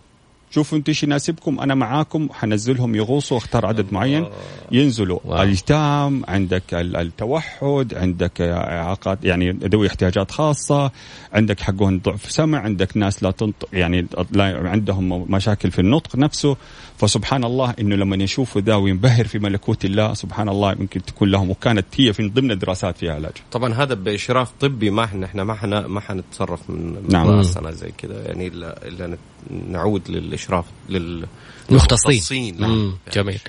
شوفوا 0.52 0.78
أنتم 0.78 0.89
إيش 0.91 1.04
يناسبكم 1.04 1.60
أنا 1.60 1.76
معاكم 1.76 2.30
حنزلهم 2.34 2.95
يغوصوا 2.95 3.38
اختار 3.38 3.66
عدد 3.66 3.93
معين 3.93 4.26
ينزلوا 4.72 5.20
wow. 5.26 5.43
الايتام 5.43 6.24
عندك 6.28 6.74
التوحد 6.74 7.93
عندك 7.93 8.41
اعاقات 8.41 9.26
يعني 9.26 9.52
ذوي 9.52 9.88
احتياجات 9.88 10.32
خاصة 10.32 10.91
عندك 11.34 11.60
حقهم 11.60 12.00
ضعف 12.00 12.32
سمع 12.32 12.60
عندك 12.60 12.98
ناس 12.98 13.24
لا 13.24 13.32
تنطق 13.32 13.70
يعني 13.74 14.08
لا 14.32 14.70
عندهم 14.70 15.32
مشاكل 15.32 15.72
في 15.72 15.80
النطق 15.80 16.16
نفسه 16.16 16.58
فسبحان 16.98 17.43
الله 17.43 17.74
إنه 17.80 17.95
لما 17.95 18.24
يشوفوا 18.24 18.62
ذا 18.62 18.76
وينبهر 18.76 19.28
في 19.28 19.39
ملكوت 19.39 19.86
الله 19.86 20.14
سبحان 20.14 20.50
الله 20.50 20.72
يمكن 20.72 21.06
تكون 21.06 21.32
لهم 21.32 21.50
وكانت 21.50 21.86
هي 21.95 22.14
في 22.14 22.28
ضمن 22.28 22.52
الدراسات 22.52 22.98
فيها 22.98 23.14
علاج 23.14 23.32
طبعا 23.52 23.74
هذا 23.74 23.93
بإشراف 23.93 24.52
طبي 24.60 24.89
ما 24.89 25.04
إحنا 25.04 25.26
إحنا 25.26 25.43
ما 25.43 25.54
إحنا 25.54 25.88
ما 25.88 26.00
حنتصرف 26.00 26.70
من 26.70 27.04
نعم. 27.10 27.41
زي 27.41 27.91
كذا 27.98 28.28
يعني 28.28 28.48
الا 28.48 28.88
إلا 28.88 29.18
نعود 29.50 30.10
للإشراف 30.10 30.66
للمختصين. 30.89 32.62
نعم. 32.62 32.98
جميل. 33.14 33.39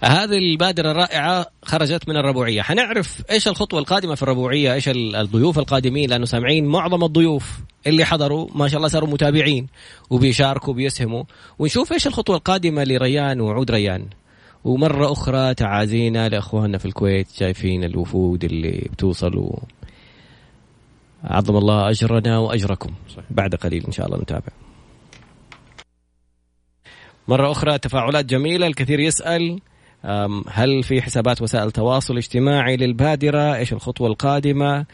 هذه 0.00 0.38
البادرة 0.38 0.90
الرائعة 0.90 1.46
خرجت 1.62 2.08
من 2.08 2.16
الربوعية. 2.16 2.62
حنعرف 2.62 3.22
إيش 3.30 3.48
الخطوة 3.48 3.80
القادمة 3.80 4.14
في 4.14 4.22
الربوعية 4.22 4.74
إيش 4.74 4.88
الضيوف 4.88 5.58
القادمين 5.58 6.10
لأنه 6.10 6.24
سامعين 6.24 6.66
معظم 6.66 7.04
الضيوف 7.04 7.60
اللي 7.86 8.04
حضروا 8.04 8.48
ما 8.54 8.68
شاء 8.68 8.76
الله 8.76 8.88
صاروا 8.88 9.08
متابعين 9.08 9.66
وبيشاركوا 10.10 10.72
وبيسهموا. 10.72 11.24
ونشوف 11.58 11.92
إيش 11.92 12.06
الخطوة 12.06 12.36
القادمة 12.36 12.84
لريان 12.84 13.40
وعود 13.40 13.70
ريان. 13.70 14.06
ومرة 14.64 15.12
أخرى 15.12 15.54
تعازينا 15.54 16.28
لأخواننا 16.28 16.78
في 16.78 16.86
الكويت 16.86 17.30
شايفين 17.30 17.84
الوفود 17.84 18.44
اللي 18.44 18.88
بتوصل 18.92 19.50
عظم 21.24 21.56
الله 21.56 21.90
أجرنا 21.90 22.38
وأجركم. 22.38 22.90
بعد 23.30 23.54
قليل 23.54 23.86
إن 23.86 23.92
شاء 23.92 24.06
الله 24.06 24.18
نتابع. 24.18 24.63
مرة 27.28 27.50
أخرى 27.50 27.78
تفاعلات 27.78 28.24
جميلة 28.24 28.66
الكثير 28.66 29.00
يسأل 29.00 29.60
هل 30.48 30.82
في 30.82 31.02
حسابات 31.02 31.42
وسائل 31.42 31.70
تواصل 31.70 32.16
اجتماعي 32.16 32.76
للبادرة؟ 32.76 33.56
إيش 33.56 33.72
الخطوة 33.72 34.08
القادمة؟ 34.08 34.86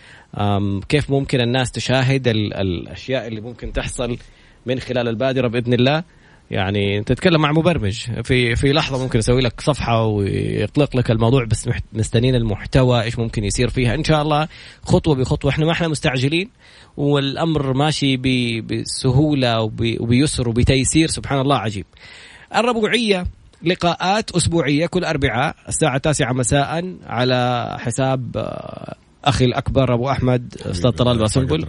كيف 0.89 1.11
ممكن 1.11 1.41
الناس 1.41 1.73
تشاهد 1.73 2.29
الأشياء 2.29 3.27
اللي 3.27 3.41
ممكن 3.41 3.73
تحصل 3.73 4.19
من 4.67 4.81
خلال 4.81 5.09
البادرة 5.09 5.49
بإذن 5.49 5.73
الله؟ 5.73 6.05
يعني 6.51 7.03
تتكلم 7.03 7.41
مع 7.41 7.53
مبرمج. 7.53 8.23
في 8.23 8.57
في 8.57 8.73
لحظة 8.73 9.03
ممكن 9.03 9.19
يسوي 9.19 9.41
لك 9.41 9.61
صفحة 9.61 10.05
ويطلق 10.05 10.97
لك 10.97 11.11
الموضوع 11.11 11.45
بس 11.45 11.69
مستنين 11.93 12.35
المحتوى 12.35 13.03
إيش 13.03 13.19
ممكن 13.19 13.45
يصير 13.45 13.69
فيها. 13.69 13.95
إن 13.95 14.05
شاء 14.05 14.23
الله 14.23 14.49
خطوة 14.83 15.15
بخطوة. 15.15 15.51
إحنا 15.51 15.67
ما 15.67 15.73
إحنا 15.73 15.89
مستعجلين 15.89 16.51
والأمر 16.97 17.73
ماشي 17.73 18.17
بسهولة 18.61 19.63
وبيسر 20.01 20.49
وبتيسير. 20.49 21.09
سبحان 21.09 21.41
الله 21.41 21.57
عجيب. 21.57 21.87
الربوعية 22.57 23.27
لقاءات 23.63 24.31
أسبوعية 24.31 24.87
كل 24.87 25.05
أربعاء 25.05 25.57
الساعة 25.69 25.97
التاسعة 25.97 26.33
مساء 26.33 26.97
على 27.07 27.77
حساب 27.81 28.37
آه، 28.37 28.95
أخي 29.25 29.45
الأكبر 29.45 29.95
أبو 29.95 30.11
أحمد 30.11 30.55
أستاذ 30.67 30.91
طلال 30.91 31.19
باسنبل. 31.19 31.67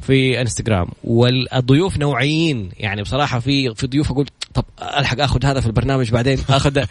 في 0.00 0.40
انستغرام 0.40 0.86
والضيوف 1.04 1.98
نوعيين 1.98 2.70
يعني 2.78 3.02
بصراحة 3.02 3.38
في 3.38 3.74
في 3.74 3.86
ضيوف 3.86 4.10
أقول 4.10 4.26
طب 4.54 4.64
ألحق 4.98 5.20
آخذ 5.20 5.46
هذا 5.46 5.60
في 5.60 5.66
البرنامج 5.66 6.10
بعدين؟ 6.10 6.38
آخذ 6.50 6.84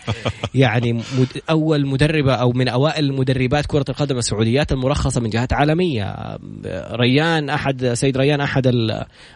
يعني 0.55 0.93
مد 0.93 1.41
أول 1.49 1.85
مدربة 1.85 2.33
أو 2.33 2.51
من 2.51 2.67
أوائل 2.67 3.13
مدربات 3.13 3.65
كرة 3.65 3.85
القدم 3.89 4.17
السعوديات 4.17 4.71
المرخصة 4.71 5.21
من 5.21 5.29
جهات 5.29 5.53
عالمية. 5.53 6.37
ريان 6.91 7.49
أحد 7.49 7.85
سيد 7.93 8.17
ريان 8.17 8.41
أحد 8.41 8.71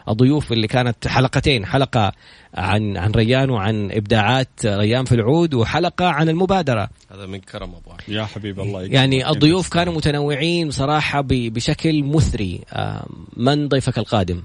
الضيوف 0.08 0.52
اللي 0.52 0.66
كانت 0.66 1.08
حلقتين 1.08 1.66
حلقة 1.66 2.12
عن 2.54 2.96
عن 2.96 3.10
ريان 3.10 3.50
وعن 3.50 3.90
إبداعات 3.92 4.48
ريان 4.64 5.04
في 5.04 5.14
العود 5.14 5.54
وحلقة 5.54 6.06
عن 6.06 6.28
المبادرة. 6.28 6.88
هذا 7.12 7.26
من 7.26 7.38
كرم 7.38 7.74
أبو 7.74 7.90
يا 8.08 8.24
حبيب 8.24 8.60
الله. 8.60 8.82
يعني 8.82 9.30
الضيوف 9.30 9.68
كانوا 9.68 9.94
متنوعين 9.94 10.70
صراحة 10.70 11.20
بشكل 11.28 12.04
مثري. 12.04 12.60
من 13.36 13.68
ضيفك 13.68 13.98
القادم؟ 13.98 14.42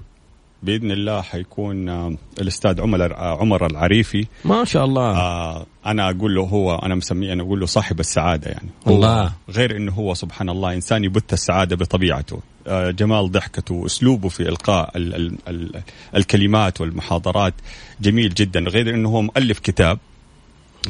بإذن 0.64 0.92
الله 0.92 1.22
حيكون 1.22 1.90
آه، 1.90 2.16
الأستاذ 2.42 2.82
عمر 2.82 3.14
آه، 3.14 3.38
عمر 3.40 3.66
العريفي. 3.66 4.28
ما 4.46 4.64
شاء 4.64 4.86
الله. 4.86 5.18
آه 5.18 5.66
أنا 5.86 6.10
أقول 6.10 6.36
له 6.36 6.42
هو 6.42 6.76
أنا 6.76 6.96
مسميه 6.96 7.34
أنا 7.34 7.44
أقول 7.44 7.60
له 7.60 7.66
صاحب 7.66 8.00
السعادة 8.00 8.52
يعني. 8.52 8.70
هو 8.88 8.96
الله. 8.96 9.34
غير 9.50 9.78
إنه 9.78 9.92
هو 9.92 10.14
سبحان 10.14 10.50
الله 10.50 10.74
إنسان 10.74 11.04
يبث 11.04 11.34
السعادة 11.34 11.76
بطبيعته. 11.76 12.40
آه 12.68 12.92
جمال 12.92 13.32
ضحكته 13.32 13.76
واسلوبه 13.76 14.30
في 14.30 14.50
إلقاء 14.50 14.98
ال 14.98 15.16
ال 15.16 15.38
ال 15.48 15.82
الكلمات 16.16 16.82
والمحاضرات 16.82 17.54
جميل 18.02 18.34
جدا. 18.34 18.60
غير 18.60 18.90
إنه 18.90 19.10
هو 19.10 19.22
مؤلف 19.22 19.60
كتاب 19.60 20.00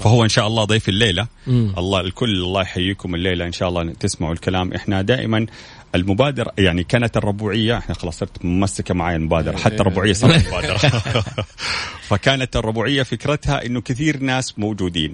فهو 0.01 0.24
إن 0.24 0.30
شاء 0.30 0.47
الله 0.47 0.63
ضيف 0.63 0.89
الليلة. 0.89 1.28
مم. 1.47 1.74
الله 1.78 1.99
الكل 1.99 2.36
الله 2.36 2.61
يحييكم 2.61 3.15
الليلة. 3.15 3.45
إن 3.45 3.51
شاء 3.51 3.69
الله 3.69 3.93
تسمعوا 3.93 4.34
الكلام. 4.34 4.74
إحنا 4.74 5.01
دائما 5.01 5.45
المبادرة 5.96 6.52
يعني 6.58 6.84
كانت 6.84 7.18
الربوعية 7.18 7.78
إحنا 7.78 7.96
خلاص 7.96 8.18
صرت 8.18 8.46
ممسكة 8.46 8.94
معي 8.94 9.16
المبادرة 9.16 9.58
حتى 9.58 9.76
الربوعية 9.76 10.14
صارت 10.14 10.48
مبادرة. 10.48 10.78
فكانت 12.10 12.56
الربوعية 12.56 13.04
فكرتها 13.04 13.66
إنه 13.66 13.82
كثير 13.82 14.20
ناس 14.20 14.60
موجودين. 14.60 15.14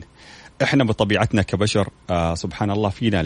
إحنا 0.64 0.84
بطبيعتنا 0.84 1.42
كبشر 1.42 1.90
آه 2.10 2.36
سبحان 2.36 2.72
الله 2.72 2.90
فينا 2.90 3.22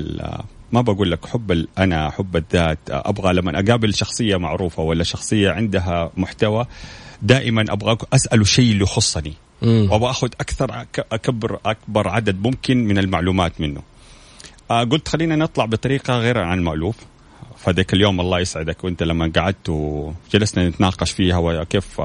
ما 0.72 0.82
بقول 0.82 1.12
لك 1.12 1.26
حب 1.26 1.52
الانا 1.52 2.10
حب 2.10 2.36
الذات 2.36 2.80
آه 2.92 3.04
أبغى 3.06 3.34
لما 3.34 3.60
أقابل 3.60 3.94
شخصية 3.94 4.38
معروفة 4.38 4.84
ولا 4.84 5.04
شخصية 5.04 5.52
عندها 5.52 6.12
محتوى 6.18 6.66
دائما 7.22 7.66
أبغى 7.70 7.98
اساله 8.14 8.44
شيء 8.44 8.72
اللي 8.72 8.84
يخصني 8.84 9.34
وأبغى 9.62 10.10
أخذ 10.10 10.30
أكثر 10.40 10.86
أكبر 11.12 11.60
أكبر 11.66 12.08
عدد 12.08 12.42
ممكن 12.42 12.78
من 12.86 12.98
المعلومات 12.98 13.62
منه. 13.62 13.82
آه 14.72 14.84
قلت 14.84 15.08
خلينا 15.08 15.36
نطلع 15.36 15.66
بطريقة 15.66 16.18
غير 16.18 16.38
عن 16.38 16.58
المألوف. 16.58 16.96
فذاك 17.58 17.94
اليوم 17.94 18.22
الله 18.22 18.40
يسعدك. 18.40 18.84
وانت 18.84 19.04
لما 19.04 19.32
قعدت 19.36 19.70
وجلسنا 19.70 20.70
نتناقش 20.70 21.12
فيها 21.12 21.38
وكيف 21.38 22.02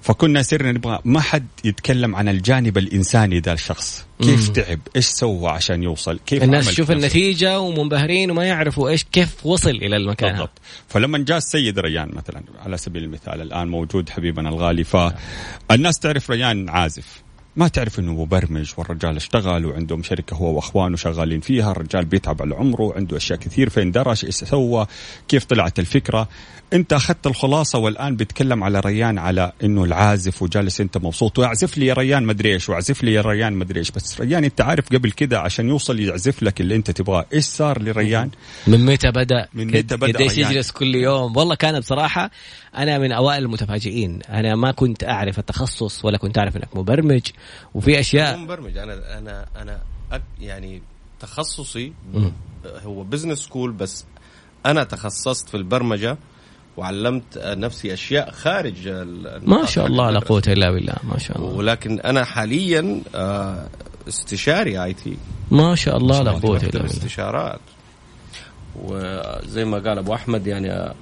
فكنا 0.00 0.42
سرنا 0.42 0.72
نبغى 0.72 0.98
ما 1.04 1.20
حد 1.20 1.46
يتكلم 1.64 2.16
عن 2.16 2.28
الجانب 2.28 2.78
الإنساني 2.78 3.40
ذا 3.40 3.52
الشخص. 3.52 4.06
كيف 4.22 4.48
مم. 4.48 4.52
تعب؟ 4.54 4.80
إيش 4.96 5.06
سوى 5.06 5.50
عشان 5.50 5.82
يوصل؟ 5.82 6.18
كيف 6.26 6.42
الناس 6.42 6.66
تشوف 6.66 6.90
النتيجة 6.90 7.60
ومنبهرين 7.60 8.30
وما 8.30 8.44
يعرفوا 8.44 8.88
إيش 8.88 9.04
كيف 9.04 9.46
وصل 9.46 9.70
إلى 9.70 9.96
المكان. 9.96 10.32
بالضبط. 10.32 10.58
فلما 10.88 11.18
جاء 11.18 11.38
السيد 11.38 11.78
ريان 11.78 12.10
مثلا 12.12 12.42
على 12.64 12.76
سبيل 12.76 13.04
المثال 13.04 13.40
الآن 13.40 13.68
موجود 13.68 14.10
حبيبنا 14.10 14.48
الغالي 14.48 14.84
فالناس 14.84 15.98
تعرف 15.98 16.30
ريان 16.30 16.68
عازف. 16.68 17.22
ما 17.56 17.68
تعرف 17.68 17.98
إنه 17.98 18.12
مبرمج 18.12 18.72
والرجال 18.76 19.16
اشتغل 19.16 19.66
وعندهم 19.66 20.02
شركة 20.02 20.36
هو 20.36 20.54
وأخوانه 20.54 20.96
شغالين 20.96 21.40
فيها 21.40 21.70
الرجال 21.70 22.04
بيتعب 22.04 22.42
على 22.42 22.54
عمره 22.54 22.94
عنده 22.96 23.16
أشياء 23.16 23.38
كثير 23.38 23.68
فين 23.68 23.90
درس 23.90 24.24
إيش 24.24 24.34
سوى 24.34 24.86
كيف 25.28 25.44
طلعت 25.44 25.78
الفكرة. 25.78 26.28
انت 26.72 26.92
اخذت 26.92 27.26
الخلاصة 27.26 27.78
والآن 27.78 28.16
بيتكلم 28.16 28.64
على 28.64 28.80
ريان 28.80 29.18
على 29.18 29.52
إنه 29.64 29.84
العازف 29.84 30.42
وجالس 30.42 30.80
أنت 30.80 30.98
مبسوط. 30.98 31.38
واعزف 31.38 31.78
لي 31.78 31.86
يا 31.86 31.94
ريان 31.94 32.22
مدري 32.22 32.52
إيش 32.52 32.68
واعزف 32.68 33.02
لي 33.02 33.12
يا 33.12 33.20
ريان 33.20 33.52
مدري 33.52 33.80
إيش. 33.80 33.90
بس 33.90 34.20
ريان 34.20 34.44
أنت 34.44 34.60
عارف 34.60 34.88
قبل 34.92 35.12
كذا 35.12 35.38
عشان 35.38 35.68
يوصل 35.68 36.00
يعزف 36.00 36.42
لك 36.42 36.60
اللي 36.60 36.76
أنت 36.76 36.90
تبغاه. 36.90 37.26
إيش 37.32 37.44
صار 37.44 37.82
لريان؟ 37.82 38.30
من 38.66 38.86
متى 38.86 39.10
بدأ؟ 39.10 39.48
من 39.54 39.66
متى 39.66 39.96
بدأ 39.96 40.12
قديش 40.12 40.38
يجلس 40.38 40.70
كل 40.70 40.94
يوم؟ 40.94 41.36
والله 41.36 41.54
كان 41.54 41.80
بصراحة 41.80 42.30
أنا 42.76 42.98
من 42.98 43.12
أوائل 43.12 43.42
المتفاجئين. 43.42 44.18
أنا 44.28 44.56
ما 44.56 44.72
كنت 44.72 45.04
أعرف 45.04 45.38
التخصص 45.38 46.04
ولا 46.04 46.18
كنت 46.18 46.38
أعرف 46.38 46.56
إنك 46.56 46.76
مبرمج. 46.76 47.22
وفي 47.74 48.00
أشياء 48.00 48.36
مبرمج. 48.36 48.76
أنا 48.76 49.18
أنا 49.18 49.46
أنا 49.56 49.82
يعني 50.40 50.82
تخصصي 51.20 51.92
هو 52.66 53.02
business 53.02 53.38
school 53.38 53.72
بس 53.72 54.04
أنا 54.66 54.84
تخصصت 54.84 55.48
في 55.48 55.56
البرمجة 55.56 56.18
وعلمت 56.76 57.38
نفسي 57.38 57.92
أشياء 57.92 58.30
خارج 58.30 58.88
ما 59.42 59.64
شاء 59.66 59.86
الله 59.86 60.10
لا 60.10 60.18
قوة 60.18 60.42
إلا 60.46 60.70
بالله 60.70 60.94
ما 61.04 61.18
شاء 61.18 61.38
الله. 61.38 61.48
ولكن 61.48 62.00
أنا 62.00 62.24
حاليا 62.24 63.00
آه، 63.14 63.66
استشاري 64.08 64.84
IT. 64.84 65.16
ما 65.50 65.74
شاء 65.74 65.96
الله 65.96 66.22
لا 66.22 66.30
قوة 66.30 66.56
إلا 66.56 66.68
بالله. 66.68 66.86
استشارات 66.86 67.60
وزي 68.82 69.64
ما 69.64 69.78
قال 69.78 69.98
أبو 69.98 70.14
أحمد 70.14 70.46
يعني 70.46 70.94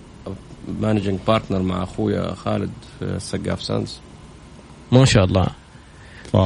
managing 0.81 1.19
partner 1.27 1.63
مع 1.63 1.83
أخويا 1.83 2.35
خالد 2.35 2.71
في 2.99 3.05
السقاف 3.05 3.63
Sons 3.63 3.99
ما 4.93 5.05
شاء 5.05 5.25
الله. 5.25 5.47
ف... 6.33 6.37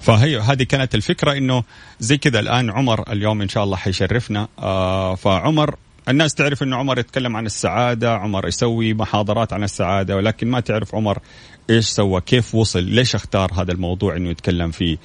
فهي 0.00 0.38
هذه 0.38 0.62
كانت 0.62 0.94
الفكرة 0.94 1.32
إنه 1.32 1.62
زي 2.00 2.18
كذا 2.18 2.40
الآن 2.40 2.70
عمر 2.70 3.12
اليوم 3.12 3.42
إن 3.42 3.48
شاء 3.48 3.64
الله 3.64 3.76
حيشرفنا. 3.76 4.48
آه 4.58 5.14
فعمر 5.14 5.74
الناس 6.08 6.34
تعرف 6.34 6.62
انه 6.62 6.76
عمر 6.76 6.98
يتكلم 6.98 7.36
عن 7.36 7.46
السعادة 7.46 8.14
عمر 8.14 8.48
يسوي 8.48 8.94
محاضرات 8.94 9.52
عن 9.52 9.62
السعادة 9.64 10.16
ولكن 10.16 10.50
ما 10.50 10.60
تعرف 10.60 10.94
عمر 10.94 11.18
إيش 11.70 11.84
سوى 11.84 12.20
كيف 12.20 12.54
وصل 12.54 12.82
ليش 12.82 13.14
اختار 13.14 13.52
هذا 13.54 13.72
الموضوع 13.72 14.16
إنه 14.16 14.30
يتكلم 14.30 14.70
فيه 14.70 14.98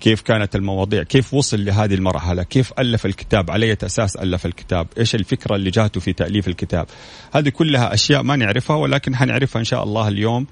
كيف 0.00 0.20
كانت 0.20 0.56
المواضيع 0.56 1.02
كيف 1.02 1.34
وصل 1.34 1.64
لهذه 1.64 1.94
المرحلة 1.94 2.42
كيف 2.42 2.72
ألف 2.78 3.06
الكتاب 3.06 3.50
على 3.50 3.66
أي 3.66 3.76
أساس 3.82 4.16
ألف 4.16 4.46
الكتاب 4.46 4.86
إيش 4.98 5.14
الفكرة 5.14 5.56
اللي 5.56 5.70
جاته 5.70 6.00
في 6.00 6.12
تأليف 6.12 6.48
الكتاب. 6.48 6.86
هذه 7.32 7.48
كلها 7.48 7.94
أشياء 7.94 8.22
ما 8.22 8.36
نعرفها 8.36 8.76
ولكن 8.76 9.16
حنعرفها 9.16 9.60
إن 9.60 9.64
شاء 9.64 9.82
الله 9.82 10.08
اليوم 10.08 10.46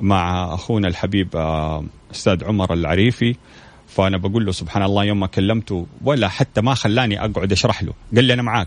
مع 0.00 0.54
أخونا 0.54 0.88
الحبيب 0.88 1.36
آه، 1.36 1.84
أستاذ 2.14 2.44
عمر 2.44 2.72
العريفي. 2.72 3.36
فأنا 3.94 4.16
بقول 4.16 4.46
له 4.46 4.52
سبحان 4.52 4.82
الله 4.82 5.04
يوم 5.04 5.20
ما 5.20 5.26
كلمته 5.26 5.86
ولا 6.04 6.28
حتى 6.28 6.60
ما 6.60 6.74
خلاني 6.74 7.24
أقعد 7.24 7.52
أشرح 7.52 7.82
له 7.82 7.92
قال 8.14 8.24
لي 8.24 8.34
أنا 8.34 8.66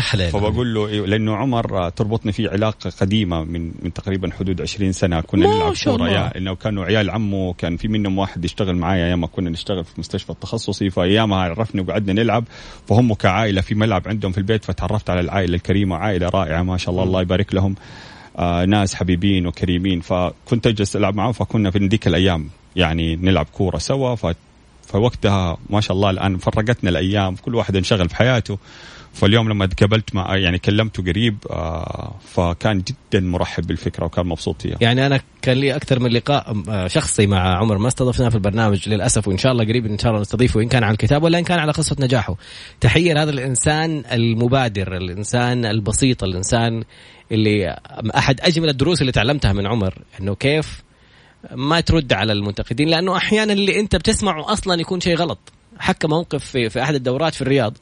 حلال. 0.00 0.30
فبقول 0.30 0.74
له 0.74 0.86
إيه 0.86 1.00
لأنه 1.00 1.36
عمر 1.36 1.88
تربطني 1.88 2.32
فيه 2.32 2.48
علاقة 2.48 2.90
قديمة 3.00 3.44
من 3.44 3.72
من 3.82 3.92
تقريبا 3.92 4.30
حدود 4.38 4.60
20 4.60 4.92
سنة 4.92 5.20
كنا 5.20 5.46
نلعب 5.46 5.74
كورة. 5.84 6.08
يا 6.08 6.38
إنه 6.38 6.54
كانوا 6.54 6.84
عيال 6.84 7.10
عمه 7.10 7.52
كان 7.52 7.76
في 7.76 7.88
منهم 7.88 8.18
واحد 8.18 8.44
يشتغل 8.44 8.76
معايا 8.76 9.06
أيام 9.06 9.20
ما 9.20 9.26
كنا 9.26 9.50
نشتغل 9.50 9.84
في 9.84 10.00
مستشفى 10.00 10.30
التخصصي 10.30 10.90
فأيامها 10.90 11.38
عرفني 11.38 11.80
وقعدنا 11.80 12.22
نلعب. 12.22 12.44
فهم 12.88 13.14
كعائلة 13.14 13.60
في 13.60 13.74
ملعب 13.74 14.08
عندهم 14.08 14.32
في 14.32 14.38
البيت 14.38 14.64
فتعرفت 14.64 15.10
على 15.10 15.20
العائلة 15.20 15.54
الكريمة 15.54 15.96
عائلة 15.96 16.28
رائعة 16.28 16.62
ما 16.62 16.76
شاء 16.76 16.90
الله. 16.90 17.02
الله 17.02 17.22
يبارك 17.22 17.54
لهم. 17.54 17.74
آه 18.38 18.64
ناس 18.64 18.94
حبيبين 18.94 19.46
وكريمين. 19.46 20.00
فكنت 20.00 20.66
أجلس 20.66 20.96
ألعب 20.96 21.14
معهم 21.14 21.32
فكنا 21.32 21.70
في 21.70 21.78
ذيك 21.78 22.06
الأيام 22.06 22.48
يعني 22.76 23.16
نلعب 23.16 23.46
كورة 23.52 23.78
سوا 23.78 24.14
فوقتها 24.86 25.56
ما 25.70 25.80
شاء 25.80 25.96
الله 25.96 26.10
الآن 26.10 26.38
فرقتنا 26.38 26.90
الأيام 26.90 27.36
كل 27.36 27.54
واحد 27.54 27.76
انشغل 27.76 28.08
في 28.08 28.16
حياته 28.16 28.58
فاليوم 29.16 29.48
لما 29.48 29.66
تقابلت 29.66 30.14
مع 30.14 30.36
يعني 30.36 30.58
كلمته 30.58 31.02
قريب 31.02 31.36
آه 31.50 32.14
فكان 32.24 32.78
جدا 32.82 33.20
مرحب 33.20 33.66
بالفكرة 33.66 34.04
وكان 34.04 34.26
مبسوط 34.26 34.62
فيها. 34.62 34.76
يعني 34.80 35.06
أنا 35.06 35.20
كان 35.42 35.56
لي 35.56 35.76
أكثر 35.76 36.00
من 36.00 36.10
لقاء 36.10 36.62
آه، 36.68 36.86
شخصي 36.86 37.26
مع 37.26 37.58
عمر 37.58 37.78
ما 37.78 37.88
استضفناه 37.88 38.28
في 38.28 38.34
البرنامج 38.34 38.88
للأسف 38.88 39.28
وإن 39.28 39.38
شاء 39.38 39.52
الله 39.52 39.64
قريب 39.64 39.86
إن 39.86 39.98
شاء 39.98 40.10
الله 40.10 40.20
نستضيفه 40.20 40.60
إن 40.60 40.68
كان 40.68 40.84
على 40.84 40.92
الكتاب 40.92 41.22
ولا 41.22 41.38
إن 41.38 41.44
كان 41.44 41.58
على 41.58 41.72
قصة 41.72 41.96
نجاحه. 42.00 42.36
تحية 42.80 43.12
لهذا 43.12 43.30
الإنسان 43.30 44.02
المبادر، 44.12 44.96
الإنسان 44.96 45.64
البسيط، 45.64 46.24
الإنسان 46.24 46.84
اللي 47.32 47.76
أحد 48.16 48.40
أجمل 48.40 48.68
الدروس 48.68 49.00
اللي 49.00 49.12
تعلمتها 49.12 49.52
من 49.52 49.66
عمر 49.66 49.94
إنه 50.20 50.34
كيف 50.34 50.85
ما 51.54 51.80
ترد 51.80 52.12
على 52.12 52.32
المنتقدين 52.32 52.88
لأنه 52.88 53.16
أحيانا 53.16 53.52
اللي 53.52 53.80
أنت 53.80 53.96
بتسمعه 53.96 54.52
أصلا 54.52 54.80
يكون 54.80 55.00
شيء 55.00 55.16
غلط. 55.16 55.38
حكى 55.78 56.08
موقف 56.08 56.44
في, 56.44 56.70
في 56.70 56.82
أحد 56.82 56.94
الدورات 56.94 57.34
في 57.34 57.42
الرياض 57.42 57.76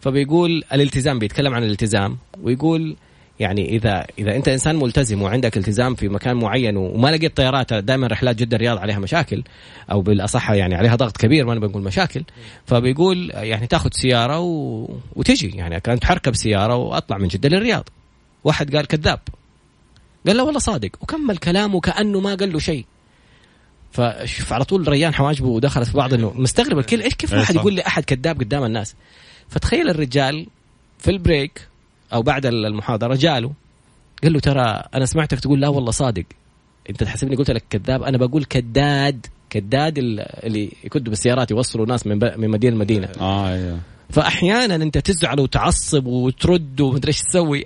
فبيقول 0.00 0.64
الالتزام 0.72 1.18
بيتكلم 1.18 1.54
عن 1.54 1.64
الالتزام 1.64 2.18
ويقول 2.42 2.96
يعني 3.40 3.68
إذا 3.76 4.06
إذا 4.18 4.36
أنت 4.36 4.48
إنسان 4.48 4.76
ملتزم 4.76 5.22
وعندك 5.22 5.56
التزام 5.56 5.94
في 5.94 6.08
مكان 6.08 6.36
معين 6.36 6.76
وما 6.76 7.08
لقيت 7.08 7.36
طيارات 7.36 7.74
دائما 7.74 8.06
رحلات 8.06 8.36
جدة 8.36 8.56
الرياض 8.56 8.78
عليها 8.78 8.98
مشاكل 8.98 9.42
أو 9.90 10.00
بالأصح 10.00 10.50
يعني 10.50 10.74
عليها 10.74 10.96
ضغط 10.96 11.16
كبير 11.16 11.46
ما 11.46 11.54
بنقول 11.54 11.82
مشاكل 11.82 12.22
فبيقول 12.66 13.30
يعني 13.34 13.66
تأخذ 13.66 13.90
سيارة 13.92 14.40
و... 14.40 14.88
وتجي. 15.16 15.48
يعني 15.48 15.80
كانت 15.80 16.04
حركب 16.04 16.34
سيارة 16.34 16.76
وأطلع 16.76 17.18
من 17.18 17.28
جدة 17.28 17.48
للرياض. 17.48 17.88
واحد 18.44 18.76
قال 18.76 18.86
كذاب. 18.86 19.20
قال 20.26 20.36
له 20.36 20.44
والله 20.44 20.58
صادق. 20.60 20.90
وكمل 21.00 21.36
كلامه 21.36 21.80
كأنه 21.80 22.20
ما 22.20 22.34
قال 22.34 22.52
له 22.52 22.58
شيء. 22.58 22.84
فشوف 23.92 24.52
على 24.52 24.64
طول 24.64 24.88
ريان 24.88 25.14
حواجبه 25.14 25.48
ودخلت 25.48 25.88
في 25.88 25.96
بعض 25.96 26.14
انه 26.14 26.32
مستغرب 26.36 26.78
الكل 26.78 27.02
إيش 27.02 27.14
كيف 27.14 27.32
واحد 27.32 27.54
يقول 27.54 27.72
لي 27.72 27.86
أحد 27.86 28.04
كذاب 28.04 28.40
قدام 28.40 28.64
الناس؟ 28.64 28.94
فتخيل 29.48 29.90
الرجال 29.90 30.46
في 30.98 31.10
البريك 31.10 31.68
أو 32.12 32.22
بعد 32.22 32.46
المحاضرة 32.46 33.14
جاله 33.14 33.52
قال 34.22 34.32
له 34.32 34.40
ترى 34.40 34.82
أنا 34.94 35.06
سمعتك 35.06 35.40
تقول 35.40 35.60
لا 35.60 35.68
والله 35.68 35.90
صادق. 35.90 36.24
أنت 36.90 37.04
تحسبني 37.04 37.36
قلت 37.36 37.50
لك 37.50 37.64
كذاب 37.70 38.02
أنا 38.02 38.18
بقول 38.18 38.44
كداد 38.44 39.26
كداد 39.50 39.98
اللي 39.98 40.72
يكدوا 40.84 41.10
بالسيارات 41.10 41.50
يوصلوا 41.50 41.86
ناس 41.86 42.06
من 42.06 42.18
من 42.40 42.50
مدينة 42.50 42.76
لمدينة. 42.76 43.08
آه 43.20 43.48
أيوه 43.48 43.78
فأحيانا 44.10 44.74
أنت 44.74 44.98
تزعل 44.98 45.40
وتعصب 45.40 46.06
وترد 46.06 46.80
ومدري 46.80 47.08
إيش 47.08 47.20
تسوي. 47.20 47.64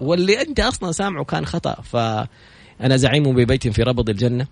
واللي 0.00 0.42
أنت 0.42 0.60
أصلا 0.60 0.92
سامعه 0.92 1.24
كان 1.24 1.46
خطأ. 1.46 1.74
فأنا 1.82 2.96
زعيم 2.96 3.22
ببيت 3.22 3.68
في 3.68 3.82
ربض 3.82 4.10
الجنة. 4.10 4.46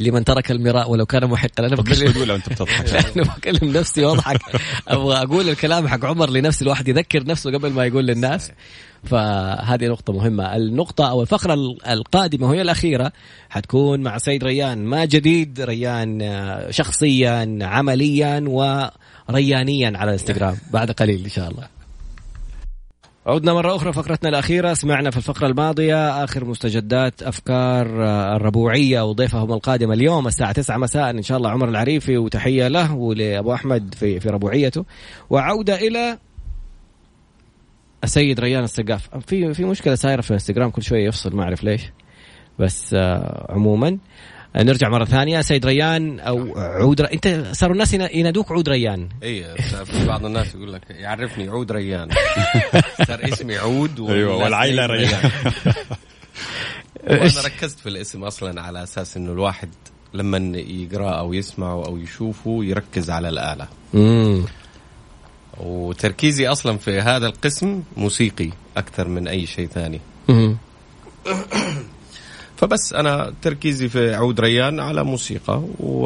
لمن 0.00 0.24
ترك 0.24 0.50
المراء 0.50 0.90
ولو 0.90 1.06
كان 1.06 1.26
محقا. 1.26 1.66
أنا 1.66 1.76
بكلم 1.76 2.36
بتضحك 2.36 3.18
بكلم 3.36 3.72
نفسي 3.72 4.04
وأضحك. 4.04 4.40
أبغى 4.88 5.16
أقول 5.16 5.48
الكلام 5.48 5.88
حق 5.88 6.04
عمر 6.04 6.30
لنفسي 6.30 6.64
الواحد 6.64 6.88
يذكر 6.88 7.26
نفسه 7.26 7.52
قبل 7.52 7.70
ما 7.70 7.84
يقول 7.84 8.06
للناس. 8.06 8.52
فهذه 9.04 9.86
نقطة 9.86 10.12
مهمة. 10.12 10.56
النقطة 10.56 11.10
أو 11.10 11.22
الفقرة 11.22 11.54
القادمة 11.88 12.48
وهي 12.48 12.62
الأخيرة 12.62 13.12
حتكون 13.50 14.00
مع 14.00 14.18
سيد 14.18 14.44
ريان. 14.44 14.84
ما 14.84 15.04
جديد 15.04 15.60
ريان 15.60 16.20
شخصيا 16.70 17.58
عمليا 17.62 18.44
وريانيا 18.48 19.92
على 19.98 20.08
الإنستغرام. 20.08 20.56
بعد 20.72 20.90
قليل 20.90 21.24
إن 21.24 21.30
شاء 21.30 21.50
الله. 21.50 21.73
عدنا 23.26 23.54
مرة 23.54 23.76
أخرى 23.76 23.92
فقرتنا 23.92 24.28
الأخيرة 24.28 24.74
سمعنا 24.74 25.10
في 25.10 25.16
الفقرة 25.16 25.46
الماضية 25.46 26.24
آخر 26.24 26.44
مستجدات 26.44 27.22
أفكار 27.22 28.06
آه، 28.06 28.36
الربوعية 28.36 29.02
وضيفهم 29.02 29.52
القادم 29.52 29.92
اليوم 29.92 30.26
الساعة 30.26 30.52
9 30.52 30.78
مساء 30.78 31.10
إن 31.10 31.22
شاء 31.22 31.38
الله 31.38 31.50
عمر 31.50 31.68
العريفي 31.68 32.16
وتحية 32.18 32.68
له 32.68 32.94
ولأبو 32.94 33.54
أحمد 33.54 33.94
في 33.94 34.20
في 34.20 34.28
ربوعيته. 34.28 34.84
وعودة 35.30 35.74
إلى 35.74 36.18
السيد 38.04 38.40
ريان 38.40 38.64
السقاف. 38.64 39.16
في 39.26 39.54
في 39.54 39.64
مشكلة 39.64 39.94
صايرة 39.94 40.20
في 40.20 40.30
الانستغرام 40.30 40.70
كل 40.70 40.82
شوية 40.82 41.06
يفصل 41.06 41.36
ما 41.36 41.42
أعرف 41.42 41.64
ليش 41.64 41.82
بس 42.58 42.94
آه، 42.94 43.46
عموما. 43.52 43.98
نرجع 44.56 44.88
مرة 44.88 45.04
ثانية. 45.04 45.40
سيد 45.40 45.66
ريان 45.66 46.20
أو 46.20 46.58
عود 46.58 47.00
ر... 47.00 47.12
أنت 47.12 47.46
صاروا 47.52 47.74
الناس 47.74 47.94
ينادوك 47.94 48.52
عود 48.52 48.68
ريان. 48.68 49.08
اي 49.22 49.54
بعض 50.06 50.24
الناس 50.24 50.54
يقول 50.54 50.72
لك 50.72 50.82
يعرفني 50.90 51.48
عود 51.48 51.72
ريان. 51.72 52.08
صار 53.08 53.24
اسمي 53.24 53.56
عود 53.56 54.10
أيوه 54.10 54.36
والعائله 54.36 54.86
ريان. 54.86 55.30
وأنا 57.10 57.40
ركزت 57.44 57.78
في 57.78 57.88
الاسم 57.88 58.24
أصلا 58.24 58.62
على 58.62 58.82
أساس 58.82 59.16
إنه 59.16 59.32
الواحد 59.32 59.68
لما 60.14 60.58
يقرأ 60.58 61.10
أو 61.10 61.32
يسمعه 61.32 61.86
أو 61.86 61.96
يشوفه 61.96 62.64
يركز 62.64 63.10
على 63.10 63.28
الآلة. 63.28 63.68
امم 63.94 64.44
وتركيزي 65.60 66.48
أصلا 66.48 66.78
في 66.78 67.00
هذا 67.00 67.26
القسم 67.26 67.82
موسيقي 67.96 68.50
أكثر 68.76 69.08
من 69.08 69.28
أي 69.28 69.46
شيء 69.46 69.66
ثاني. 69.66 70.00
فبس 72.64 72.92
أنا 72.92 73.32
تركيزي 73.42 73.88
في 73.88 74.14
عود 74.14 74.40
ريان 74.40 74.80
على 74.80 75.04
موسيقى 75.04 75.62
و... 75.80 76.04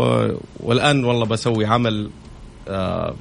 والآن 0.61 1.05
والله 1.05 1.27
بسوي 1.27 1.67
عمل 1.67 2.11
آه 2.69 3.15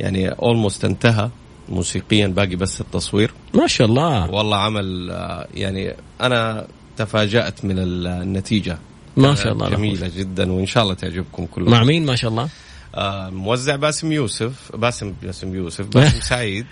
يعني 0.00 0.28
اولموست 0.28 0.84
انتهى 0.84 1.30
موسيقيا 1.68 2.26
باقي 2.26 2.56
بس 2.56 2.80
التصوير. 2.80 3.32
ما 3.54 3.66
شاء 3.66 3.86
الله. 3.86 4.30
والله 4.30 4.56
عمل 4.56 5.10
آه 5.10 5.48
يعني 5.54 5.94
أنا 6.20 6.66
تفاجأت 6.96 7.64
من 7.64 7.78
النتيجة. 7.78 8.78
ما 9.16 9.34
شاء 9.34 9.52
الله 9.52 9.70
جميلة 9.70 10.10
جدا 10.16 10.52
وإن 10.52 10.66
شاء 10.66 10.82
الله 10.82 10.94
تعجبكم 10.94 11.46
كلكم. 11.46 11.70
مع 11.70 11.84
مين؟ 11.84 12.06
ما 12.06 12.16
شاء 12.16 12.30
الله. 12.30 12.48
آه 12.94 13.30
موزع 13.30 13.76
باسم 13.76 14.12
يوسف 14.12 14.76
باسم 14.76 15.14
باسم 15.22 15.54
يوسف 15.54 15.86
باسم 15.86 16.20
سعيد. 16.30 16.66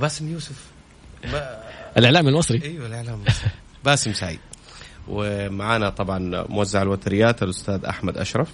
باسم 0.00 0.32
يوسف. 0.32 0.64
الإعلام 1.96 2.28
المصري. 2.28 2.62
أيوه 2.62 2.86
الإعلام 2.86 3.14
المصري. 3.14 3.50
باسم 3.84 4.12
سعيد. 4.12 4.38
ومعانا 5.08 5.90
طبعا 5.90 6.46
موزع 6.48 6.82
الوتريات 6.82 7.42
الأستاذ 7.42 7.84
أحمد 7.84 8.18
أشرف. 8.18 8.48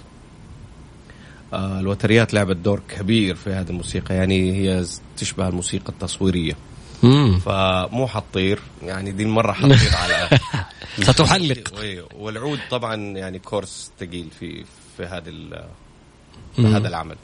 آه 1.52 1.80
الوتريات 1.80 2.34
لعبت 2.34 2.56
دور 2.56 2.82
كبير 2.88 3.34
في 3.34 3.50
هذه 3.50 3.70
الموسيقى 3.70 4.14
يعني 4.14 4.52
هي 4.52 4.84
تشبه 5.16 5.48
الموسيقى 5.48 5.88
التصويرية. 5.88 6.56
مم. 7.02 7.38
فمو 7.38 8.06
حطير 8.06 8.58
يعني 8.82 9.12
دي 9.12 9.22
المرة 9.22 9.52
حطير 9.52 9.94
على 9.94 10.28
ستحلق. 11.02 11.72
والعود 12.14 12.58
طبعا 12.70 12.94
يعني 12.94 13.38
course 13.38 13.90
ثقيل 14.00 14.28
في 14.40 14.64
في 14.96 15.04
هذا 15.04 15.30
في 16.56 16.66
هذا 16.66 16.88
العمل. 16.88 17.16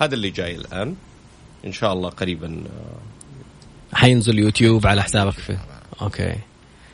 هذا 0.00 0.14
اللي 0.14 0.30
جاي 0.30 0.56
الآن. 0.56 0.94
إن 1.64 1.72
شاء 1.72 1.92
الله 1.92 2.08
قريبا 2.08 2.64
آه، 2.66 3.96
حينزل 3.96 4.38
يوتيوب 4.38 4.86
على 4.86 5.02
حسابك 5.02 5.32
في 5.32 5.56
okay. 6.02 6.34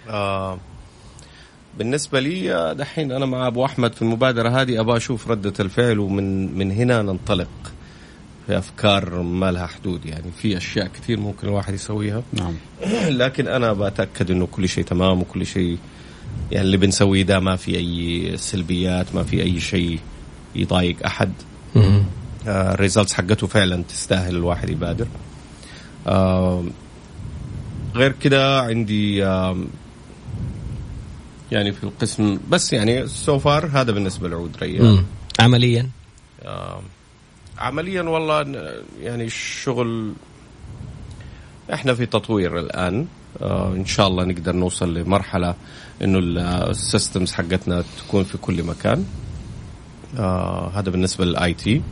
آه 0.08 0.58
بالنسبة 1.78 2.20
لي 2.20 2.74
دحين 2.78 3.12
أنا 3.12 3.26
مع 3.26 3.46
أبو 3.46 3.64
أحمد 3.64 3.94
في 3.94 4.02
المبادرة 4.02 4.48
هذه 4.48 4.80
أبغى 4.80 4.96
أشوف 4.96 5.30
ردة 5.30 5.52
الفعل 5.60 5.98
ومن 5.98 6.58
من 6.58 6.72
هنا 6.72 7.02
ننطلق 7.02 7.48
في 8.46 8.58
أفكار 8.58 9.22
ما 9.22 9.50
لها 9.50 9.66
حدود. 9.66 10.06
يعني 10.06 10.30
في 10.42 10.56
أشياء 10.56 10.86
كثير 10.86 11.20
ممكن 11.20 11.48
الواحد 11.48 11.74
يسويها. 11.74 12.22
نعم. 12.32 12.54
لكن 13.22 13.48
أنا 13.48 13.72
بتاكد 13.72 14.30
إنه 14.30 14.46
كل 14.46 14.68
شيء 14.68 14.84
تمام 14.84 15.20
وكل 15.20 15.46
شيء 15.46 15.78
يعني 16.52 16.66
اللي 16.66 16.76
بنسويه 16.76 17.22
ده 17.22 17.40
ما 17.40 17.56
في 17.56 17.76
أي 17.76 18.36
سلبيات 18.36 19.14
ما 19.14 19.22
في 19.22 19.42
أي 19.42 19.60
شيء 19.60 19.98
يضايق 20.56 20.96
أحد. 21.06 21.32
آه 22.46 22.74
ال 22.74 22.79
results 22.79 23.12
حقته 23.12 23.46
فعلا 23.46 23.82
تستاهل 23.82 24.36
الواحد 24.36 24.70
يبادر. 24.70 25.06
آه 26.06 26.64
غير 27.94 28.12
كده 28.12 28.60
عندي 28.60 29.24
آه 29.24 29.56
يعني 31.52 31.72
في 31.72 31.84
القسم 31.84 32.38
بس 32.50 32.72
يعني 32.72 33.06
so 33.06 33.38
far 33.38 33.66
هذا 33.66 33.92
بالنسبة 33.92 34.28
لعود 34.28 34.56
ريان. 34.62 35.04
عمليا؟ 35.40 35.88
آه 36.42 36.82
عمليا 37.58 38.02
والله 38.02 38.42
يعني 39.00 39.24
الشغل 39.24 40.12
إحنا 41.72 41.94
في 41.94 42.06
تطوير 42.06 42.58
الآن. 42.58 43.06
آه 43.42 43.72
إن 43.72 43.86
شاء 43.86 44.08
الله 44.08 44.24
نقدر 44.24 44.56
نوصل 44.56 44.94
لمرحلة 44.94 45.54
إنه 46.02 46.18
ال 46.70 46.78
systems 46.78 47.32
حقتنا 47.32 47.84
تكون 47.98 48.24
في 48.24 48.38
كل 48.38 48.62
مكان. 48.62 49.04
آه 50.18 50.70
هذا 50.74 50.90
بالنسبة 50.90 51.24
لل 51.24 51.54
IT 51.54 51.82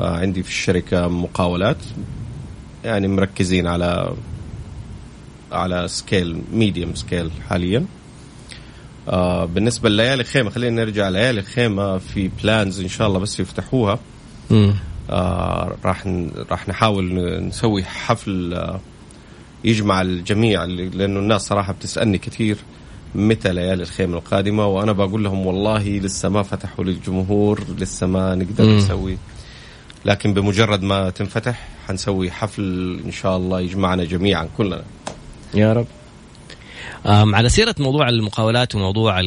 آه 0.00 0.16
عندي 0.16 0.42
في 0.42 0.48
الشركة 0.48 1.08
مقاولات. 1.08 1.76
يعني 2.84 3.08
مركزين 3.08 3.66
على 3.66 4.14
على 5.52 5.88
scale 5.88 6.42
medium 6.52 6.94
scale 6.94 7.30
حاليا. 7.48 7.86
آه 9.08 9.44
بالنسبة 9.44 9.88
لليالي 9.88 10.24
خيمة 10.24 10.50
خلينا 10.50 10.84
نرجع 10.84 11.08
ليالي 11.08 11.42
خيمة 11.42 11.98
في 11.98 12.30
plans 12.42 12.80
إن 12.80 12.88
شاء 12.88 13.08
الله 13.08 13.18
بس 13.18 13.40
يفتحوها. 13.40 13.98
آه 15.10 15.76
راح 15.84 16.06
راح 16.50 16.68
نحاول 16.68 17.14
نسوي 17.46 17.84
حفل 17.84 18.54
آه 18.54 18.80
يجمع 19.64 20.00
الجميع 20.00 20.64
لأنه 20.64 21.20
الناس 21.20 21.46
صراحة 21.46 21.72
بتسألني 21.72 22.18
كثير 22.18 22.56
متى 23.14 23.52
ليالي 23.52 23.82
الخيمة 23.82 24.16
القادمة 24.18 24.66
وأنا 24.66 24.92
بقول 24.92 25.24
لهم 25.24 25.46
والله 25.46 25.88
لسه 25.98 26.28
ما 26.28 26.42
فتحوا 26.42 26.84
للجمهور 26.84 27.64
لسه 27.78 28.06
ما 28.06 28.34
نقدر. 28.34 28.64
نسوي. 28.76 29.18
لكن 30.04 30.34
بمجرد 30.34 30.82
ما 30.82 31.10
تنفتح 31.10 31.68
حنسوي 31.88 32.30
حفل 32.30 33.00
إن 33.06 33.12
شاء 33.12 33.36
الله 33.36 33.60
يجمعنا 33.60 34.04
جميعا 34.04 34.48
كلنا. 34.56 34.82
يا 35.54 35.72
رب. 35.72 35.86
على 37.06 37.48
سيرة 37.48 37.74
موضوع 37.78 38.08
المقاولات 38.08 38.74
وموضوع 38.74 39.20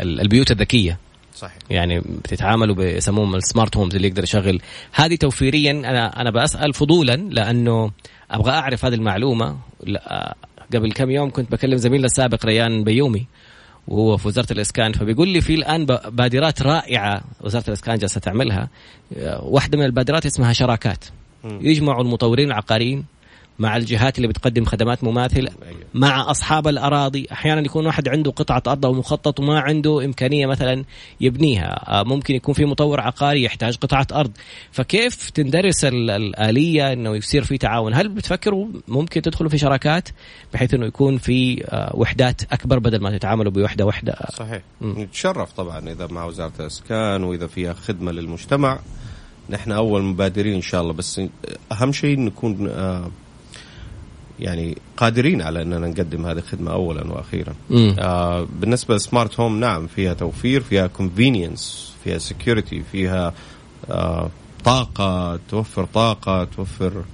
البيوت 0.00 0.50
الذكية. 0.50 0.98
صحيح. 1.36 1.58
يعني 1.70 2.00
بتتعاملوا 2.00 2.74
بيسموهم 2.74 3.34
السمارت 3.34 3.76
هومز 3.76 3.94
اللي 3.94 4.08
يقدر 4.08 4.22
يشغل. 4.22 4.60
هذه 4.92 5.16
توفيريا 5.16 5.70
أنا 5.70 6.20
أنا 6.20 6.30
بسال 6.30 6.74
فضولا 6.74 7.16
لأنه 7.16 7.90
أبغى 8.30 8.50
أعرف 8.50 8.84
هذه 8.84 8.94
المعلومة. 8.94 9.56
قبل 10.74 10.92
كم 10.92 11.10
يوم 11.10 11.30
كنت 11.30 11.52
بكلم 11.52 11.76
زميلنا 11.76 12.06
السابق 12.06 12.46
ريان 12.46 12.84
بيومي 12.84 13.26
وهو 13.88 14.16
في 14.16 14.28
وزارة 14.28 14.52
الإسكان 14.52 14.92
فبيقول 14.92 15.28
لي 15.28 15.40
في 15.40 15.54
الآن 15.54 15.86
بادرات 15.86 16.62
رائعة 16.62 17.22
وزارة 17.40 17.64
الإسكان 17.68 17.98
جالسة 17.98 18.20
تعملها. 18.20 18.68
واحدة 19.42 19.78
من 19.78 19.84
البادرات 19.84 20.26
اسمها 20.26 20.52
شراكات. 20.52 21.04
يجمعوا 21.44 22.02
المطورين 22.02 22.48
العقاريين 22.48 23.04
مع 23.62 23.76
الجهات 23.76 24.16
اللي 24.16 24.28
بتقدم 24.28 24.64
خدمات 24.64 25.04
مماثلة. 25.04 25.50
مع 25.94 26.30
أصحاب 26.30 26.68
الأراضي. 26.68 27.26
أحيانا 27.32 27.60
يكون 27.60 27.86
واحد 27.86 28.08
عنده 28.08 28.30
قطعة 28.30 28.62
أرض 28.66 28.86
أو 28.86 28.92
مخطط 28.92 29.40
وما 29.40 29.60
عنده 29.60 30.04
إمكانية 30.04 30.46
مثلا 30.46 30.84
يبنيها. 31.20 32.00
آه، 32.00 32.02
ممكن 32.02 32.34
يكون 32.34 32.54
في 32.54 32.64
مطور 32.64 33.00
عقاري 33.00 33.42
يحتاج 33.42 33.76
قطعة 33.76 34.06
أرض. 34.12 34.30
فكيف 34.72 35.30
تندرس 35.30 35.84
الآلية 35.84 36.92
إنه 36.92 37.16
يصير 37.16 37.44
في 37.44 37.58
تعاون؟ 37.58 37.94
هل 37.94 38.08
بتفكروا 38.08 38.66
ممكن 38.88 39.22
تدخلوا 39.22 39.50
في 39.50 39.58
شراكات 39.58 40.08
بحيث 40.54 40.74
إنه 40.74 40.86
يكون 40.86 41.18
في 41.18 41.64
آه، 41.64 41.92
وحدات 41.94 42.52
أكبر 42.52 42.78
بدل 42.78 43.00
ما 43.00 43.18
تتعاملوا 43.18 43.52
بوحدة 43.52 43.86
وحدة؟ 43.86 44.16
صحيح. 44.34 44.62
نتشرف 44.82 45.52
طبعا 45.52 45.78
إذا 45.78 46.06
مع 46.06 46.24
وزارة 46.24 46.52
الأسكان 46.60 47.24
وإذا 47.24 47.46
فيها 47.46 47.72
خدمة 47.72 48.12
للمجتمع. 48.12 48.78
نحن 49.50 49.72
أول 49.72 50.02
مبادرين 50.02 50.54
إن 50.54 50.62
شاء 50.62 50.82
الله 50.82 50.92
بس 50.92 51.20
أهم 51.72 51.92
شيء 51.92 52.20
نكون 52.20 52.68
آه 52.68 53.10
يعني 54.40 54.78
قادرين 54.96 55.42
على 55.42 55.62
أننا 55.62 55.88
نقدم 55.88 56.26
هذه 56.26 56.38
الخدمة 56.38 56.72
اولا 56.72 57.12
وأخيرا. 57.12 57.54
آه 57.98 58.46
بالنسبة 58.60 58.94
ل 58.94 59.02
smart 59.02 59.40
home 59.40 59.60
نعم 59.60 59.86
فيها 59.86 60.14
توفير، 60.14 60.60
فيها 60.60 60.86
convenience، 60.86 61.92
فيها 62.04 62.18
security، 62.18 62.82
فيها 62.92 63.34
آه 63.90 64.30
طاقة، 64.64 65.38
توفر 65.50 65.84
طاقة، 65.84 66.44
توفر 66.44 67.04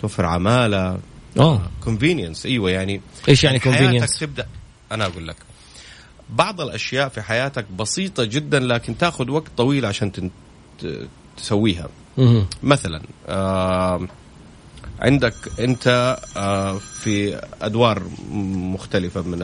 توفر 0.00 0.26
عمالة. 0.26 0.98
آه 1.38 1.60
convenience 1.84 2.46
أيوه 2.46 2.70
يعني 2.70 3.00
إيش 3.28 3.44
يعني 3.44 3.58
convenience؟ 3.58 4.00
حياتك 4.00 4.20
تبدا 4.20 4.46
أنا 4.92 5.06
أقول 5.06 5.28
لك 5.28 5.36
بعض 6.30 6.60
الأشياء 6.60 7.08
في 7.08 7.22
حياتك 7.22 7.64
بسيطة 7.78 8.24
جدا 8.24 8.60
لكن 8.60 8.98
تاخذ 8.98 9.30
وقت 9.30 9.48
طويل 9.56 9.86
عشان 9.86 10.30
تسويها. 11.36 11.88
مثلا 12.62 13.02
آه 13.28 14.00
عندك 15.02 15.34
انت 15.60 16.16
آه، 16.36 16.78
في 16.78 17.40
ادوار 17.62 18.02
مختلفة 18.74 19.22
من 19.22 19.38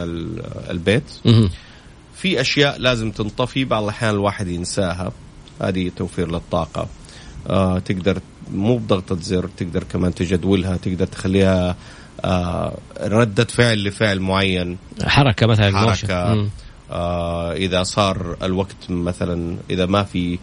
البيت. 0.71 1.11
في 2.15 2.41
اشياء 2.41 2.79
لازم 2.79 3.11
تنطفي 3.11 3.65
بعض 3.65 3.83
الأحيان 3.83 4.15
الواحد 4.15 4.49
ينساها. 4.49 5.13
هذه 5.63 5.91
توفير 5.97 6.31
للطاقة. 6.31 6.89
آه 7.51 7.79
تقدر 7.79 8.21
مو 8.53 8.77
بضغطة 8.77 9.17
زر 9.21 9.49
تقدر 9.57 9.85
كمان 9.85 10.15
تجدولها 10.15 10.77
تقدر 10.77 11.07
تخليها 11.07 11.77
آه 12.25 12.79
ردة 13.01 13.45
فعل 13.45 13.85
لفعل 13.85 14.21
معين. 14.21 14.79
حركة 15.05 15.47
مثلا 15.47 15.79
حركة. 15.79 16.49
آه 16.91 17.53
إذا 17.53 17.83
صار 17.83 18.37
الوقت 18.43 18.91
مثلا 18.91 19.57
إذا 19.71 19.87
ما 19.87 20.03
في 20.03 20.39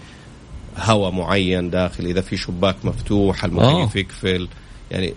هواء 0.77 1.11
معين 1.11 1.69
داخل 1.69 2.05
إذا 2.05 2.21
في 2.21 2.37
شباك 2.37 2.75
مفتوح 2.83 3.43
المكيف 3.43 3.95
يقفل. 3.95 4.47
يعني 4.91 5.13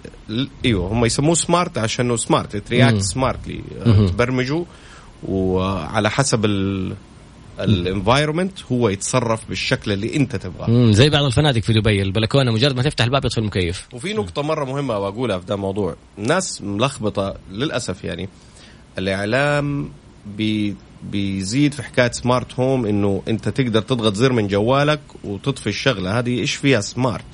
أيوه 0.65 0.93
هم 0.93 1.05
يسموه 1.05 1.35
smart 1.35 1.79
عشانه 1.79 2.17
smart 2.17 2.57
ت 2.57 2.64
react 2.64 3.01
smartly 3.01 3.61
تبرمجه. 4.09 4.65
وعلى 5.29 6.11
حسب 6.11 6.45
ال 6.45 6.95
ال 7.61 7.68
environment 7.68 8.53
هو 8.73 8.89
يتصرف 8.89 9.49
بالشكل 9.49 9.93
اللي 9.93 10.17
انت 10.17 10.37
تبغاه. 10.37 10.93
زي 10.93 11.11
بعض 11.11 11.25
الفنادق 11.25 11.61
في 11.61 11.73
دبي 11.73 12.03
البلكونة 12.03 12.53
مجرد 12.53 12.77
ما 12.77 12.83
تفتح 12.83 13.05
الباب 13.05 13.25
يطفي 13.25 13.39
المكيف 13.39 13.89
وفي 13.93 14.13
نقطة 14.15 14.43
مرة 14.43 14.65
مهمة 14.65 14.99
بقولها 14.99 15.39
في 15.39 15.47
ده 15.47 15.55
الموضوع 15.55 15.97
الناس 16.19 16.63
ملخبطة 16.63 17.35
للأسف 17.53 18.05
يعني 18.05 18.29
الإعلام 18.99 19.91
بي 20.37 20.77
بيزيد 21.03 21.75
في 21.75 21.83
حكاية 21.83 22.11
smart 22.11 22.61
home 22.61 22.87
إنه 22.87 23.23
أنت 23.29 23.49
تقدر 23.49 23.83
تضغط 23.83 24.15
زر 24.15 24.33
من 24.33 24.49
جوالك 24.49 25.01
وتطفي 25.25 25.67
الشغلة. 25.67 26.19
هذه 26.19 26.39
إيش 26.39 26.55
فيها 26.55 26.81
smart 26.81 27.25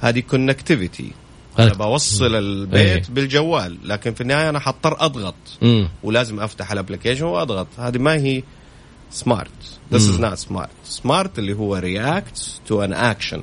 هذه 0.00 0.20
connectivity 0.20 1.12
أنا 1.58 1.74
بوصل 1.74 2.34
البيت 2.34 2.76
إيه. 2.78 3.02
بالجوال 3.08 3.78
لكن 3.84 4.14
في 4.14 4.20
النهاية 4.20 4.48
أنا 4.48 4.58
حضطر 4.58 5.04
أضغط. 5.04 5.34
مم. 5.62 5.88
ولازم 6.02 6.40
أفتح 6.40 6.72
ال 6.72 6.76
application 6.76 7.24
وأضغط. 7.24 7.66
هذه 7.78 7.98
ما 7.98 8.14
هي 8.14 8.42
smart 9.10 9.50
this 9.92 10.08
is 10.08 10.20
not 10.20 10.38
smart 10.38 10.70
smart 10.84 11.38
اللي 11.38 11.52
هو 11.52 11.76
react 11.76 12.60
to 12.66 12.84
an 12.84 12.92
action 12.92 13.42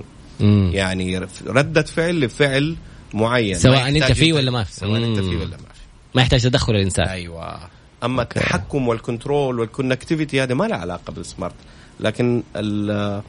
يعني 0.72 1.28
ردة 1.48 1.82
فعل 1.82 2.20
لفعل 2.20 2.76
معين. 3.14 3.56
سواء 3.56 3.88
أنت 3.88 4.12
فيه 4.12 4.34
ولا 4.34 4.52
ما 4.52 4.64
في 4.64 4.74
سواء 4.74 5.04
أنت 5.04 5.20
فيه 5.20 5.38
ولا 5.38 5.58
ما 5.58 5.58
في 5.74 5.82
ما 6.16 6.22
يحتاج 6.22 6.44
تدخل 6.44 6.74
الإنسان. 6.74 7.08
أيوه. 7.08 7.60
أما 8.04 8.22
okay. 8.22 8.40
التحكم 8.40 8.88
وال 8.88 9.04
control 9.04 9.60
وال 9.60 9.72
connectivity 9.72 10.44
هذا 10.44 10.54
ما 10.54 10.66
له 10.66 10.76
علاقة 10.76 11.14
بال 11.14 11.26
smart 11.26 11.56
لكن 12.00 12.44
اللي 12.56 13.22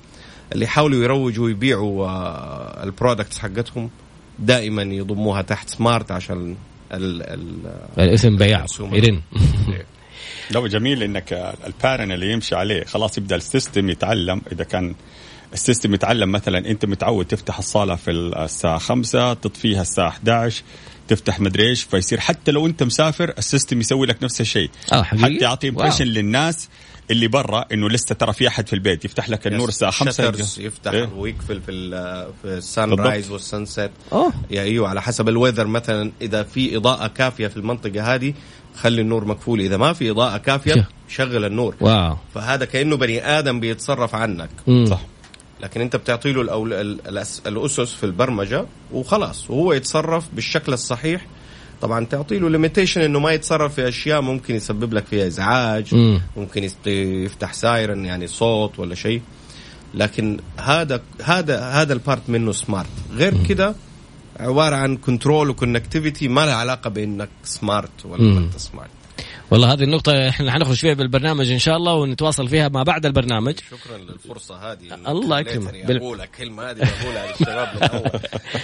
يحاولوا 0.55 1.05
يروجوا 1.05 1.45
ويبيعوا 1.45 2.07
آه، 2.07 2.85
ال 2.85 2.91
products 2.91 3.39
حقتهم 3.39 3.91
دائما 4.39 4.83
يضموها 4.83 5.43
تحت 5.43 5.71
smart 5.71 6.11
عشان 6.11 6.57
ال 6.93 7.23
ال 7.23 7.73
الاسم 7.99 8.37
بياع. 8.37 8.67
يرن 8.81 9.21
لو 10.51 10.67
جميل 10.67 11.03
إنك 11.03 11.55
ال 11.67 11.72
pattern 11.73 12.13
اللي 12.13 12.33
يمشي 12.33 12.55
عليه 12.55 12.85
خلاص 12.85 13.19
يبدأ 13.19 13.37
ال 13.37 13.45
system 13.45 13.91
يتعلم. 13.91 14.43
إذا 14.53 14.65
كان 14.65 14.95
ال 15.53 15.59
system 15.59 15.95
يتعلم 15.95 16.33
مثلا 16.33 16.59
أنت 16.59 16.85
متعود 16.85 17.27
تفتح 17.27 17.59
الصالة 17.59 17.95
في 17.97 18.11
الساعة 18.11 18.79
5 18.79 19.35
تطفيها 19.35 19.83
الساعة 19.83 20.09
11 20.09 20.63
تفتح 21.09 21.41
مدري 21.41 21.69
إيش 21.69 21.83
فيصير 21.83 22.21
حتى 22.21 22.51
لو 22.51 22.67
أنت 22.67 22.83
مسافر 22.83 23.35
ال 23.39 23.45
system 23.45 23.81
يسوي 23.81 24.07
لك 24.07 24.23
نفس 24.23 24.41
الشيء. 24.41 24.71
آه 24.93 25.03
حتى 25.03 25.39
يعطي 25.41 25.69
impression 25.69 26.05
للناس 26.05 26.69
اللي 27.13 27.29
برا 27.29 27.65
إنه 27.73 27.89
لسه 27.89 28.15
ترى 28.15 28.33
في 28.33 28.49
أحد 28.49 28.67
في 28.67 28.73
البيت. 28.73 29.05
يفتح 29.05 29.31
لك 29.31 29.47
النور 29.47 29.69
الساعة 29.69 29.91
5 29.91 30.33
يفتح 30.59 30.93
إيه؟ 30.93 31.11
ويقفل 31.17 31.61
في 31.61 31.73
في 32.43 32.49
ال 32.49 32.93
sunrise 32.93 33.31
وال 33.31 33.67
sunset 33.67 33.91
يا 34.51 34.63
أيوه 34.63 34.89
على 34.89 35.03
حسب 35.03 35.29
ال 35.29 35.34
weather 35.34 35.67
مثلا 35.67 36.13
إذا 36.23 36.43
في 36.43 36.77
إضاءة 36.77 37.07
كافية 37.07 37.47
في 37.47 37.57
المنطقة 37.57 38.15
هذه 38.15 38.35
خلي 38.77 39.01
النور 39.01 39.25
مقفول 39.25 39.61
إذا 39.61 39.77
ما 39.77 39.93
في 39.93 40.11
إضاءة 40.11 40.37
كافية 40.37 40.89
شغل 41.09 41.45
النور. 41.45 41.75
wow. 41.81 42.17
فهذا 42.35 42.65
كأنه 42.65 42.97
بني 42.97 43.39
آدم 43.39 43.61
بيتصرف 43.61 44.15
عنك. 44.15 44.51
مم. 44.67 44.87
صح. 44.87 45.01
لكن 45.63 45.81
أنت 45.81 45.97
بتعطي 45.97 46.33
له 46.33 46.41
الأول... 46.41 46.73
الأسس 47.07 47.95
في 47.95 48.05
البرمجة 48.05 48.67
وخلاص 48.93 49.51
وهو 49.51 49.73
يتصرف 49.73 50.29
بالشكل 50.33 50.73
الصحيح 50.73 51.27
طبعا 51.83 52.05
تعطي 52.05 52.39
له 52.39 52.51
limitation 52.51 53.01
إنه 53.01 53.19
ما 53.19 53.33
يتصرف 53.33 53.75
في 53.75 53.89
أشياء 53.89 54.21
ممكن 54.21 54.55
يسبب 54.55 54.95
لك 54.95 55.07
فيها 55.07 55.27
إزعاج 55.27 55.95
م. 55.95 56.19
ممكن 56.37 56.65
يفتح 56.87 57.53
siren 57.53 58.05
يعني 58.05 58.27
صوت 58.27 58.79
ولا 58.79 58.95
شيء. 58.95 59.23
لكن 59.95 60.39
هذا 60.57 61.03
هذا 61.25 61.61
هذا 61.61 61.93
ال 61.93 61.99
part 61.99 62.23
منه 62.29 62.53
smart 62.53 62.89
غير 63.13 63.35
كده 63.49 63.75
عبارة 64.41 64.77
عن 64.77 64.97
control 64.97 65.51
و 65.51 65.57
connectivity 65.57 66.29
ما 66.29 66.47
لها 66.47 66.55
علاقة 66.55 66.91
بإنك 66.91 67.29
smart 67.45 68.07
ولا 68.07 68.23
ما 68.23 68.39
أنت 68.39 68.57
smart 68.57 68.91
والله 69.53 69.73
هذه 69.73 69.83
النقطة 69.83 70.29
إحنا 70.29 70.53
حنخرج 70.53 70.77
فيها 70.77 70.95
بالبرنامج 70.95 71.51
إن 71.51 71.59
شاء 71.59 71.77
الله 71.77 71.95
ونتواصل 71.95 72.49
فيها 72.49 72.69
ما 72.69 72.83
بعد 72.83 73.07
البرنامج. 73.07 73.55
شكرا 73.71 73.99
للفرصة 73.99 74.73
هذه. 74.73 75.11
الله 75.11 75.41
يكرمك. 75.41 75.87
بال... 75.87 75.97
أقول 75.97 76.21
الكلمة 76.21 76.71
هذه 76.71 76.79
بقولها 76.79 77.27
للشباب 77.31 78.21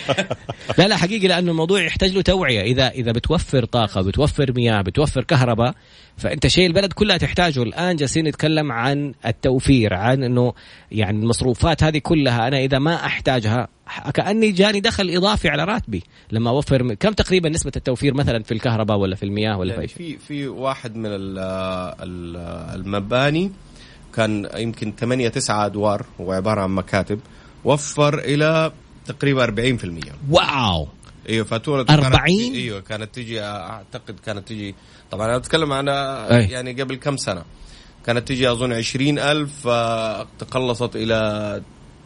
لا 0.78 0.88
لا 0.88 0.96
حقيقي 0.96 1.28
لأنه 1.28 1.50
الموضوع 1.50 1.82
يحتاج 1.82 2.12
له 2.12 2.22
توعية. 2.22 2.60
إذا 2.60 2.88
إذا 2.88 3.12
بتوفر 3.12 3.64
طاقة 3.64 4.02
بتوفر 4.02 4.52
مياه 4.56 4.82
بتوفر 4.82 5.24
كهرباء 5.24 5.74
فأنت 6.16 6.46
شيء 6.46 6.66
البلد 6.66 6.92
كلها 6.92 7.16
تحتاجه. 7.16 7.62
الآن 7.62 7.96
جالسين 7.96 8.28
نتكلم 8.28 8.72
عن 8.72 9.14
التوفير 9.26 9.94
عن 9.94 10.22
إنه 10.22 10.52
يعني 10.92 11.18
المصروفات 11.18 11.82
هذه 11.82 11.98
كلها 11.98 12.48
أنا 12.48 12.58
إذا 12.58 12.78
ما 12.78 12.94
أحتاجها 12.94 13.68
كأني 14.14 14.50
جاني 14.50 14.80
دخل 14.80 15.10
إضافي 15.10 15.48
على 15.48 15.64
راتبي 15.64 16.02
لما 16.32 16.50
أوفر 16.50 16.94
كم 16.94 17.12
تقريبا 17.12 17.48
نسبة 17.48 17.72
التوفير 17.76 18.14
مثلا 18.14 18.42
في 18.42 18.52
الكهرباء 18.52 18.96
ولا 18.96 19.16
في 19.16 19.22
المياه 19.22 19.58
ولا 19.58 19.74
يعني 19.74 19.88
في 19.88 19.94
في 19.94 20.18
في 20.18 20.48
واحد 20.48 20.96
من 20.96 21.08
المباني 22.74 23.52
كان 24.14 24.48
يمكن 24.56 24.92
8 24.98 25.28
9 25.28 25.66
أدوار 25.66 26.06
هو 26.20 26.32
عبارة 26.32 26.60
عن 26.60 26.70
مكاتب 26.70 27.20
وفر 27.64 28.18
إلى 28.18 28.72
تقريبا 29.06 29.46
40% 29.78 29.86
واو! 30.30 30.88
إيوه 31.28 31.44
فاتورة 31.44 31.86
40 31.90 32.24
إيوه 32.28 32.80
كانت 32.80 33.14
تجي 33.14 33.42
أعتقد 33.42 34.16
كانت 34.26 34.48
تجي. 34.48 34.74
طبعا 35.10 35.26
أنا 35.26 35.36
أتكلم 35.36 35.72
عن 35.72 35.86
يعني 36.50 36.82
قبل 36.82 36.94
كم 36.94 37.16
سنة. 37.16 37.42
كانت 38.06 38.28
تجي 38.28 38.50
أظن 38.50 38.72
20000 38.72 39.68
تقلصت 40.38 40.96
إلى 40.96 41.62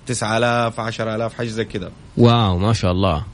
9000 0.07 0.81
10000 0.81 1.35
حاجة 1.35 1.49
زي 1.49 1.65
كذا 1.65 1.93
واو 2.17 2.59
ما 2.59 2.73
شاء 2.73 2.93
الله. 2.93 3.25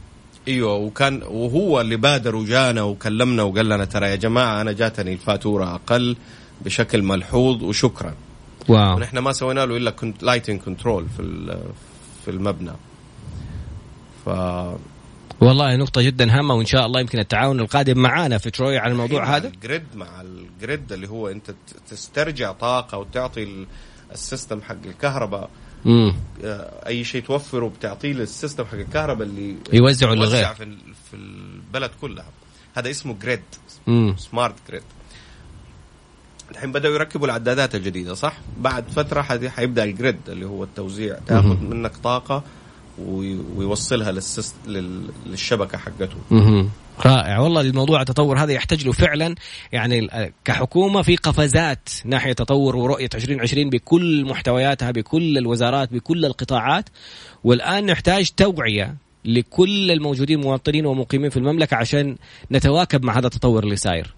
أيوه 0.49 0.75
وكان 0.75 1.23
وهو 1.23 1.81
اللي 1.81 1.97
بادر 1.97 2.37
وجانا 2.37 2.83
وكلمنا 2.83 3.43
وقال 3.43 3.69
لنا 3.69 3.85
ترى 3.85 4.07
يا 4.07 4.17
جماعة 4.17 4.61
أنا 4.61 4.73
جاتني 4.73 5.13
الفاتورة 5.13 5.75
أقل 5.75 6.17
بشكل 6.61 7.03
ملحوظ 7.03 7.63
وشكرا. 7.63 8.15
Wow. 8.69 8.97
ونحن 8.97 9.19
ما 9.19 9.33
سوينا 9.33 9.67
له 9.67 9.77
إلا 9.77 9.91
كنت 9.91 10.23
lighting 10.23 10.61
control 10.61 11.07
في 11.17 11.23
في 12.25 12.31
المبنى. 12.31 12.73
ف 14.25 14.29
والله 15.41 15.77
نقطة 15.77 16.03
جدا 16.03 16.39
هامة 16.39 16.55
وإن 16.55 16.67
شاء 16.67 16.87
الله 16.87 17.01
يمكن 17.01 17.19
التعاون 17.19 17.61
القادم 17.61 17.99
معانا 17.99 18.39
في 18.39 18.51
تروي 18.51 18.79
على 18.79 18.93
الموضوع 18.93 19.37
هذا. 19.37 19.49
ال 19.49 19.56
grid 19.56 19.85
مع 19.95 20.07
ال 20.21 20.35
grid 20.35 20.93
اللي 20.93 21.09
هو 21.09 21.29
أنت 21.29 21.55
تسترجع 21.91 22.53
طاقة 22.53 22.99
وتعطي 22.99 23.67
ال 24.13 24.20
system 24.20 24.63
حق 24.63 24.77
الكهرباء. 24.87 25.51
مم. 25.85 26.15
أي 26.87 27.05
شيء 27.05 27.23
توفره 27.23 27.73
بتعطيه 27.79 28.13
لل 28.13 28.26
system 28.26 28.65
حق 28.65 28.75
الكهرباء 28.75 29.27
اللي 29.27 29.57
يوزعه 29.73 30.15
للغير 30.15 30.55
في 30.55 30.77
في 31.11 31.17
البلد 31.17 31.91
كلها 32.01 32.27
هذا 32.77 32.91
اسمه 32.91 33.17
grid. 33.23 33.41
smart 34.17 34.55
grid 34.69 34.83
الحين 36.51 36.73
بدأوا 36.73 36.95
يركبوا 36.95 37.27
العدادات 37.27 37.75
الجديدة 37.75 38.15
صح؟ 38.15 38.39
بعد 38.61 38.85
فترة 38.89 39.23
حيبدأ 39.23 39.85
ال 39.85 39.91
grid 39.91 40.17
اللي 40.29 40.47
هو 40.47 40.65
التوزيع 40.65 41.19
تاخذ 41.27 41.57
منك 41.61 41.97
طاقة 41.97 42.43
ويوصلها 43.57 44.13
لل 44.13 44.25
syst- 44.25 44.55
للشبكة 45.27 45.79
حقته. 45.79 46.17
مم. 46.31 46.69
رائع. 47.07 47.39
والله 47.39 47.61
الموضوع 47.61 48.01
التطور 48.01 48.39
هذا 48.39 48.53
يحتاج 48.53 48.87
له 48.87 48.93
فعلا. 48.93 49.35
يعني 49.73 50.09
كحكومة 50.45 51.03
في 51.03 51.17
قفزات 51.17 51.89
ناحية 52.05 52.33
تطور 52.33 52.77
ورؤية 52.77 53.09
2020 53.15 53.71
بكل 53.71 54.25
محتوياتها 54.25 54.91
بكل 54.91 55.39
الوزارات 55.39 55.93
بكل 55.93 56.25
القطاعات. 56.25 56.89
والآن 57.45 57.87
نحتاج 57.87 58.31
توعية 58.37 58.97
لكل 59.25 59.91
الموجودين 59.91 60.41
مواطنين 60.41 60.87
ومقيمين 60.87 61.31
في 61.31 61.37
المملكة 61.37 61.77
عشان 61.77 62.17
نتواكب 62.53 63.05
مع 63.05 63.19
هذا 63.19 63.27
التطور 63.27 63.65
اللي 63.65 63.77
صاير. 63.77 64.18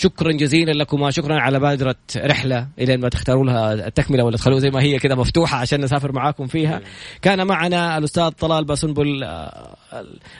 شكرا 0.00 0.32
جزيلا 0.32 0.72
لكم 0.72 1.10
شكرا 1.10 1.40
على 1.40 1.60
بادرة 1.60 1.96
رحلة 2.16 2.68
إلى 2.78 2.96
ما 2.96 3.08
تختاروا 3.08 3.44
لها 3.44 3.72
التكملة 3.74 4.24
ولا 4.24 4.36
تخلوها 4.36 4.60
زي 4.60 4.70
ما 4.70 4.82
هي 4.82 4.98
كذا 4.98 5.14
مفتوحة 5.14 5.58
عشان 5.58 5.80
نسافر 5.80 6.12
معاكم 6.12 6.46
فيها. 6.46 6.80
كان 7.22 7.46
معنا 7.46 7.98
الأستاذ 7.98 8.28
طلال 8.28 8.64
باسنبل 8.64 9.24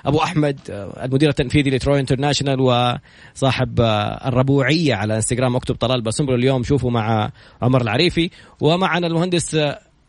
أبو 0.06 0.18
أحمد 0.22 0.58
المدير 1.02 1.28
التنفيذي 1.28 1.70
لتروي 1.70 2.00
انترناشونال 2.00 2.61
وصاحب 2.61 3.80
الربوعية 4.26 4.94
على 4.94 5.16
إنستغرام 5.16 5.56
أكتب 5.56 5.74
طلال 5.74 6.02
باسنبل 6.02 6.34
اليوم 6.34 6.62
شوفوا 6.62 6.90
مع 6.90 7.30
عمر 7.62 7.82
العريفي. 7.82 8.30
ومعنا 8.61 9.06
المهندس 9.06 9.56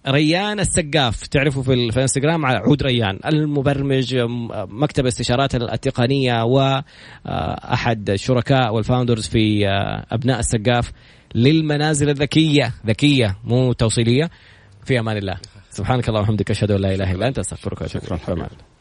ريان 0.07 0.59
السقاف. 0.59 1.27
تعرفوا 1.27 1.63
في 1.63 1.73
الانستغرام 1.73 2.45
على 2.45 2.57
عود 2.57 2.83
ريان 2.83 3.19
المبرمج 3.25 4.15
مكتب 4.69 5.05
استشارات 5.05 5.55
التقنية 5.55 6.43
واحد 6.43 8.09
الشركاء 8.09 8.73
وال 8.73 8.84
founders 8.84 9.27
في 9.27 9.67
أبناء 10.11 10.39
السقاف 10.39 10.91
للمنازل 11.35 12.09
الذكية. 12.09 12.73
ذكية 12.85 13.37
مو 13.43 13.73
توصيلية. 13.73 14.29
في 14.85 14.99
أمان 14.99 15.17
الله. 15.17 15.37
سبحانك 15.69 16.09
اللهم 16.09 16.23
وبحمدك 16.23 16.51
أشهد 16.51 16.71
أن 16.71 16.81
لا 16.81 16.95
إله 16.95 17.11
إلا 17.11 17.27
أنت 17.27 17.39
أستغفرك 17.39 17.81
وأتوب 17.81 18.37
إليك. 18.37 18.51